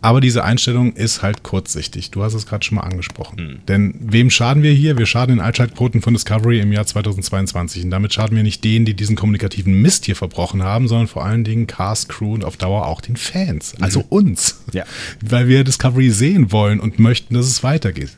Aber 0.00 0.20
diese 0.20 0.44
Einstellung 0.44 0.92
ist 0.92 1.22
halt 1.22 1.42
kurzsichtig. 1.42 2.10
Du 2.10 2.22
hast 2.22 2.34
es 2.34 2.46
gerade 2.46 2.64
schon 2.64 2.76
mal 2.76 2.82
angesprochen. 2.82 3.36
Mhm. 3.36 3.66
Denn 3.66 3.94
wem 3.98 4.30
schaden 4.30 4.62
wir 4.62 4.72
hier? 4.72 4.98
Wir 4.98 5.06
schaden 5.06 5.36
den 5.36 5.44
Altschaltquoten 5.44 6.02
von 6.02 6.14
Discovery 6.14 6.60
im 6.60 6.72
Jahr 6.72 6.86
2022. 6.86 7.84
Und 7.84 7.90
damit 7.90 8.12
schaden 8.12 8.36
wir 8.36 8.42
nicht 8.42 8.62
denen, 8.64 8.84
die 8.84 8.94
diesen 8.94 9.16
kommunikativen 9.16 9.80
Mist 9.80 10.06
hier 10.06 10.16
verbrochen 10.16 10.62
haben, 10.62 10.88
sondern 10.88 11.08
vor 11.08 11.24
allen 11.24 11.44
Dingen 11.44 11.66
Cast, 11.66 12.08
Crew 12.08 12.34
und 12.34 12.44
auf 12.44 12.56
Dauer 12.56 12.86
auch 12.86 13.00
den 13.00 13.16
Fans. 13.16 13.74
Mhm. 13.76 13.84
Also 13.84 14.04
uns. 14.08 14.62
Ja. 14.72 14.84
Weil 15.24 15.48
wir 15.48 15.64
Discovery 15.64 16.10
sehen 16.10 16.52
wollen 16.52 16.80
und 16.80 16.98
möchten, 16.98 17.34
dass 17.34 17.46
es 17.46 17.62
weitergeht. 17.62 18.10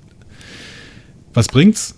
Was 1.32 1.48
bringt's? 1.48 1.94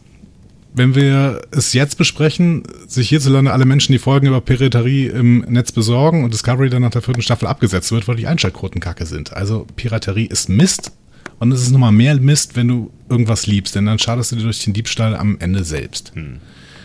Wenn 0.74 0.94
wir 0.94 1.42
es 1.50 1.74
jetzt 1.74 1.98
besprechen, 1.98 2.62
sich 2.86 3.08
hierzulande 3.08 3.52
alle 3.52 3.64
Menschen 3.64 3.92
die 3.92 3.98
Folgen 3.98 4.26
über 4.26 4.40
Piraterie 4.40 5.06
im 5.06 5.40
Netz 5.40 5.72
besorgen 5.72 6.24
und 6.24 6.32
Discovery 6.32 6.70
dann 6.70 6.82
nach 6.82 6.90
der 6.90 7.02
vierten 7.02 7.22
Staffel 7.22 7.46
abgesetzt 7.46 7.92
wird, 7.92 8.08
weil 8.08 8.16
die 8.16 8.26
Einschaltquoten 8.26 8.80
kacke 8.80 9.04
sind. 9.04 9.34
Also 9.34 9.66
Piraterie 9.76 10.26
ist 10.26 10.48
Mist 10.48 10.92
und 11.38 11.52
es 11.52 11.62
ist 11.62 11.72
nochmal 11.72 11.92
mehr 11.92 12.14
Mist, 12.16 12.56
wenn 12.56 12.68
du 12.68 12.90
irgendwas 13.10 13.46
liebst, 13.46 13.74
denn 13.74 13.84
dann 13.84 13.98
schadest 13.98 14.32
du 14.32 14.36
dir 14.36 14.44
durch 14.44 14.64
den 14.64 14.72
Diebstahl 14.72 15.14
am 15.14 15.36
Ende 15.40 15.64
selbst. 15.64 16.12
Hm. 16.14 16.38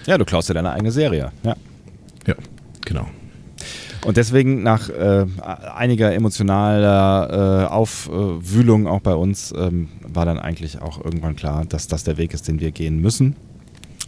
Ja, 0.05 0.17
du 0.17 0.25
klaust 0.25 0.49
dir 0.49 0.53
deine 0.53 0.71
eigene 0.71 0.91
Serie. 0.91 1.31
Ja, 1.43 1.55
ja 2.27 2.35
genau. 2.85 3.07
Und 4.05 4.15
deswegen 4.15 4.63
nach 4.63 4.89
äh, 4.89 5.25
einiger 5.75 6.13
emotionaler 6.13 7.65
äh, 7.65 7.67
Aufwühlung 7.67 8.87
auch 8.87 9.01
bei 9.01 9.13
uns 9.13 9.53
ähm, 9.57 9.89
war 10.01 10.25
dann 10.25 10.39
eigentlich 10.39 10.81
auch 10.81 11.03
irgendwann 11.03 11.35
klar, 11.35 11.65
dass 11.65 11.87
das 11.87 12.03
der 12.03 12.17
Weg 12.17 12.33
ist, 12.33 12.47
den 12.47 12.59
wir 12.59 12.71
gehen 12.71 12.99
müssen 12.99 13.35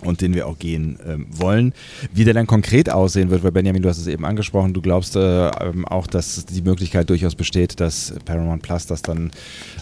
und 0.02 0.22
den 0.22 0.34
wir 0.34 0.47
auch 0.47 0.58
gehen 0.60 1.00
ähm, 1.08 1.28
wollen. 1.32 1.74
Wie 2.14 2.24
der 2.24 2.34
dann 2.34 2.47
konkret 2.47 2.89
aussehen 2.89 3.30
wird, 3.30 3.43
weil 3.43 3.52
Benjamin, 3.52 3.82
du 3.82 3.89
hast 3.89 3.97
es 3.97 4.08
eben 4.08 4.26
angesprochen, 4.26 4.74
du 4.74 4.82
glaubst 4.82 5.16
äh, 5.16 5.50
ähm, 5.50 5.86
auch, 5.86 6.08
dass 6.08 6.45
die 6.45 6.62
Möglichkeit 6.62 7.10
durchaus 7.10 7.36
besteht, 7.36 7.80
dass 7.80 8.14
Paramount 8.26 8.62
Plus 8.62 8.86
das 8.86 9.02
dann 9.02 9.32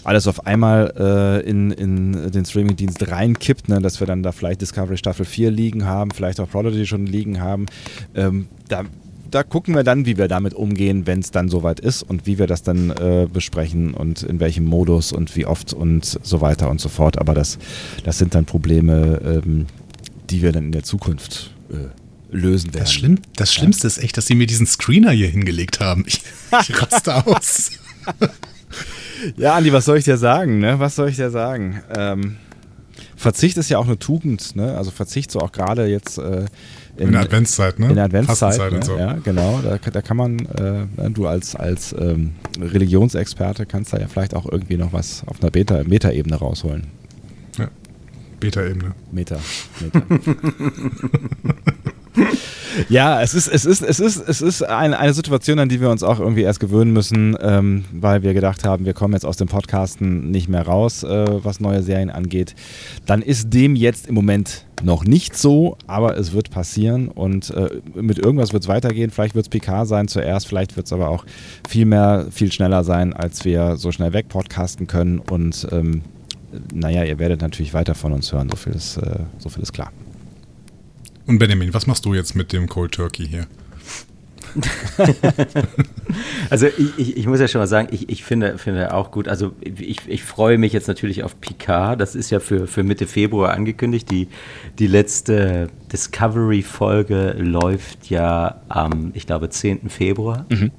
alles 0.04 0.26
auf 0.26 0.46
einmal 0.46 0.92
äh, 0.98 1.48
in, 1.48 1.70
in 1.70 2.30
den 2.30 2.44
Streamingdienst 2.44 3.10
reinkippt, 3.10 3.68
ne? 3.68 3.80
dass 3.80 4.00
wir 4.00 4.06
dann 4.06 4.22
da 4.22 4.32
vielleicht 4.32 4.60
Discovery 4.60 4.96
Staffel 4.96 5.24
4 5.24 5.50
liegen 5.50 5.84
haben, 5.84 6.10
vielleicht 6.10 6.40
auch 6.40 6.50
Prodigy 6.50 6.86
schon 6.86 7.06
liegen 7.06 7.40
haben. 7.40 7.66
Ähm, 8.14 8.46
da 8.68 8.84
da 9.30 9.42
gucken 9.42 9.74
wir 9.74 9.84
dann, 9.84 10.06
wie 10.06 10.16
wir 10.16 10.28
damit 10.28 10.54
umgehen, 10.54 11.06
wenn 11.06 11.20
es 11.20 11.30
dann 11.30 11.48
soweit 11.48 11.80
ist 11.80 12.02
und 12.02 12.26
wie 12.26 12.38
wir 12.38 12.46
das 12.46 12.62
dann 12.62 12.90
äh, 12.90 13.26
besprechen 13.30 13.94
und 13.94 14.22
in 14.22 14.40
welchem 14.40 14.64
Modus 14.64 15.12
und 15.12 15.34
wie 15.36 15.46
oft 15.46 15.72
und 15.72 16.04
so 16.04 16.40
weiter 16.40 16.70
und 16.70 16.80
so 16.80 16.88
fort. 16.88 17.18
Aber 17.18 17.34
das, 17.34 17.58
das 18.04 18.18
sind 18.18 18.34
dann 18.34 18.44
Probleme, 18.44 19.42
ähm, 19.44 19.66
die 20.30 20.42
wir 20.42 20.52
dann 20.52 20.66
in 20.66 20.72
der 20.72 20.84
Zukunft 20.84 21.54
äh, 21.70 21.88
lösen 22.30 22.74
werden. 22.74 22.84
Das, 22.84 22.92
Schlimm, 22.92 23.18
das 23.36 23.52
Schlimmste 23.52 23.84
ja? 23.84 23.88
ist 23.88 23.98
echt, 23.98 24.16
dass 24.16 24.26
sie 24.26 24.34
mir 24.34 24.46
diesen 24.46 24.66
Screener 24.66 25.12
hier 25.12 25.28
hingelegt 25.28 25.80
haben. 25.80 26.04
Ich, 26.06 26.22
ich 26.68 26.82
raste 26.82 27.26
aus. 27.26 27.70
ja, 29.36 29.54
Andi, 29.54 29.72
was 29.72 29.84
soll 29.84 29.98
ich 29.98 30.04
dir 30.04 30.18
sagen? 30.18 30.58
Ne? 30.58 30.78
Was 30.78 30.96
soll 30.96 31.08
ich 31.08 31.16
dir 31.16 31.30
sagen? 31.30 31.82
Ähm, 31.96 32.36
Verzicht 33.16 33.56
ist 33.56 33.68
ja 33.68 33.78
auch 33.78 33.86
eine 33.86 33.98
Tugend, 33.98 34.54
ne? 34.54 34.76
Also 34.76 34.92
Verzicht 34.92 35.30
so 35.32 35.40
auch 35.40 35.50
gerade 35.50 35.86
jetzt 35.86 36.18
äh, 36.18 36.46
in, 36.96 37.08
in, 37.08 37.12
der 37.12 37.22
Adventszeit, 37.22 37.78
ne? 37.78 37.88
In 37.88 37.96
der 37.96 38.04
Adventszeit, 38.04 38.72
ne? 38.72 38.82
so. 38.84 38.96
ja, 38.96 39.14
genau. 39.14 39.60
Da, 39.62 39.78
da, 39.78 40.02
kann 40.02 40.16
man, 40.16 40.38
äh, 40.38 40.86
ne, 40.96 41.10
du 41.12 41.26
als, 41.26 41.56
als 41.56 41.94
ähm, 41.98 42.34
Religionsexperte 42.60 43.66
kannst 43.66 43.92
da 43.92 43.98
ja 43.98 44.06
vielleicht 44.08 44.34
auch 44.34 44.46
irgendwie 44.46 44.76
noch 44.76 44.92
was 44.92 45.22
auf 45.26 45.40
einer 45.40 45.50
Beta-Ebene 45.50 45.88
Beta 45.88 46.36
rausholen. 46.36 46.86
Beta-Ebene. 48.40 48.94
Meta. 49.10 49.38
Meta. 49.80 50.02
ja, 52.88 53.22
es 53.22 53.34
ist, 53.34 53.48
es 53.48 53.64
ist, 53.64 53.82
es 53.82 54.00
ist, 54.00 54.28
es 54.28 54.40
ist 54.40 54.62
eine, 54.62 54.98
eine 54.98 55.12
Situation, 55.12 55.58
an 55.58 55.68
die 55.68 55.80
wir 55.80 55.90
uns 55.90 56.02
auch 56.02 56.20
irgendwie 56.20 56.42
erst 56.42 56.60
gewöhnen 56.60 56.92
müssen, 56.92 57.36
ähm, 57.40 57.84
weil 57.92 58.22
wir 58.22 58.34
gedacht 58.34 58.64
haben, 58.64 58.84
wir 58.84 58.94
kommen 58.94 59.14
jetzt 59.14 59.26
aus 59.26 59.36
dem 59.36 59.48
Podcasten 59.48 60.30
nicht 60.30 60.48
mehr 60.48 60.62
raus, 60.62 61.02
äh, 61.02 61.44
was 61.44 61.60
neue 61.60 61.82
Serien 61.82 62.10
angeht. 62.10 62.54
Dann 63.06 63.22
ist 63.22 63.52
dem 63.52 63.76
jetzt 63.76 64.06
im 64.06 64.14
Moment 64.14 64.64
noch 64.82 65.04
nicht 65.04 65.36
so, 65.36 65.76
aber 65.86 66.16
es 66.16 66.32
wird 66.32 66.50
passieren 66.50 67.08
und 67.08 67.50
äh, 67.50 67.80
mit 67.94 68.18
irgendwas 68.18 68.52
wird 68.52 68.62
es 68.62 68.68
weitergehen. 68.68 69.10
Vielleicht 69.10 69.34
wird 69.34 69.46
es 69.46 69.50
PK 69.50 69.86
sein 69.86 70.08
zuerst, 70.08 70.46
vielleicht 70.46 70.76
wird 70.76 70.86
es 70.86 70.92
aber 70.92 71.08
auch 71.08 71.24
viel 71.68 71.86
mehr, 71.86 72.26
viel 72.30 72.52
schneller 72.52 72.84
sein, 72.84 73.12
als 73.12 73.44
wir 73.44 73.76
so 73.76 73.90
schnell 73.90 74.12
wegpodcasten 74.12 74.86
können 74.86 75.18
und 75.18 75.66
ähm, 75.72 76.02
naja, 76.72 77.04
ihr 77.04 77.18
werdet 77.18 77.40
natürlich 77.40 77.74
weiter 77.74 77.94
von 77.94 78.12
uns 78.12 78.32
hören, 78.32 78.48
so 78.50 78.56
viel 78.56 78.72
ist, 78.72 78.96
äh, 78.96 79.20
so 79.38 79.48
viel 79.48 79.62
ist 79.62 79.72
klar. 79.72 79.92
Und 81.26 81.38
Benjamin, 81.38 81.74
was 81.74 81.86
machst 81.86 82.04
du 82.04 82.14
jetzt 82.14 82.34
mit 82.34 82.52
dem 82.52 82.68
Cold 82.68 82.92
Turkey 82.92 83.26
hier? 83.26 83.46
also 86.50 86.66
ich, 86.66 86.98
ich, 86.98 87.16
ich, 87.18 87.26
muss 87.26 87.40
ja 87.40 87.48
schon 87.48 87.60
mal 87.60 87.66
sagen, 87.66 87.88
ich, 87.90 88.08
ich 88.08 88.24
finde, 88.24 88.56
finde 88.58 88.94
auch 88.94 89.10
gut, 89.10 89.28
also 89.28 89.52
ich, 89.60 90.00
ich 90.06 90.22
freue 90.22 90.58
mich 90.58 90.72
jetzt 90.72 90.88
natürlich 90.88 91.22
auf 91.22 91.40
Picard, 91.40 92.00
das 92.00 92.14
ist 92.14 92.30
ja 92.30 92.40
für, 92.40 92.66
für 92.66 92.82
Mitte 92.82 93.06
Februar 93.06 93.52
angekündigt, 93.52 94.10
die, 94.10 94.28
die 94.78 94.86
letzte 94.86 95.68
Discovery-Folge 95.92 97.36
läuft 97.38 98.08
ja 98.10 98.62
am, 98.68 99.10
ich 99.14 99.26
glaube, 99.26 99.50
10. 99.50 99.90
Februar. 99.90 100.46
Mhm. 100.48 100.70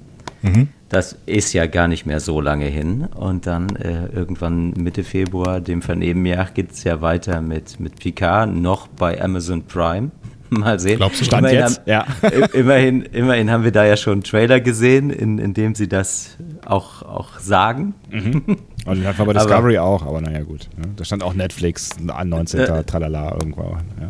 Mhm. 0.41 0.69
Das 0.89 1.17
ist 1.25 1.53
ja 1.53 1.67
gar 1.67 1.87
nicht 1.87 2.05
mehr 2.05 2.19
so 2.19 2.41
lange 2.41 2.65
hin. 2.65 3.07
Und 3.15 3.45
dann 3.45 3.75
äh, 3.75 4.07
irgendwann 4.07 4.71
Mitte 4.71 5.03
Februar, 5.03 5.61
dem 5.61 5.81
Vernehmen 5.81 6.23
nach, 6.23 6.53
geht 6.53 6.71
es 6.71 6.83
ja 6.83 7.01
weiter 7.01 7.41
mit, 7.41 7.79
mit 7.79 7.99
Picard, 7.99 8.53
noch 8.53 8.87
bei 8.87 9.21
Amazon 9.21 9.63
Prime. 9.63 10.11
Mal 10.49 10.79
sehen. 10.79 10.97
Glaubst 10.97 11.21
du, 11.21 11.25
Stand 11.25 11.41
immerhin 11.41 11.59
jetzt? 11.59 11.79
Haben, 11.79 11.89
ja. 11.89 12.45
immerhin, 12.53 13.01
immerhin 13.03 13.51
haben 13.51 13.63
wir 13.63 13.71
da 13.71 13.85
ja 13.85 13.95
schon 13.95 14.13
einen 14.13 14.23
Trailer 14.23 14.59
gesehen, 14.59 15.11
in, 15.11 15.37
in 15.37 15.53
dem 15.53 15.75
sie 15.75 15.87
das 15.87 16.37
auch, 16.65 17.03
auch 17.03 17.37
sagen. 17.39 17.93
Mhm. 18.09 18.57
Und 18.85 18.97
den 18.97 19.05
hatten 19.05 19.19
wir 19.19 19.25
bei 19.25 19.33
Discovery 19.33 19.77
aber, 19.77 19.87
auch, 19.87 20.05
aber 20.05 20.21
naja, 20.21 20.41
gut. 20.41 20.69
Ja. 20.77 20.83
Da 20.95 21.05
stand 21.05 21.23
auch 21.23 21.33
Netflix 21.33 21.91
an 22.07 22.29
19. 22.29 22.61
Äh, 22.61 22.83
tralala 22.83 23.33
irgendwo. 23.33 23.61
Ja. 24.01 24.09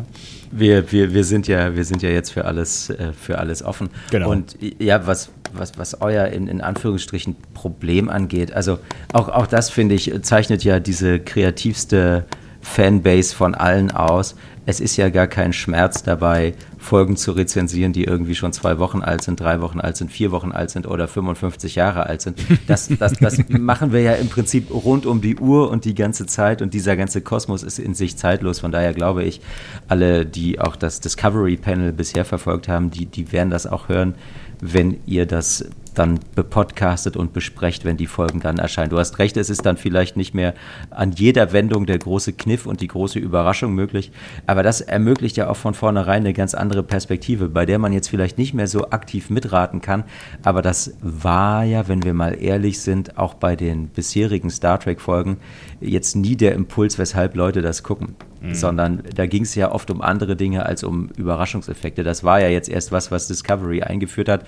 Wir, 0.52 0.90
wir, 0.92 1.12
wir, 1.12 1.24
sind 1.24 1.46
ja, 1.46 1.76
wir 1.76 1.84
sind 1.84 2.02
ja 2.02 2.08
jetzt 2.08 2.30
für 2.30 2.44
alles, 2.44 2.90
äh, 2.90 3.12
für 3.12 3.38
alles 3.38 3.62
offen. 3.62 3.90
Genau. 4.10 4.30
Und 4.30 4.56
ja, 4.78 5.06
was, 5.06 5.30
was, 5.54 5.78
was 5.78 6.00
euer 6.00 6.26
in, 6.26 6.48
in 6.48 6.60
Anführungsstrichen 6.60 7.36
Problem 7.54 8.08
angeht, 8.08 8.52
also 8.52 8.78
auch, 9.12 9.28
auch 9.28 9.46
das, 9.46 9.70
finde 9.70 9.94
ich, 9.94 10.12
zeichnet 10.22 10.64
ja 10.64 10.80
diese 10.80 11.20
kreativste 11.20 12.24
Fanbase 12.60 13.34
von 13.34 13.54
allen 13.54 13.90
aus. 13.90 14.36
Es 14.66 14.80
ist 14.80 14.96
ja 14.96 15.08
gar 15.08 15.26
kein 15.26 15.52
Schmerz 15.52 16.02
dabei, 16.02 16.54
Folgen 16.78 17.16
zu 17.16 17.32
rezensieren, 17.32 17.92
die 17.92 18.04
irgendwie 18.04 18.34
schon 18.34 18.52
zwei 18.52 18.78
Wochen 18.78 19.00
alt 19.00 19.22
sind, 19.22 19.40
drei 19.40 19.60
Wochen 19.60 19.80
alt 19.80 19.96
sind, 19.96 20.12
vier 20.12 20.30
Wochen 20.30 20.52
alt 20.52 20.70
sind 20.70 20.86
oder 20.86 21.08
55 21.08 21.74
Jahre 21.74 22.06
alt 22.06 22.20
sind. 22.20 22.38
Das, 22.66 22.88
das, 22.98 23.14
das 23.14 23.38
machen 23.48 23.92
wir 23.92 24.02
ja 24.02 24.12
im 24.12 24.28
Prinzip 24.28 24.70
rund 24.70 25.06
um 25.06 25.20
die 25.20 25.36
Uhr 25.36 25.70
und 25.70 25.84
die 25.84 25.94
ganze 25.94 26.26
Zeit 26.26 26.62
und 26.62 26.74
dieser 26.74 26.96
ganze 26.96 27.20
Kosmos 27.20 27.62
ist 27.62 27.78
in 27.78 27.94
sich 27.94 28.16
zeitlos. 28.16 28.60
Von 28.60 28.70
daher 28.70 28.92
glaube 28.92 29.24
ich, 29.24 29.40
alle, 29.88 30.24
die 30.26 30.60
auch 30.60 30.76
das 30.76 31.00
Discovery 31.00 31.56
Panel 31.56 31.92
bisher 31.92 32.24
verfolgt 32.24 32.68
haben, 32.68 32.90
die, 32.90 33.06
die 33.06 33.32
werden 33.32 33.50
das 33.50 33.66
auch 33.66 33.88
hören, 33.88 34.14
wenn 34.60 34.98
ihr 35.06 35.26
das 35.26 35.64
dann 35.94 36.20
bepodcastet 36.34 37.16
und 37.16 37.32
besprecht, 37.32 37.84
wenn 37.84 37.96
die 37.96 38.06
Folgen 38.06 38.40
dann 38.40 38.58
erscheinen. 38.58 38.90
Du 38.90 38.98
hast 38.98 39.18
recht, 39.18 39.36
es 39.36 39.50
ist 39.50 39.66
dann 39.66 39.76
vielleicht 39.76 40.16
nicht 40.16 40.34
mehr 40.34 40.54
an 40.90 41.12
jeder 41.12 41.52
Wendung 41.52 41.86
der 41.86 41.98
große 41.98 42.32
Kniff 42.32 42.66
und 42.66 42.80
die 42.80 42.88
große 42.88 43.18
Überraschung 43.18 43.74
möglich, 43.74 44.10
aber 44.46 44.62
das 44.62 44.80
ermöglicht 44.80 45.36
ja 45.36 45.48
auch 45.48 45.56
von 45.56 45.74
vornherein 45.74 46.22
eine 46.22 46.32
ganz 46.32 46.54
andere 46.54 46.82
Perspektive, 46.82 47.48
bei 47.48 47.66
der 47.66 47.78
man 47.78 47.92
jetzt 47.92 48.08
vielleicht 48.08 48.38
nicht 48.38 48.54
mehr 48.54 48.66
so 48.66 48.90
aktiv 48.90 49.30
mitraten 49.30 49.80
kann, 49.80 50.04
aber 50.42 50.62
das 50.62 50.94
war 51.00 51.64
ja, 51.64 51.88
wenn 51.88 52.02
wir 52.02 52.14
mal 52.14 52.40
ehrlich 52.40 52.80
sind, 52.80 53.18
auch 53.18 53.34
bei 53.34 53.56
den 53.56 53.88
bisherigen 53.88 54.50
Star 54.50 54.78
Trek-Folgen 54.78 55.38
jetzt 55.80 56.16
nie 56.16 56.36
der 56.36 56.54
Impuls, 56.54 56.98
weshalb 56.98 57.34
Leute 57.34 57.62
das 57.62 57.82
gucken. 57.82 58.16
Mhm. 58.40 58.54
Sondern 58.54 59.02
da 59.14 59.26
ging 59.26 59.42
es 59.42 59.54
ja 59.54 59.70
oft 59.70 59.90
um 59.90 60.00
andere 60.00 60.36
Dinge 60.36 60.64
als 60.64 60.82
um 60.82 61.08
Überraschungseffekte. 61.16 62.02
Das 62.02 62.24
war 62.24 62.40
ja 62.40 62.48
jetzt 62.48 62.68
erst 62.68 62.90
was, 62.90 63.10
was 63.10 63.28
Discovery 63.28 63.82
eingeführt 63.82 64.28
hat, 64.28 64.46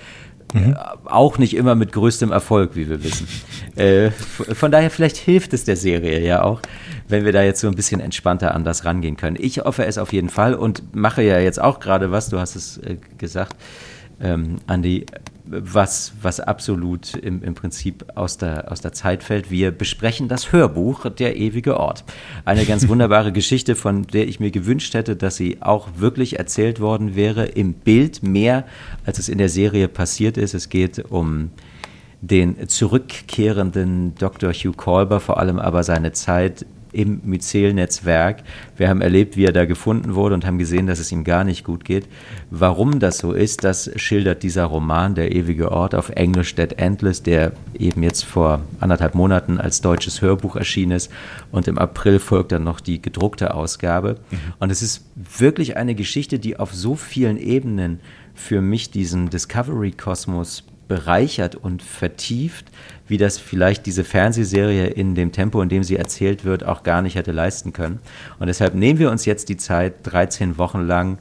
Mhm. 0.52 0.76
Auch 1.04 1.38
nicht 1.38 1.56
immer 1.56 1.74
mit 1.74 1.92
größtem 1.92 2.30
Erfolg, 2.32 2.74
wie 2.74 2.88
wir 2.88 3.02
wissen. 3.02 3.26
Äh, 3.74 4.10
von 4.10 4.70
daher, 4.70 4.90
vielleicht 4.90 5.16
hilft 5.16 5.54
es 5.54 5.64
der 5.64 5.76
Serie 5.76 6.20
ja 6.20 6.42
auch, 6.42 6.60
wenn 7.08 7.24
wir 7.24 7.32
da 7.32 7.42
jetzt 7.42 7.62
so 7.62 7.68
ein 7.68 7.74
bisschen 7.74 8.00
entspannter 8.00 8.54
an 8.54 8.64
das 8.64 8.84
rangehen 8.84 9.16
können. 9.16 9.38
Ich 9.40 9.60
hoffe 9.60 9.86
es 9.86 9.96
auf 9.96 10.12
jeden 10.12 10.28
Fall 10.28 10.54
und 10.54 10.94
mache 10.94 11.22
ja 11.22 11.38
jetzt 11.38 11.58
auch 11.58 11.80
gerade 11.80 12.10
was, 12.10 12.28
du 12.28 12.38
hast 12.38 12.54
es 12.54 12.76
äh, 12.76 12.98
gesagt, 13.16 13.56
ähm, 14.20 14.56
Andi, 14.66 15.06
was, 15.52 16.12
was 16.22 16.40
absolut 16.40 17.14
im, 17.14 17.42
im 17.42 17.54
Prinzip 17.54 18.06
aus 18.14 18.38
der, 18.38 18.72
aus 18.72 18.80
der 18.80 18.92
Zeit 18.92 19.22
fällt. 19.22 19.50
Wir 19.50 19.70
besprechen 19.70 20.28
das 20.28 20.52
Hörbuch 20.52 21.10
Der 21.10 21.36
ewige 21.36 21.78
Ort. 21.78 22.04
Eine 22.44 22.64
ganz 22.64 22.88
wunderbare 22.88 23.32
Geschichte, 23.32 23.76
von 23.76 24.06
der 24.06 24.26
ich 24.26 24.40
mir 24.40 24.50
gewünscht 24.50 24.94
hätte, 24.94 25.14
dass 25.14 25.36
sie 25.36 25.60
auch 25.60 25.88
wirklich 25.96 26.38
erzählt 26.38 26.80
worden 26.80 27.14
wäre, 27.14 27.44
im 27.44 27.74
Bild 27.74 28.22
mehr, 28.22 28.64
als 29.04 29.18
es 29.18 29.28
in 29.28 29.38
der 29.38 29.50
Serie 29.50 29.88
passiert 29.88 30.36
ist. 30.38 30.54
Es 30.54 30.70
geht 30.70 31.10
um 31.10 31.50
den 32.22 32.68
zurückkehrenden 32.68 34.14
Dr. 34.14 34.52
Hugh 34.52 34.76
Colber, 34.76 35.20
vor 35.20 35.38
allem 35.38 35.58
aber 35.58 35.82
seine 35.82 36.12
Zeit 36.12 36.64
im 36.92 37.20
Myzel-Netzwerk. 37.24 38.42
Wir 38.76 38.88
haben 38.88 39.00
erlebt, 39.00 39.36
wie 39.36 39.44
er 39.44 39.52
da 39.52 39.64
gefunden 39.64 40.14
wurde 40.14 40.34
und 40.34 40.46
haben 40.46 40.58
gesehen, 40.58 40.86
dass 40.86 40.98
es 40.98 41.10
ihm 41.10 41.24
gar 41.24 41.44
nicht 41.44 41.64
gut 41.64 41.84
geht. 41.84 42.06
Warum 42.50 43.00
das 43.00 43.18
so 43.18 43.32
ist, 43.32 43.64
das 43.64 43.90
schildert 43.96 44.42
dieser 44.42 44.64
Roman, 44.64 45.14
Der 45.14 45.32
ewige 45.32 45.72
Ort, 45.72 45.94
auf 45.94 46.10
Englisch 46.10 46.54
Dead 46.54 46.72
Endless, 46.78 47.22
der 47.22 47.52
eben 47.78 48.02
jetzt 48.02 48.24
vor 48.24 48.60
anderthalb 48.80 49.14
Monaten 49.14 49.58
als 49.58 49.80
deutsches 49.80 50.20
Hörbuch 50.20 50.56
erschienen 50.56 50.92
ist. 50.92 51.10
Und 51.50 51.66
im 51.68 51.78
April 51.78 52.18
folgt 52.18 52.52
dann 52.52 52.64
noch 52.64 52.80
die 52.80 53.00
gedruckte 53.00 53.54
Ausgabe. 53.54 54.18
Mhm. 54.30 54.36
Und 54.58 54.70
es 54.70 54.82
ist 54.82 55.04
wirklich 55.38 55.76
eine 55.76 55.94
Geschichte, 55.94 56.38
die 56.38 56.58
auf 56.58 56.74
so 56.74 56.94
vielen 56.94 57.38
Ebenen 57.38 58.00
für 58.34 58.60
mich 58.60 58.90
diesen 58.90 59.30
Discovery-Kosmos 59.30 60.64
bereichert 60.88 61.54
und 61.54 61.82
vertieft, 61.82 62.66
wie 63.08 63.18
das 63.18 63.38
vielleicht 63.38 63.86
diese 63.86 64.04
Fernsehserie 64.04 64.86
in 64.86 65.14
dem 65.14 65.32
Tempo, 65.32 65.60
in 65.60 65.68
dem 65.68 65.82
sie 65.82 65.96
erzählt 65.96 66.44
wird, 66.44 66.64
auch 66.64 66.82
gar 66.82 67.02
nicht 67.02 67.14
hätte 67.14 67.32
leisten 67.32 67.72
können. 67.72 68.00
Und 68.38 68.46
deshalb 68.46 68.74
nehmen 68.74 68.98
wir 68.98 69.10
uns 69.10 69.24
jetzt 69.24 69.48
die 69.48 69.56
Zeit, 69.56 69.94
13 70.04 70.58
Wochen 70.58 70.80
lang 70.80 71.18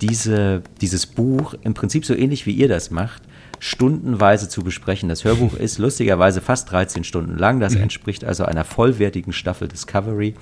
diese, 0.00 0.62
dieses 0.80 1.06
Buch, 1.06 1.54
im 1.62 1.74
Prinzip 1.74 2.04
so 2.04 2.14
ähnlich 2.14 2.46
wie 2.46 2.52
ihr 2.52 2.68
das 2.68 2.90
macht, 2.90 3.22
stundenweise 3.58 4.48
zu 4.48 4.62
besprechen. 4.62 5.08
Das 5.08 5.24
Hörbuch 5.24 5.54
ist 5.54 5.78
lustigerweise 5.78 6.40
fast 6.40 6.70
13 6.72 7.04
Stunden 7.04 7.38
lang. 7.38 7.60
Das 7.60 7.74
mhm. 7.74 7.82
entspricht 7.82 8.24
also 8.24 8.44
einer 8.44 8.64
vollwertigen 8.64 9.32
Staffel 9.32 9.68
Discovery. 9.68 10.34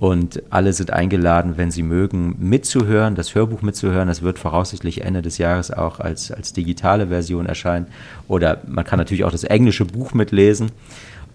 Und 0.00 0.42
alle 0.48 0.72
sind 0.72 0.94
eingeladen, 0.94 1.58
wenn 1.58 1.70
sie 1.70 1.82
mögen, 1.82 2.34
mitzuhören, 2.38 3.16
das 3.16 3.34
Hörbuch 3.34 3.60
mitzuhören. 3.60 4.08
Das 4.08 4.22
wird 4.22 4.38
voraussichtlich 4.38 5.02
Ende 5.02 5.20
des 5.20 5.36
Jahres 5.36 5.70
auch 5.70 6.00
als, 6.00 6.32
als 6.32 6.54
digitale 6.54 7.08
Version 7.08 7.44
erscheinen. 7.44 7.86
Oder 8.26 8.62
man 8.66 8.86
kann 8.86 8.98
natürlich 8.98 9.24
auch 9.24 9.30
das 9.30 9.44
englische 9.44 9.84
Buch 9.84 10.14
mitlesen. 10.14 10.72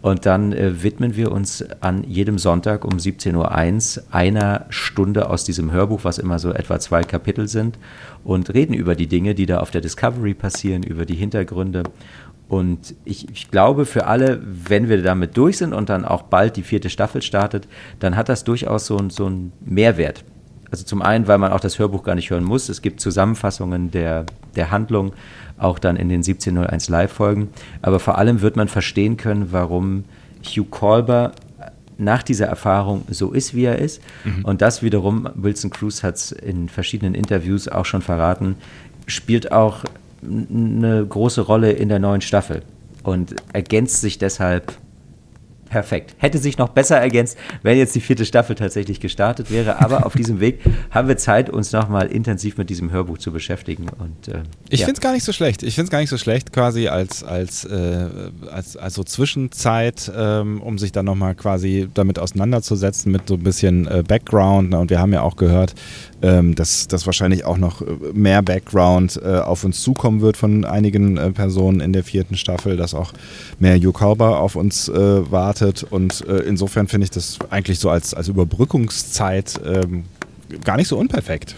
Und 0.01 0.25
dann 0.25 0.51
äh, 0.51 0.81
widmen 0.81 1.15
wir 1.15 1.31
uns 1.31 1.63
an 1.81 2.03
jedem 2.05 2.39
Sonntag 2.39 2.85
um 2.85 2.97
17.01 2.97 3.35
Uhr 3.99 4.13
einer 4.13 4.65
Stunde 4.69 5.29
aus 5.29 5.43
diesem 5.43 5.71
Hörbuch, 5.71 6.03
was 6.03 6.17
immer 6.17 6.39
so 6.39 6.51
etwa 6.51 6.79
zwei 6.79 7.03
Kapitel 7.03 7.47
sind, 7.47 7.77
und 8.23 8.51
reden 8.51 8.73
über 8.73 8.95
die 8.95 9.07
Dinge, 9.07 9.35
die 9.35 9.45
da 9.45 9.59
auf 9.59 9.69
der 9.69 9.81
Discovery 9.81 10.33
passieren, 10.33 10.81
über 10.81 11.05
die 11.05 11.15
Hintergründe 11.15 11.83
und 12.47 12.93
ich, 13.05 13.29
ich, 13.29 13.49
glaube 13.49 13.85
für 13.85 14.05
alle, 14.05 14.39
wenn 14.43 14.87
wir 14.87 15.01
damit 15.01 15.35
durch 15.35 15.57
sind 15.57 15.73
und 15.73 15.89
dann 15.89 16.05
auch 16.05 16.23
bald 16.23 16.57
die 16.57 16.61
vierte 16.61 16.89
Staffel 16.89 17.21
startet, 17.21 17.67
dann 17.99 18.15
hat 18.15 18.29
das 18.29 18.43
durchaus 18.43 18.85
so, 18.85 18.99
so 19.09 19.25
einen 19.25 19.51
Mehrwert. 19.61 20.23
Also 20.69 20.83
zum 20.83 21.01
einen, 21.01 21.27
weil 21.27 21.37
man 21.37 21.51
auch 21.51 21.59
das 21.59 21.79
Hörbuch 21.79 22.03
gar 22.03 22.15
nicht 22.15 22.29
hören 22.29 22.43
muss. 22.43 22.69
Es 22.69 22.81
gibt 22.81 22.99
Zusammenfassungen 22.99 23.91
der, 23.91 24.25
der 24.55 24.71
Handlung, 24.71 25.13
auch 25.57 25.79
dann 25.79 25.95
in 25.95 26.09
den 26.09 26.19
1701 26.19 26.89
Live-Folgen. 26.89 27.49
Aber 27.81 27.99
vor 27.99 28.17
allem 28.17 28.41
wird 28.41 28.57
man 28.57 28.67
verstehen 28.67 29.17
können, 29.17 29.51
warum 29.51 30.03
Hugh 30.43 30.67
Colber 30.69 31.31
nach 31.97 32.23
dieser 32.23 32.47
Erfahrung 32.47 33.03
so 33.09 33.31
ist, 33.31 33.55
wie 33.55 33.65
er 33.65 33.79
ist. 33.79 34.01
Mhm. 34.23 34.45
Und 34.45 34.61
das 34.61 34.83
wiederum, 34.83 35.29
Wilson 35.35 35.69
Cruz 35.69 36.03
hat 36.03 36.15
es 36.15 36.31
in 36.31 36.69
verschiedenen 36.69 37.15
Interviews 37.15 37.67
auch 37.67 37.85
schon 37.85 38.01
verraten, 38.01 38.55
spielt 39.07 39.51
auch 39.51 39.85
eine 40.25 41.05
große 41.05 41.41
Rolle 41.41 41.71
in 41.71 41.89
der 41.89 41.99
neuen 41.99 42.21
Staffel 42.21 42.63
und 43.03 43.35
ergänzt 43.53 44.01
sich 44.01 44.17
deshalb 44.17 44.73
perfekt. 45.75 46.15
Hätte 46.19 46.37
sich 46.37 46.57
noch 46.57 46.69
besser 46.69 46.97
ergänzt, 46.97 47.37
wenn 47.61 47.77
jetzt 47.77 47.93
die 47.95 47.99
vierte 47.99 48.25
Staffel 48.25 48.55
tatsächlich 48.55 48.99
gestartet 48.99 49.51
wäre. 49.51 49.81
Aber 49.81 50.05
auf 50.05 50.13
diesem 50.13 50.39
Weg 50.39 50.61
haben 50.91 51.07
wir 51.07 51.17
Zeit, 51.17 51.49
uns 51.49 51.71
nochmal 51.71 52.07
intensiv 52.07 52.57
mit 52.57 52.69
diesem 52.69 52.91
Hörbuch 52.91 53.17
zu 53.17 53.31
beschäftigen. 53.31 53.87
Und, 53.89 54.33
äh, 54.33 54.43
ich 54.69 54.79
ja. 54.79 54.85
finde 54.85 54.99
es 54.99 55.01
gar 55.01 55.11
nicht 55.11 55.23
so 55.23 55.33
schlecht. 55.33 55.63
Ich 55.63 55.75
finde 55.75 55.87
es 55.87 55.91
gar 55.91 55.99
nicht 55.99 56.09
so 56.09 56.17
schlecht, 56.17 56.53
quasi 56.53 56.87
als, 56.87 57.23
als, 57.23 57.65
äh, 57.65 58.07
als, 58.49 58.77
als 58.77 58.93
so 58.93 59.03
Zwischenzeit, 59.03 60.11
ähm, 60.15 60.61
um 60.61 60.77
sich 60.77 60.91
dann 60.91 61.05
nochmal 61.05 61.35
quasi 61.35 61.89
damit 61.93 62.19
auseinanderzusetzen, 62.19 63.11
mit 63.11 63.27
so 63.27 63.33
ein 63.33 63.43
bisschen 63.43 63.87
äh, 63.87 64.03
Background. 64.07 64.73
Und 64.73 64.89
wir 64.89 64.99
haben 64.99 65.13
ja 65.13 65.23
auch 65.23 65.35
gehört, 65.35 65.75
ähm, 66.21 66.55
dass, 66.55 66.87
dass 66.87 67.05
wahrscheinlich 67.05 67.45
auch 67.45 67.57
noch 67.57 67.81
äh, 67.81 67.85
mehr 68.13 68.41
Background 68.41 69.19
äh, 69.23 69.37
auf 69.37 69.63
uns 69.63 69.81
zukommen 69.81 70.21
wird 70.21 70.37
von 70.37 70.65
einigen 70.65 71.17
äh, 71.17 71.31
Personen 71.31 71.81
in 71.81 71.93
der 71.93 72.03
vierten 72.03 72.37
Staffel, 72.37 72.77
dass 72.77 72.93
auch 72.93 73.13
mehr 73.59 73.79
Calber 73.91 74.39
auf 74.39 74.55
uns 74.55 74.87
äh, 74.89 75.31
wartet. 75.31 75.83
Und 75.83 76.25
äh, 76.27 76.37
insofern 76.39 76.87
finde 76.87 77.05
ich 77.05 77.11
das 77.11 77.37
eigentlich 77.49 77.79
so 77.79 77.89
als, 77.89 78.13
als 78.13 78.27
Überbrückungszeit 78.27 79.59
ähm, 79.65 80.05
gar 80.63 80.77
nicht 80.77 80.87
so 80.87 80.97
unperfekt. 80.97 81.57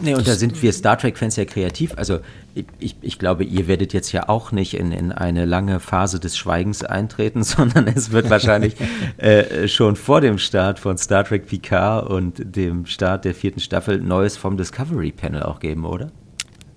Nee, 0.00 0.14
und 0.14 0.26
da 0.26 0.34
sind 0.34 0.60
wir 0.62 0.72
Star 0.72 0.98
Trek-Fans 0.98 1.36
ja 1.36 1.44
kreativ. 1.44 1.92
Also 1.96 2.18
ich, 2.78 2.96
ich, 3.00 3.18
glaube, 3.18 3.44
ihr 3.44 3.66
werdet 3.66 3.92
jetzt 3.92 4.12
ja 4.12 4.28
auch 4.28 4.52
nicht 4.52 4.74
in, 4.74 4.92
in 4.92 5.10
eine 5.12 5.46
lange 5.46 5.80
Phase 5.80 6.20
des 6.20 6.36
Schweigens 6.36 6.84
eintreten, 6.84 7.42
sondern 7.44 7.88
es 7.88 8.12
wird 8.12 8.30
wahrscheinlich 8.30 8.74
äh, 9.16 9.68
schon 9.68 9.96
vor 9.96 10.20
dem 10.20 10.38
Start 10.38 10.78
von 10.78 10.98
Star 10.98 11.24
Trek 11.24 11.46
Picard 11.46 12.08
und 12.08 12.42
dem 12.56 12.86
Start 12.86 13.24
der 13.24 13.34
vierten 13.34 13.60
Staffel 13.60 14.00
Neues 14.00 14.36
vom 14.36 14.56
Discovery 14.56 15.12
Panel 15.12 15.42
auch 15.42 15.60
geben, 15.60 15.84
oder? 15.84 16.10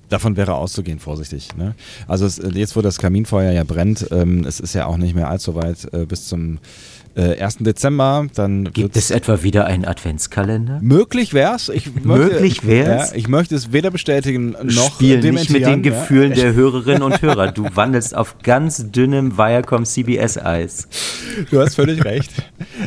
Davon 0.10 0.38
wäre 0.38 0.54
auszugehen, 0.54 1.00
vorsichtig. 1.00 1.56
Ne? 1.58 1.74
Also 2.08 2.26
es, 2.26 2.40
jetzt, 2.54 2.76
wo 2.76 2.82
das 2.82 3.00
Kaminfeuer 3.00 3.52
ja 3.52 3.64
brennt, 3.64 4.08
ähm, 4.12 4.46
es 4.46 4.60
ist 4.60 4.76
ja 4.76 4.86
auch 4.86 4.98
nicht 4.98 5.16
mehr 5.16 5.30
allzu 5.30 5.56
weit 5.56 5.92
äh, 5.94 6.06
bis 6.06 6.28
zum 6.28 6.60
äh, 7.16 7.42
1. 7.42 7.58
Dezember. 7.60 8.28
Dann 8.36 8.72
Gibt 8.72 8.96
es 8.96 9.12
etwa 9.12 9.44
wieder 9.44 9.66
einen 9.66 9.86
Adventskalender? 9.86 10.80
Möglich 10.82 11.34
wär's. 11.34 11.70
Ich 11.70 11.94
möchte, 11.94 12.08
möglich 12.08 12.66
wär's? 12.66 13.12
Ja, 13.12 13.18
ich 13.18 13.28
möchte 13.28 13.56
es 13.56 13.72
weder 13.72 13.92
bestätigen 13.92 14.56
noch 14.64 14.96
Spiel 14.96 15.20
nicht 15.32 15.50
mit 15.50 15.66
den 15.66 15.82
Gefühlen 15.82 16.32
ja. 16.32 16.44
der 16.44 16.54
Hörerinnen 16.54 17.04
und 17.04 17.22
Hörer. 17.22 17.52
Du 17.52 17.66
wandelst 17.74 18.16
auf 18.16 18.38
ganz 18.44 18.92
dünnem 18.92 19.38
Viacom 19.38 19.86
CBS-Eis. 19.86 20.88
Du 21.50 21.60
hast 21.60 21.76
völlig 21.76 22.04
recht. 22.06 22.32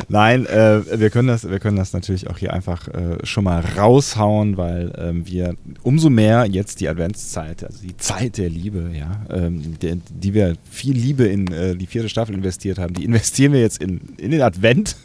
Nein, 0.07 0.45
äh, 0.45 0.99
wir, 0.99 1.09
können 1.09 1.27
das, 1.27 1.49
wir 1.49 1.59
können 1.59 1.77
das 1.77 1.93
natürlich 1.93 2.29
auch 2.29 2.37
hier 2.37 2.53
einfach 2.53 2.87
äh, 2.87 3.25
schon 3.25 3.43
mal 3.43 3.63
raushauen, 3.77 4.57
weil 4.57 4.93
ähm, 4.97 5.27
wir 5.27 5.55
umso 5.83 6.09
mehr 6.09 6.45
jetzt 6.45 6.81
die 6.81 6.89
Adventszeit, 6.89 7.63
also 7.63 7.81
die 7.81 7.97
Zeit 7.97 8.37
der 8.37 8.49
Liebe, 8.49 8.91
ja, 8.93 9.25
ähm, 9.29 9.75
die, 9.79 10.01
die, 10.09 10.33
wir 10.33 10.55
viel 10.69 10.95
Liebe 10.95 11.25
in 11.25 11.51
äh, 11.51 11.75
die 11.75 11.87
vierte 11.87 12.09
Staffel 12.09 12.35
investiert 12.35 12.77
haben, 12.79 12.93
die 12.93 13.05
investieren 13.05 13.53
wir 13.53 13.61
jetzt 13.61 13.81
in 13.81 14.01
in 14.19 14.31
den 14.31 14.41
Advent 14.41 14.95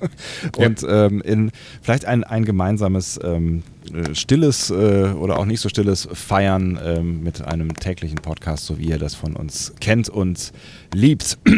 und 0.57 0.83
ja. 0.83 1.07
ähm, 1.07 1.23
in 1.23 1.51
vielleicht 1.83 2.05
ein, 2.05 2.25
ein 2.25 2.45
gemeinsames 2.45 3.19
ähm, 3.23 3.63
äh, 3.74 3.74
stilles 4.13 4.71
äh, 4.71 5.13
oder 5.13 5.39
auch 5.39 5.45
nicht 5.45 5.61
so 5.61 5.69
stilles 5.69 6.09
Feiern 6.13 6.79
ähm, 6.83 7.23
mit 7.23 7.43
einem 7.43 7.75
täglichen 7.75 8.17
Podcast, 8.17 8.67
so 8.67 8.79
wie 8.79 8.87
ihr 8.87 8.99
das 8.99 9.15
von 9.15 9.37
uns 9.37 9.75
kennt 9.81 10.09
und 10.09 10.53
liebt. 10.93 11.39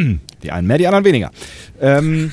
Die 0.43 0.53
einen 0.53 0.67
mehr, 0.67 0.77
die 0.79 0.87
anderen 0.87 1.05
weniger. 1.05 1.31
Ähm, 1.81 2.31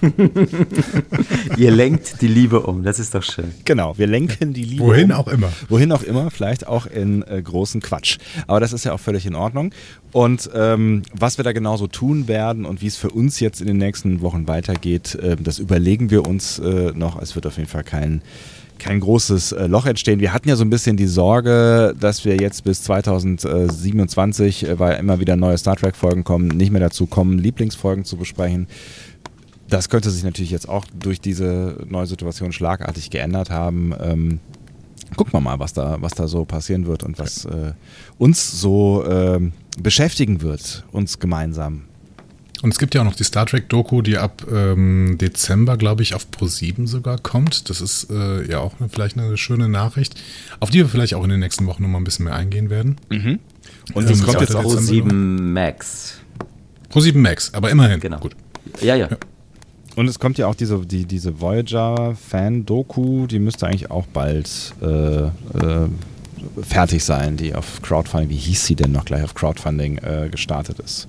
ihr 1.58 1.70
lenkt 1.70 2.22
die 2.22 2.26
Liebe 2.26 2.60
um, 2.60 2.82
das 2.82 2.98
ist 2.98 3.14
doch 3.14 3.22
schön. 3.22 3.52
Genau, 3.64 3.96
wir 3.98 4.06
lenken 4.06 4.54
die 4.54 4.64
Liebe 4.64 4.82
Wohin 4.82 5.12
um. 5.12 5.18
auch 5.18 5.28
immer. 5.28 5.52
Wohin 5.68 5.92
auch 5.92 6.02
immer, 6.02 6.30
vielleicht 6.30 6.66
auch 6.66 6.86
in 6.86 7.22
äh, 7.22 7.42
großen 7.42 7.82
Quatsch. 7.82 8.16
Aber 8.46 8.60
das 8.60 8.72
ist 8.72 8.84
ja 8.84 8.92
auch 8.92 8.98
völlig 8.98 9.26
in 9.26 9.34
Ordnung. 9.34 9.72
Und 10.10 10.50
ähm, 10.54 11.02
was 11.12 11.38
wir 11.38 11.44
da 11.44 11.52
genauso 11.52 11.86
tun 11.86 12.28
werden 12.28 12.64
und 12.64 12.80
wie 12.80 12.86
es 12.86 12.96
für 12.96 13.10
uns 13.10 13.40
jetzt 13.40 13.60
in 13.60 13.66
den 13.66 13.76
nächsten 13.76 14.22
Wochen 14.22 14.48
weitergeht, 14.48 15.14
äh, 15.16 15.36
das 15.38 15.58
überlegen 15.58 16.10
wir 16.10 16.26
uns 16.26 16.58
äh, 16.58 16.92
noch. 16.94 17.20
Es 17.20 17.34
wird 17.34 17.46
auf 17.46 17.58
jeden 17.58 17.68
Fall 17.68 17.84
kein 17.84 18.22
kein 18.78 19.00
großes 19.00 19.52
äh, 19.52 19.66
Loch 19.66 19.86
entstehen. 19.86 20.20
Wir 20.20 20.32
hatten 20.32 20.48
ja 20.48 20.56
so 20.56 20.64
ein 20.64 20.70
bisschen 20.70 20.96
die 20.96 21.06
Sorge, 21.06 21.94
dass 21.98 22.24
wir 22.24 22.36
jetzt 22.36 22.64
bis 22.64 22.82
2027, 22.82 24.68
äh, 24.68 24.78
weil 24.78 24.98
immer 24.98 25.20
wieder 25.20 25.36
neue 25.36 25.56
Star 25.58 25.76
Trek-Folgen 25.76 26.24
kommen, 26.24 26.48
nicht 26.48 26.70
mehr 26.70 26.80
dazu 26.80 27.06
kommen, 27.06 27.38
Lieblingsfolgen 27.38 28.04
zu 28.04 28.16
besprechen. 28.16 28.66
Das 29.68 29.88
könnte 29.88 30.10
sich 30.10 30.24
natürlich 30.24 30.50
jetzt 30.50 30.68
auch 30.68 30.84
durch 30.98 31.20
diese 31.20 31.78
neue 31.88 32.06
Situation 32.06 32.52
schlagartig 32.52 33.10
geändert 33.10 33.50
haben. 33.50 33.94
Ähm, 34.00 34.40
gucken 35.16 35.32
wir 35.32 35.40
mal, 35.40 35.58
was 35.58 35.72
da, 35.72 35.96
was 36.00 36.12
da 36.12 36.28
so 36.28 36.44
passieren 36.44 36.86
wird 36.86 37.02
und 37.02 37.18
was 37.18 37.44
äh, 37.46 37.72
uns 38.18 38.60
so 38.60 39.04
äh, 39.04 39.40
beschäftigen 39.80 40.42
wird, 40.42 40.84
uns 40.92 41.18
gemeinsam. 41.18 41.82
Und 42.64 42.70
es 42.70 42.78
gibt 42.78 42.94
ja 42.94 43.02
auch 43.02 43.04
noch 43.04 43.14
die 43.14 43.24
Star 43.24 43.44
Trek-Doku, 43.44 44.00
die 44.00 44.16
ab 44.16 44.46
ähm, 44.50 45.18
Dezember, 45.20 45.76
glaube 45.76 46.02
ich, 46.02 46.14
auf 46.14 46.28
Pro7 46.34 46.86
sogar 46.86 47.18
kommt. 47.18 47.68
Das 47.68 47.82
ist 47.82 48.10
äh, 48.10 48.50
ja 48.50 48.60
auch 48.60 48.80
eine, 48.80 48.88
vielleicht 48.88 49.18
eine 49.18 49.36
schöne 49.36 49.68
Nachricht, 49.68 50.14
auf 50.60 50.70
die 50.70 50.78
wir 50.78 50.88
vielleicht 50.88 51.12
auch 51.12 51.22
in 51.24 51.28
den 51.28 51.40
nächsten 51.40 51.66
Wochen 51.66 51.82
nochmal 51.82 52.00
ein 52.00 52.04
bisschen 52.04 52.24
mehr 52.24 52.34
eingehen 52.34 52.70
werden. 52.70 52.96
Mhm. 53.10 53.38
Und 53.92 54.08
das 54.08 54.18
ähm, 54.18 54.24
kommt 54.24 54.40
jetzt 54.40 54.56
auch 54.56 54.64
Pro7 54.64 55.12
Max. 55.12 56.14
Pro7 56.90 57.18
Max, 57.18 57.52
aber 57.52 57.68
immerhin. 57.68 58.00
Genau. 58.00 58.16
Gut. 58.16 58.34
Ja, 58.80 58.94
ja. 58.96 59.10
ja. 59.10 59.18
Und 59.96 60.08
es 60.08 60.18
kommt 60.18 60.38
ja 60.38 60.46
auch 60.46 60.54
diese, 60.54 60.86
die, 60.86 61.04
diese 61.04 61.42
Voyager-Fan-Doku, 61.42 63.26
die 63.26 63.40
müsste 63.40 63.66
eigentlich 63.66 63.90
auch 63.90 64.06
bald 64.06 64.72
äh, 64.80 64.86
äh, 64.86 65.30
fertig 66.62 67.04
sein, 67.04 67.36
die 67.36 67.54
auf 67.54 67.82
Crowdfunding, 67.82 68.30
wie 68.30 68.36
hieß 68.36 68.64
sie 68.64 68.74
denn 68.74 68.92
noch 68.92 69.04
gleich 69.04 69.22
auf 69.22 69.34
Crowdfunding 69.34 69.98
äh, 69.98 70.30
gestartet 70.30 70.78
ist. 70.78 71.08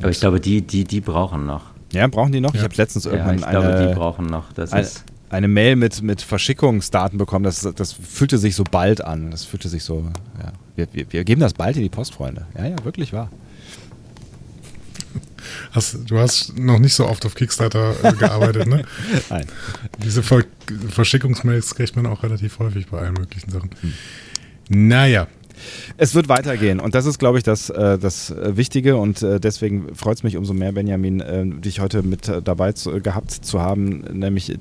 Aber 0.00 0.10
ich 0.10 0.20
glaube, 0.20 0.40
die, 0.40 0.62
die, 0.62 0.84
die 0.84 1.00
brauchen 1.00 1.46
noch. 1.46 1.64
Ja, 1.92 2.06
brauchen 2.06 2.32
die 2.32 2.40
noch? 2.40 2.54
Ja. 2.54 2.60
Ich 2.60 2.64
habe 2.64 2.74
letztens 2.76 3.06
irgendwann 3.06 3.38
ja, 3.38 3.40
ich 3.40 3.46
eine, 3.46 3.60
glaube, 3.60 3.88
die 3.88 3.94
brauchen 3.94 4.26
noch. 4.26 4.52
Das 4.52 4.72
eine, 4.72 4.82
ist 4.82 5.04
eine 5.28 5.48
Mail 5.48 5.76
mit, 5.76 6.02
mit 6.02 6.22
Verschickungsdaten 6.22 7.18
bekommen. 7.18 7.44
Das, 7.44 7.68
das 7.74 7.92
fühlte 7.92 8.38
sich 8.38 8.54
so 8.54 8.64
bald 8.64 9.04
an. 9.04 9.30
Das 9.30 9.44
fühlte 9.44 9.68
sich 9.68 9.84
so, 9.84 10.04
ja. 10.38 10.52
Wir, 10.76 10.88
wir, 10.92 11.12
wir 11.12 11.24
geben 11.24 11.40
das 11.40 11.54
bald 11.54 11.76
in 11.76 11.82
die 11.82 11.88
Post, 11.88 12.14
Freunde. 12.14 12.46
Ja, 12.56 12.66
ja, 12.66 12.84
wirklich 12.84 13.12
wahr. 13.12 13.30
Hast, 15.72 16.10
du 16.10 16.18
hast 16.18 16.58
noch 16.58 16.78
nicht 16.78 16.94
so 16.94 17.06
oft 17.06 17.24
auf 17.26 17.34
Kickstarter 17.34 17.94
äh, 18.02 18.12
gearbeitet, 18.12 18.66
ne? 18.66 18.84
Nein. 19.30 19.46
Diese 20.02 20.22
Ver 20.22 20.44
Verschickungsmails 20.88 21.74
kriegt 21.74 21.96
man 21.96 22.06
auch 22.06 22.22
relativ 22.22 22.58
häufig 22.58 22.86
bei 22.86 22.98
allen 22.98 23.14
möglichen 23.14 23.50
Sachen. 23.50 23.70
Hm. 23.80 23.92
Naja, 24.68 25.26
es 25.96 26.14
wird 26.14 26.28
weitergehen 26.28 26.80
und 26.80 26.94
das 26.94 27.06
ist, 27.06 27.18
glaube 27.18 27.38
ich, 27.38 27.44
das, 27.44 27.70
äh, 27.70 27.98
das 27.98 28.34
Wichtige 28.36 28.96
und 28.96 29.22
äh, 29.22 29.40
deswegen 29.40 29.94
freut 29.94 30.18
es 30.18 30.22
mich 30.22 30.36
umso 30.36 30.54
mehr, 30.54 30.72
Benjamin, 30.72 31.20
äh, 31.20 31.44
dich 31.46 31.80
heute 31.80 32.02
mit 32.02 32.30
dabei 32.44 32.72
zu, 32.72 33.00
gehabt 33.00 33.30
zu 33.30 33.60
haben, 33.60 34.04
nämlich 34.12 34.56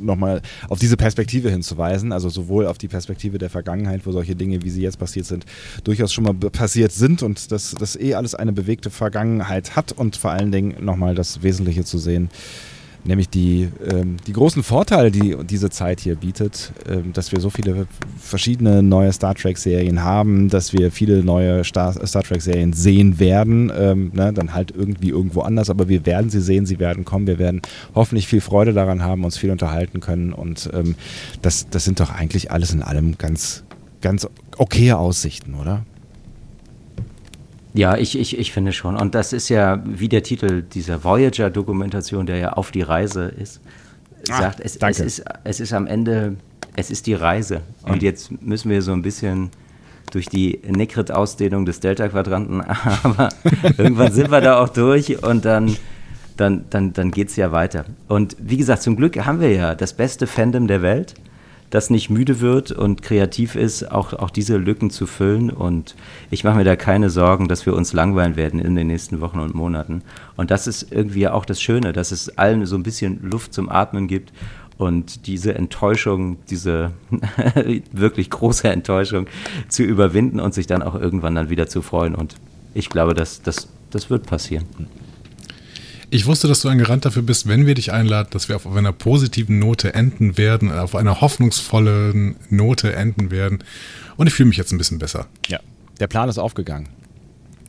nochmal 0.00 0.42
auf 0.68 0.78
diese 0.78 0.96
Perspektive 0.96 1.50
hinzuweisen, 1.50 2.12
also 2.12 2.28
sowohl 2.28 2.66
auf 2.66 2.78
die 2.78 2.88
Perspektive 2.88 3.38
der 3.38 3.50
Vergangenheit, 3.50 4.02
wo 4.04 4.12
solche 4.12 4.36
Dinge, 4.36 4.62
wie 4.62 4.70
sie 4.70 4.82
jetzt 4.82 4.98
passiert 4.98 5.26
sind, 5.26 5.44
durchaus 5.84 6.12
schon 6.12 6.24
mal 6.24 6.34
passiert 6.34 6.92
sind 6.92 7.22
und 7.22 7.52
dass 7.52 7.74
das 7.78 7.96
eh 7.96 8.14
alles 8.14 8.34
eine 8.34 8.52
bewegte 8.52 8.90
Vergangenheit 8.90 9.76
hat 9.76 9.92
und 9.92 10.16
vor 10.16 10.30
allen 10.30 10.52
Dingen 10.52 10.76
nochmal 10.84 11.14
das 11.14 11.42
Wesentliche 11.42 11.84
zu 11.84 11.98
sehen, 11.98 12.30
nämlich 13.04 13.28
die, 13.28 13.68
ähm, 13.88 14.16
die 14.26 14.32
großen 14.32 14.62
Vorteile, 14.62 15.10
die 15.10 15.36
diese 15.44 15.70
Zeit 15.70 16.00
hier 16.00 16.16
bietet, 16.16 16.72
ähm, 16.88 17.12
dass 17.12 17.32
wir 17.32 17.40
so 17.40 17.50
viele 17.50 17.86
verschiedene 18.18 18.82
neue 18.82 19.12
Star 19.12 19.34
Trek-Serien 19.34 20.02
haben, 20.02 20.48
dass 20.48 20.72
wir 20.72 20.90
viele 20.90 21.22
neue 21.22 21.64
Star, 21.64 21.94
Star 22.06 22.22
Trek-Serien 22.22 22.72
sehen 22.72 23.18
werden, 23.18 23.72
ähm, 23.76 24.10
ne, 24.14 24.32
dann 24.32 24.54
halt 24.54 24.72
irgendwie 24.76 25.10
irgendwo 25.10 25.40
anders, 25.42 25.70
aber 25.70 25.88
wir 25.88 26.06
werden 26.06 26.30
sie 26.30 26.40
sehen, 26.40 26.66
sie 26.66 26.78
werden 26.78 27.04
kommen, 27.04 27.26
wir 27.26 27.38
werden 27.38 27.62
hoffentlich 27.94 28.28
viel 28.28 28.40
Freude 28.40 28.72
daran 28.72 29.02
haben, 29.02 29.24
uns 29.24 29.38
viel 29.38 29.50
unterhalten 29.50 30.00
können. 30.00 30.32
Und 30.32 30.70
ähm, 30.72 30.94
das, 31.42 31.68
das 31.70 31.84
sind 31.84 32.00
doch 32.00 32.10
eigentlich 32.10 32.50
alles 32.50 32.72
in 32.72 32.82
allem 32.82 33.18
ganz, 33.18 33.64
ganz 34.00 34.28
okaye 34.56 34.96
Aussichten, 34.96 35.54
oder? 35.54 35.84
Ja, 37.74 37.96
ich, 37.96 38.18
ich, 38.18 38.38
ich 38.38 38.52
finde 38.52 38.72
schon. 38.72 38.96
Und 38.96 39.14
das 39.14 39.32
ist 39.32 39.48
ja, 39.48 39.82
wie 39.84 40.08
der 40.08 40.22
Titel 40.22 40.62
dieser 40.62 41.04
Voyager-Dokumentation, 41.04 42.26
der 42.26 42.38
ja 42.38 42.52
auf 42.54 42.70
die 42.70 42.82
Reise 42.82 43.26
ist, 43.26 43.60
ah, 44.30 44.38
sagt, 44.38 44.60
es, 44.60 44.76
es, 44.76 45.00
ist, 45.00 45.24
es 45.44 45.60
ist 45.60 45.72
am 45.72 45.86
Ende, 45.86 46.36
es 46.76 46.90
ist 46.90 47.06
die 47.06 47.14
Reise. 47.14 47.60
Und 47.82 47.96
mhm. 47.96 48.02
jetzt 48.02 48.42
müssen 48.42 48.70
wir 48.70 48.82
so 48.82 48.92
ein 48.92 49.02
bisschen 49.02 49.50
durch 50.10 50.28
die 50.28 50.60
Nekrit-Ausdehnung 50.66 51.66
des 51.66 51.80
Delta-Quadranten, 51.80 52.62
aber 53.02 53.28
irgendwann 53.76 54.12
sind 54.12 54.30
wir 54.30 54.40
da 54.40 54.58
auch 54.58 54.70
durch 54.70 55.22
und 55.22 55.44
dann, 55.44 55.76
dann, 56.36 56.64
dann, 56.70 56.94
dann 56.94 57.10
geht 57.10 57.28
es 57.28 57.36
ja 57.36 57.52
weiter. 57.52 57.84
Und 58.08 58.36
wie 58.40 58.56
gesagt, 58.56 58.82
zum 58.82 58.96
Glück 58.96 59.24
haben 59.24 59.40
wir 59.40 59.52
ja 59.52 59.74
das 59.74 59.92
beste 59.92 60.26
Fandom 60.26 60.66
der 60.66 60.80
Welt 60.80 61.14
das 61.70 61.90
nicht 61.90 62.10
müde 62.10 62.40
wird 62.40 62.72
und 62.72 63.02
kreativ 63.02 63.54
ist, 63.54 63.90
auch, 63.90 64.12
auch 64.14 64.30
diese 64.30 64.56
Lücken 64.56 64.90
zu 64.90 65.06
füllen. 65.06 65.50
Und 65.50 65.94
ich 66.30 66.44
mache 66.44 66.56
mir 66.56 66.64
da 66.64 66.76
keine 66.76 67.10
Sorgen, 67.10 67.48
dass 67.48 67.66
wir 67.66 67.74
uns 67.74 67.92
langweilen 67.92 68.36
werden 68.36 68.60
in 68.60 68.74
den 68.74 68.86
nächsten 68.86 69.20
Wochen 69.20 69.38
und 69.38 69.54
Monaten. 69.54 70.02
Und 70.36 70.50
das 70.50 70.66
ist 70.66 70.90
irgendwie 70.92 71.28
auch 71.28 71.44
das 71.44 71.60
Schöne, 71.60 71.92
dass 71.92 72.12
es 72.12 72.38
allen 72.38 72.64
so 72.66 72.76
ein 72.76 72.82
bisschen 72.82 73.22
Luft 73.22 73.52
zum 73.52 73.68
Atmen 73.68 74.08
gibt 74.08 74.32
und 74.78 75.26
diese 75.26 75.54
Enttäuschung, 75.54 76.38
diese 76.48 76.92
wirklich 77.92 78.30
große 78.30 78.68
Enttäuschung 78.68 79.26
zu 79.68 79.82
überwinden 79.82 80.40
und 80.40 80.54
sich 80.54 80.66
dann 80.66 80.82
auch 80.82 80.94
irgendwann 80.94 81.34
dann 81.34 81.50
wieder 81.50 81.66
zu 81.66 81.82
freuen. 81.82 82.14
Und 82.14 82.36
ich 82.74 82.88
glaube, 82.88 83.12
dass 83.12 83.42
das, 83.42 83.68
das 83.90 84.08
wird 84.08 84.26
passieren. 84.26 84.64
Ich 86.10 86.26
wusste, 86.26 86.48
dass 86.48 86.60
du 86.60 86.68
ein 86.68 86.78
Garant 86.78 87.04
dafür 87.04 87.22
bist, 87.22 87.48
wenn 87.48 87.66
wir 87.66 87.74
dich 87.74 87.92
einladen, 87.92 88.28
dass 88.30 88.48
wir 88.48 88.56
auf 88.56 88.66
einer 88.66 88.92
positiven 88.92 89.58
Note 89.58 89.92
enden 89.94 90.38
werden, 90.38 90.72
auf 90.72 90.94
einer 90.94 91.20
hoffnungsvollen 91.20 92.36
Note 92.48 92.94
enden 92.94 93.30
werden. 93.30 93.58
Und 94.16 94.26
ich 94.26 94.34
fühle 94.34 94.48
mich 94.48 94.56
jetzt 94.56 94.72
ein 94.72 94.78
bisschen 94.78 94.98
besser. 94.98 95.26
Ja, 95.48 95.60
der 96.00 96.06
Plan 96.06 96.28
ist 96.28 96.38
aufgegangen. 96.38 96.88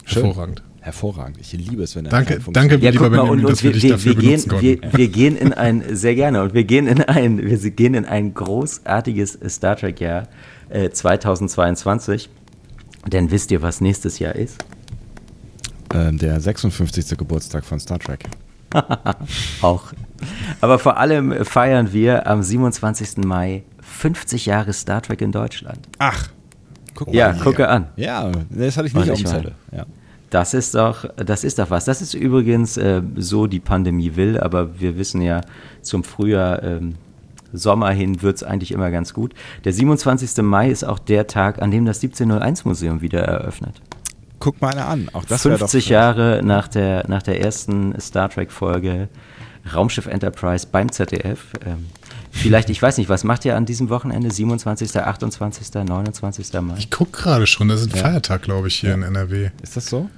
Schön. 0.06 0.24
Hervorragend. 0.24 0.64
Hervorragend. 0.80 1.38
Ich 1.42 1.52
liebe 1.52 1.84
es, 1.84 1.96
wenn 1.98 2.06
er 2.06 2.12
Danke, 2.12 2.40
danke 2.54 2.78
ja, 2.78 2.92
lieber 2.92 3.10
mal, 3.10 3.18
Benjamin, 3.18 3.46
und, 3.46 3.52
dass 3.52 3.64
wir, 3.64 3.74
wir 3.74 3.82
dich 3.82 3.92
dafür 3.92 4.16
wir 4.16 4.38
gehen, 4.38 4.52
wir, 4.62 4.94
wir, 4.94 5.08
gehen 5.10 5.36
in 5.36 5.54
ein, 5.54 5.84
sehr 5.96 6.16
gerne, 6.16 6.42
und 6.42 6.54
wir 6.54 6.64
gehen 6.64 6.88
in 6.88 7.02
ein, 7.02 7.38
wir 7.44 7.58
gehen 7.72 7.94
in 7.94 8.06
ein 8.06 8.34
großartiges 8.34 9.38
Star 9.50 9.76
Trek 9.76 10.00
Jahr 10.00 10.30
äh, 10.70 10.90
2022. 10.90 12.30
Denn 13.08 13.32
wisst 13.32 13.52
ihr, 13.52 13.62
was 13.62 13.82
nächstes 13.82 14.20
Jahr 14.20 14.36
ist? 14.36 14.64
Äh, 15.94 16.12
der 16.12 16.40
56. 16.40 17.18
Geburtstag 17.18 17.66
von 17.66 17.80
Star 17.80 18.00
Trek. 18.00 18.26
Auch. 19.62 19.94
Aber 20.62 20.80
vor 20.80 20.98
allem 20.98 21.44
feiern 21.46 21.92
wir 21.92 22.28
am 22.28 22.44
27. 22.44 23.18
Mai 23.26 23.64
50 23.82 24.46
Jahre 24.46 24.74
Star 24.74 25.02
Trek 25.02 25.22
in 25.22 25.32
Deutschland. 25.32 25.80
Ach, 25.98 26.30
guck 26.96 27.08
mal. 27.08 27.16
Ja, 27.16 27.34
gucke 27.34 27.68
an. 27.68 27.88
Ja, 27.96 28.32
das 28.50 28.78
hatte 28.78 28.88
ich 28.88 28.94
nicht 28.94 29.10
auf 29.10 29.18
dem 29.18 29.26
Zettel. 29.26 29.56
Ja. 29.72 29.86
Das 30.30 30.54
ist 30.54 30.76
doch, 30.76 31.06
das 31.16 31.44
ist 31.44 31.58
doch 31.58 31.72
was. 31.72 31.86
Das 31.86 32.02
ist 32.02 32.14
übrigens 32.14 32.78
äh, 32.78 33.02
so, 33.16 33.48
die 33.48 33.60
Pandemie 33.60 34.16
will, 34.16 34.40
aber 34.40 34.80
wir 34.80 34.98
wissen 34.98 35.22
ja, 35.22 35.42
zum 35.82 36.04
Frühjahr 36.04 36.62
ähm, 36.62 36.96
Sommer 37.52 37.90
hin 37.90 38.22
wird 38.22 38.36
es 38.36 38.44
eigentlich 38.44 38.72
immer 38.72 38.92
ganz 38.92 39.14
gut. 39.14 39.34
Der 39.64 39.74
27. 39.74 40.44
Mai 40.44 40.70
ist 40.70 40.84
auch 40.84 41.00
der 41.00 41.26
Tag, 41.26 41.62
an 41.62 41.72
dem 41.72 41.86
das 41.86 41.98
1701 41.98 42.66
Museum 42.66 43.02
wieder 43.02 43.22
eröffnet. 43.22 43.82
Guck 44.40 44.62
mal 44.62 44.72
eine 44.72 44.86
an. 44.86 45.10
Auch 45.14 45.26
das 45.26 45.42
50 45.42 45.86
doch 45.86 45.92
Jahre 45.92 46.42
nach 46.44 46.68
der, 46.68 47.08
nach 47.08 47.22
der 47.22 47.42
ersten 47.42 48.00
Star 48.00 48.30
Trek-Folge 48.30 49.10
Raumschiff 49.74 50.08
Enterprise 50.08 50.68
beim 50.72 50.92
ZDF. 50.92 51.54
Ähm, 51.66 51.88
vielleicht, 52.32 52.70
ich 52.70 52.82
weiß 52.82 52.98
nicht, 52.98 53.10
was 53.10 53.24
macht 53.24 53.46
ihr 53.46 53.56
an 53.56 53.66
diesem 53.66 53.90
Wochenende? 53.90 54.32
27., 54.32 54.96
28., 54.96 55.74
29. 55.86 56.54
Mai? 56.62 56.76
Ich 56.78 56.90
gucke 56.90 57.12
gerade 57.12 57.48
schon, 57.48 57.68
das 57.68 57.82
ist 57.82 57.94
ein 57.94 57.98
ja. 57.98 58.04
Feiertag, 58.04 58.44
glaube 58.44 58.70
ich, 58.70 58.76
hier 58.76 58.90
ja. 58.92 58.96
in 58.96 59.04
NRW. 59.04 59.50
Ist 59.62 59.76
das 59.76 59.88
so? 59.88 60.10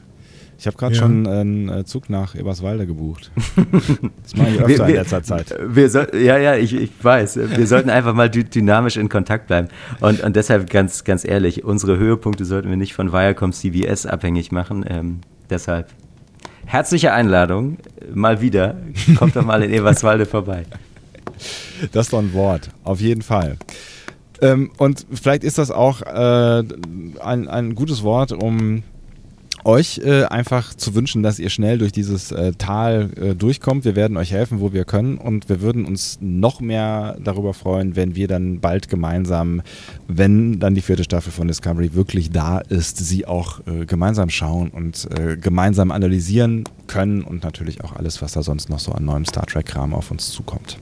Ich 0.61 0.67
habe 0.67 0.77
gerade 0.77 0.93
ja. 0.93 1.01
schon 1.01 1.25
einen 1.25 1.69
äh, 1.69 1.85
Zug 1.85 2.07
nach 2.11 2.35
Eberswalde 2.35 2.85
gebucht. 2.85 3.31
Das 4.21 4.35
mache 4.35 4.49
ich 4.49 4.61
öfter 4.61 4.87
wir, 4.87 4.93
in 4.93 4.95
letzter 4.95 5.23
Zeit. 5.23 5.55
Wir 5.59 5.89
soll, 5.89 6.09
ja, 6.13 6.37
ja, 6.37 6.55
ich, 6.55 6.75
ich 6.75 6.91
weiß. 7.01 7.39
Wir 7.57 7.65
sollten 7.65 7.89
einfach 7.89 8.13
mal 8.13 8.29
dynamisch 8.29 8.95
in 8.95 9.09
Kontakt 9.09 9.47
bleiben. 9.47 9.69
Und, 10.01 10.21
und 10.21 10.35
deshalb 10.35 10.69
ganz, 10.69 11.03
ganz 11.03 11.25
ehrlich, 11.25 11.63
unsere 11.63 11.97
Höhepunkte 11.97 12.45
sollten 12.45 12.69
wir 12.69 12.77
nicht 12.77 12.93
von 12.93 13.11
Viacom 13.11 13.53
CBS 13.53 14.05
abhängig 14.05 14.51
machen. 14.51 14.85
Ähm, 14.87 15.21
deshalb 15.49 15.87
herzliche 16.67 17.11
Einladung, 17.11 17.77
mal 18.13 18.39
wieder. 18.39 18.75
Kommt 19.17 19.35
doch 19.35 19.43
mal 19.43 19.63
in 19.63 19.73
Eberswalde 19.73 20.27
vorbei. 20.27 20.65
Das 21.91 22.05
ist 22.05 22.13
doch 22.13 22.19
ein 22.19 22.33
Wort, 22.33 22.69
auf 22.83 23.01
jeden 23.01 23.23
Fall. 23.23 23.57
Ähm, 24.41 24.69
und 24.77 25.07
vielleicht 25.11 25.43
ist 25.43 25.57
das 25.57 25.71
auch 25.71 26.03
äh, 26.03 26.63
ein, 27.19 27.47
ein 27.47 27.73
gutes 27.73 28.03
Wort, 28.03 28.31
um 28.31 28.83
euch 29.63 29.99
äh, 29.99 30.25
einfach 30.25 30.73
zu 30.73 30.95
wünschen, 30.95 31.23
dass 31.23 31.39
ihr 31.39 31.49
schnell 31.49 31.77
durch 31.77 31.91
dieses 31.91 32.31
äh, 32.31 32.53
Tal 32.53 33.09
äh, 33.15 33.35
durchkommt. 33.35 33.85
Wir 33.85 33.95
werden 33.95 34.17
euch 34.17 34.31
helfen, 34.31 34.59
wo 34.59 34.73
wir 34.73 34.85
können 34.85 35.17
und 35.17 35.49
wir 35.49 35.61
würden 35.61 35.85
uns 35.85 36.17
noch 36.21 36.61
mehr 36.61 37.17
darüber 37.23 37.53
freuen, 37.53 37.95
wenn 37.95 38.15
wir 38.15 38.27
dann 38.27 38.59
bald 38.59 38.89
gemeinsam, 38.89 39.61
wenn 40.07 40.59
dann 40.59 40.75
die 40.75 40.81
vierte 40.81 41.03
Staffel 41.03 41.31
von 41.31 41.47
Discovery 41.47 41.93
wirklich 41.93 42.31
da 42.31 42.59
ist, 42.59 42.97
sie 42.97 43.25
auch 43.25 43.59
äh, 43.67 43.85
gemeinsam 43.85 44.29
schauen 44.29 44.69
und 44.69 45.07
äh, 45.11 45.37
gemeinsam 45.37 45.91
analysieren 45.91 46.63
können 46.87 47.21
und 47.21 47.43
natürlich 47.43 47.83
auch 47.83 47.93
alles, 47.93 48.21
was 48.21 48.33
da 48.33 48.43
sonst 48.43 48.69
noch 48.69 48.79
so 48.79 48.91
an 48.91 49.05
neuem 49.05 49.25
Star 49.25 49.45
Trek-Kram 49.45 49.93
auf 49.93 50.11
uns 50.11 50.31
zukommt. 50.31 50.77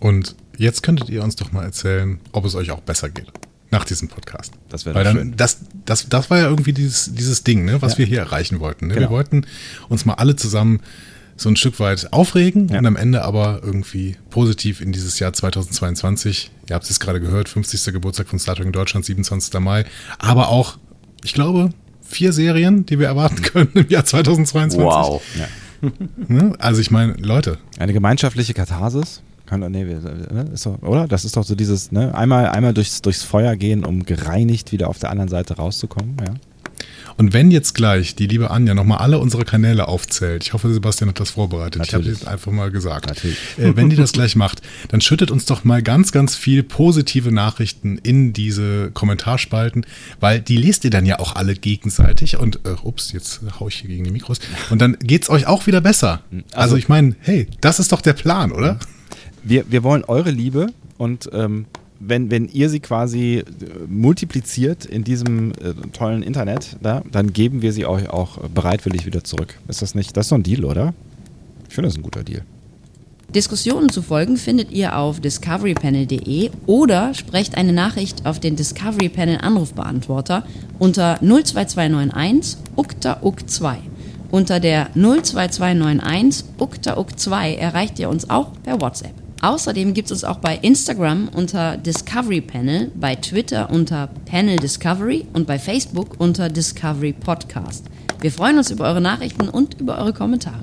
Und 0.00 0.36
jetzt 0.58 0.82
könntet 0.82 1.08
ihr 1.10 1.22
uns 1.22 1.36
doch 1.36 1.52
mal 1.52 1.64
erzählen, 1.64 2.18
ob 2.32 2.44
es 2.44 2.54
euch 2.54 2.70
auch 2.72 2.80
besser 2.80 3.08
geht 3.08 3.32
nach 3.72 3.84
diesem 3.84 4.08
Podcast. 4.08 4.52
Das 4.68 4.86
wäre 4.86 5.10
schön. 5.10 5.34
Das, 5.36 5.60
das, 5.84 6.08
das 6.08 6.30
war 6.30 6.38
ja 6.38 6.48
irgendwie 6.48 6.72
dieses, 6.72 7.12
dieses 7.14 7.42
Ding, 7.42 7.64
ne, 7.64 7.82
was 7.82 7.92
ja. 7.92 7.98
wir 7.98 8.06
hier 8.06 8.18
erreichen 8.20 8.60
wollten. 8.60 8.86
Ne? 8.86 8.94
Genau. 8.94 9.08
Wir 9.08 9.10
wollten 9.10 9.46
uns 9.88 10.04
mal 10.04 10.14
alle 10.14 10.36
zusammen 10.36 10.80
so 11.36 11.48
ein 11.48 11.56
Stück 11.56 11.80
weit 11.80 12.12
aufregen 12.12 12.68
ja. 12.68 12.78
und 12.78 12.86
am 12.86 12.96
Ende 12.96 13.22
aber 13.22 13.60
irgendwie 13.64 14.16
positiv 14.30 14.80
in 14.80 14.92
dieses 14.92 15.18
Jahr 15.18 15.32
2022. 15.32 16.50
Ihr 16.68 16.74
habt 16.74 16.88
es 16.88 17.00
gerade 17.00 17.20
gehört, 17.20 17.48
50. 17.48 17.92
Geburtstag 17.92 18.28
von 18.28 18.38
Star 18.38 18.54
Trek 18.54 18.66
in 18.66 18.72
Deutschland, 18.72 19.06
27. 19.06 19.58
Mai. 19.60 19.86
Aber 20.18 20.48
auch, 20.48 20.78
ich 21.24 21.32
glaube, 21.32 21.70
vier 22.02 22.32
Serien, 22.32 22.84
die 22.84 22.98
wir 22.98 23.06
erwarten 23.06 23.42
können 23.42 23.70
im 23.74 23.88
Jahr 23.88 24.04
2022. 24.04 24.78
Wow. 24.78 25.22
Ja. 25.38 25.48
Ne? 26.28 26.54
Also 26.58 26.80
ich 26.80 26.90
meine, 26.90 27.14
Leute. 27.14 27.58
Eine 27.78 27.92
gemeinschaftliche 27.92 28.54
Katharsis. 28.54 29.22
Kann, 29.52 29.70
nee, 29.70 29.84
ne, 29.84 30.48
ist 30.54 30.64
doch, 30.64 30.80
oder? 30.80 31.06
Das 31.06 31.26
ist 31.26 31.36
doch 31.36 31.44
so 31.44 31.54
dieses, 31.54 31.92
ne? 31.92 32.14
Einmal, 32.14 32.46
einmal 32.46 32.72
durchs, 32.72 33.02
durchs 33.02 33.22
Feuer 33.22 33.54
gehen, 33.54 33.84
um 33.84 34.06
gereinigt 34.06 34.72
wieder 34.72 34.88
auf 34.88 34.98
der 34.98 35.10
anderen 35.10 35.28
Seite 35.28 35.56
rauszukommen, 35.56 36.16
ja. 36.26 36.34
Und 37.18 37.34
wenn 37.34 37.50
jetzt 37.50 37.74
gleich 37.74 38.14
die 38.14 38.26
liebe 38.26 38.50
Anja 38.50 38.72
nochmal 38.72 38.98
alle 38.98 39.18
unsere 39.18 39.44
Kanäle 39.44 39.88
aufzählt, 39.88 40.42
ich 40.42 40.54
hoffe, 40.54 40.72
Sebastian 40.72 41.10
hat 41.10 41.20
das 41.20 41.28
vorbereitet, 41.28 41.80
Natürlich. 41.80 42.06
ich 42.06 42.12
habe 42.12 42.18
jetzt 42.20 42.28
einfach 42.28 42.50
mal 42.50 42.70
gesagt, 42.70 43.22
äh, 43.22 43.76
wenn 43.76 43.90
die 43.90 43.96
das 43.96 44.12
gleich 44.12 44.36
macht, 44.36 44.62
dann 44.88 45.02
schüttet 45.02 45.30
uns 45.30 45.44
doch 45.44 45.64
mal 45.64 45.82
ganz, 45.82 46.12
ganz 46.12 46.34
viel 46.34 46.62
positive 46.62 47.30
Nachrichten 47.30 47.98
in 47.98 48.32
diese 48.32 48.90
Kommentarspalten, 48.92 49.84
weil 50.18 50.40
die 50.40 50.56
lest 50.56 50.84
ihr 50.84 50.90
dann 50.90 51.04
ja 51.04 51.18
auch 51.18 51.36
alle 51.36 51.54
gegenseitig 51.54 52.38
und, 52.38 52.60
äh, 52.64 52.70
ups, 52.82 53.12
jetzt 53.12 53.42
haue 53.60 53.68
ich 53.68 53.80
hier 53.80 53.90
gegen 53.90 54.04
die 54.04 54.12
Mikros, 54.12 54.38
und 54.70 54.80
dann 54.80 54.96
geht 54.98 55.24
es 55.24 55.28
euch 55.28 55.46
auch 55.46 55.66
wieder 55.66 55.82
besser. 55.82 56.22
Also, 56.30 56.46
also 56.54 56.76
ich 56.76 56.88
meine, 56.88 57.16
hey, 57.20 57.48
das 57.60 57.80
ist 57.80 57.92
doch 57.92 58.00
der 58.00 58.14
Plan, 58.14 58.50
oder? 58.50 58.78
Wir, 59.44 59.64
wir 59.70 59.82
wollen 59.82 60.04
eure 60.04 60.30
Liebe 60.30 60.68
und 60.98 61.30
ähm, 61.32 61.66
wenn, 62.04 62.30
wenn 62.30 62.48
ihr 62.48 62.68
sie 62.68 62.80
quasi 62.80 63.38
äh, 63.38 63.44
multipliziert 63.88 64.84
in 64.84 65.04
diesem 65.04 65.52
äh, 65.52 65.74
tollen 65.92 66.22
Internet, 66.22 66.76
da, 66.82 67.02
dann 67.10 67.32
geben 67.32 67.62
wir 67.62 67.72
sie 67.72 67.86
euch 67.86 68.08
auch 68.10 68.38
bereitwillig 68.48 69.06
wieder 69.06 69.22
zurück. 69.24 69.58
Ist 69.68 69.82
das 69.82 69.94
nicht, 69.94 70.16
das 70.16 70.26
ist 70.26 70.32
doch 70.32 70.38
ein 70.38 70.42
Deal, 70.42 70.64
oder? 70.64 70.94
Ich 71.68 71.74
finde 71.74 71.88
das 71.88 71.96
ein 71.96 72.02
guter 72.02 72.24
Deal. 72.24 72.42
Diskussionen 73.34 73.88
zu 73.88 74.02
folgen 74.02 74.36
findet 74.36 74.72
ihr 74.72 74.98
auf 74.98 75.20
discoverypanel.de 75.20 76.50
oder 76.66 77.14
sprecht 77.14 77.56
eine 77.56 77.72
Nachricht 77.72 78.26
auf 78.26 78.40
den 78.40 78.56
Discovery 78.56 79.08
Panel 79.08 79.38
Anrufbeantworter 79.38 80.44
unter 80.78 81.18
02291 81.22 82.58
ukta 82.76 83.22
uk 83.22 83.48
2 83.48 83.78
Unter 84.30 84.60
der 84.60 84.90
02291 84.94 86.44
ukta 86.58 86.98
uk 86.98 87.18
2 87.18 87.54
erreicht 87.54 87.98
ihr 87.98 88.10
uns 88.10 88.28
auch 88.28 88.50
per 88.64 88.82
WhatsApp. 88.82 89.21
Außerdem 89.42 89.92
gibt 89.92 90.06
es 90.06 90.12
uns 90.12 90.24
auch 90.24 90.38
bei 90.38 90.56
Instagram 90.56 91.28
unter 91.34 91.76
Discovery 91.76 92.40
Panel, 92.40 92.92
bei 92.94 93.16
Twitter 93.16 93.70
unter 93.70 94.06
Panel 94.24 94.56
Discovery 94.56 95.26
und 95.32 95.48
bei 95.48 95.58
Facebook 95.58 96.14
unter 96.20 96.48
Discovery 96.48 97.12
Podcast. 97.12 97.86
Wir 98.20 98.30
freuen 98.30 98.58
uns 98.58 98.70
über 98.70 98.84
eure 98.84 99.00
Nachrichten 99.00 99.48
und 99.48 99.80
über 99.80 99.98
eure 99.98 100.12
Kommentare. 100.12 100.62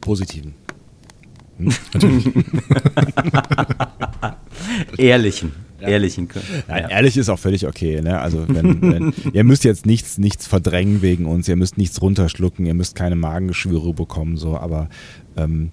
Positiven. 0.00 0.54
Hm? 1.60 1.74
Natürlich. 1.92 2.26
Ehrlichen. 4.96 5.52
Ja. 5.78 5.88
Ehrlichen. 5.88 6.28
Nein, 6.68 6.82
ja. 6.84 6.88
Ehrlich 6.88 7.18
ist 7.18 7.28
auch 7.28 7.38
völlig 7.38 7.66
okay. 7.66 8.00
Ne? 8.00 8.18
Also 8.18 8.46
wenn, 8.48 8.80
wenn, 8.80 9.14
ihr 9.34 9.44
müsst 9.44 9.64
jetzt 9.64 9.84
nichts, 9.84 10.16
nichts 10.16 10.46
verdrängen 10.46 11.02
wegen 11.02 11.26
uns, 11.26 11.48
ihr 11.48 11.56
müsst 11.56 11.76
nichts 11.76 12.00
runterschlucken, 12.00 12.64
ihr 12.64 12.72
müsst 12.72 12.94
keine 12.94 13.16
Magengeschwüre 13.16 13.92
bekommen, 13.92 14.38
so, 14.38 14.56
aber 14.56 14.88
ähm, 15.36 15.70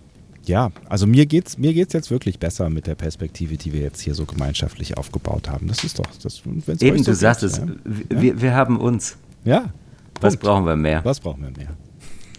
ja, 0.48 0.72
also 0.88 1.08
mir 1.08 1.26
geht's 1.26 1.58
mir 1.58 1.74
geht's 1.74 1.94
jetzt 1.94 2.12
wirklich 2.12 2.40
besser 2.40 2.70
mit 2.70 2.88
der 2.88 2.96
Perspektive, 2.96 3.58
die 3.58 3.74
wir 3.74 3.82
jetzt 3.82 4.02
hier 4.02 4.16
so 4.16 4.26
gemeinschaftlich 4.26 4.98
aufgebaut 4.98 5.50
haben. 5.50 5.68
Das 5.68 5.84
ist 5.84 6.00
doch, 6.00 6.08
das, 6.22 6.42
wenn's 6.46 6.82
Eben, 6.82 7.00
so 7.00 7.12
du 7.12 7.16
sagst 7.16 7.44
es, 7.44 7.58
ja? 7.58 7.66
wir, 7.86 8.42
wir 8.42 8.54
haben 8.54 8.80
uns. 8.80 9.18
Ja. 9.46 9.72
Was 10.20 10.34
Punkt. 10.34 10.44
brauchen 10.46 10.66
wir 10.66 10.76
mehr? 10.76 11.04
Was 11.06 11.20
brauchen 11.20 11.44
wir 11.44 11.52
mehr? 11.52 11.70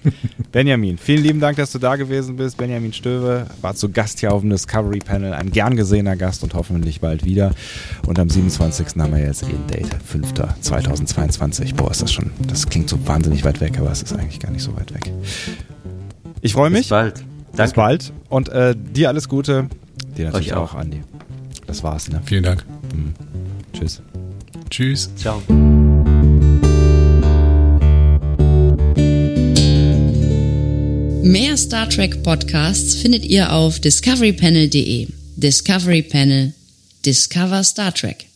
Benjamin, 0.53 0.99
vielen 0.99 1.23
lieben 1.23 1.41
Dank, 1.41 1.57
dass 1.57 1.73
du 1.73 1.79
da 1.79 1.97
gewesen 1.97 2.37
bist. 2.37 2.57
Benjamin 2.57 2.93
Stöwe 2.93 3.47
war 3.61 3.75
zu 3.75 3.89
Gast 3.91 4.21
hier 4.21 4.33
auf 4.33 4.43
dem 4.43 4.51
Discovery 4.51 5.01
Panel, 5.01 5.33
ein 5.33 5.51
gern 5.51 5.77
gesehener 5.77 6.17
Gast 6.17 6.43
und 6.43 6.55
hoffentlich 6.55 7.01
bald 7.01 7.25
wieder. 7.25 7.53
Und 8.07 8.19
am 8.19 8.31
27. 8.31 8.87
haben 8.99 9.13
wir 9.13 9.21
jetzt 9.21 9.45
ein 9.45 9.67
Date, 9.67 9.97
5.2022. 10.13 11.75
Boah, 11.75 11.91
ist 11.91 12.03
das 12.03 12.13
schon, 12.13 12.31
das 12.47 12.69
klingt 12.69 12.89
so 12.89 13.07
wahnsinnig 13.07 13.45
weit 13.45 13.61
weg, 13.61 13.79
aber 13.79 13.91
es 13.91 14.03
ist 14.03 14.13
eigentlich 14.13 14.41
gar 14.41 14.51
nicht 14.51 14.63
so 14.63 14.77
weit 14.77 14.95
weg. 14.95 15.13
Ich 16.41 16.53
freue 16.53 16.71
mich. 16.71 16.83
Bis 16.83 16.89
bald. 16.89 17.25
Danke. 17.59 17.71
Bis 17.71 17.77
bald 17.77 18.13
und 18.29 18.49
äh, 18.51 18.75
dir 18.77 19.09
alles 19.09 19.29
Gute. 19.29 19.69
Dir 20.17 20.27
natürlich 20.27 20.53
Euch 20.53 20.59
auch. 20.59 20.75
auch, 20.75 20.79
Andi. 20.79 21.03
Das 21.67 21.83
war's, 21.83 22.09
ne? 22.09 22.23
Vielen 22.25 22.45
Dank. 22.45 22.65
Mhm. 22.95 23.15
Tschüss. 23.73 24.01
Tschüss. 24.71 25.11
Ciao. 25.17 25.43
Mehr 31.23 31.57
Star 31.57 31.89
Trek 31.91 32.23
Podcasts 32.23 32.95
findet 32.95 33.25
ihr 33.25 33.53
auf 33.53 33.81
discoverypanel.de. 33.81 35.09
Discovery 35.37 36.03
Panel. 36.03 36.55
Discover 37.05 37.65
Star 37.65 37.93
Trek. 37.93 38.28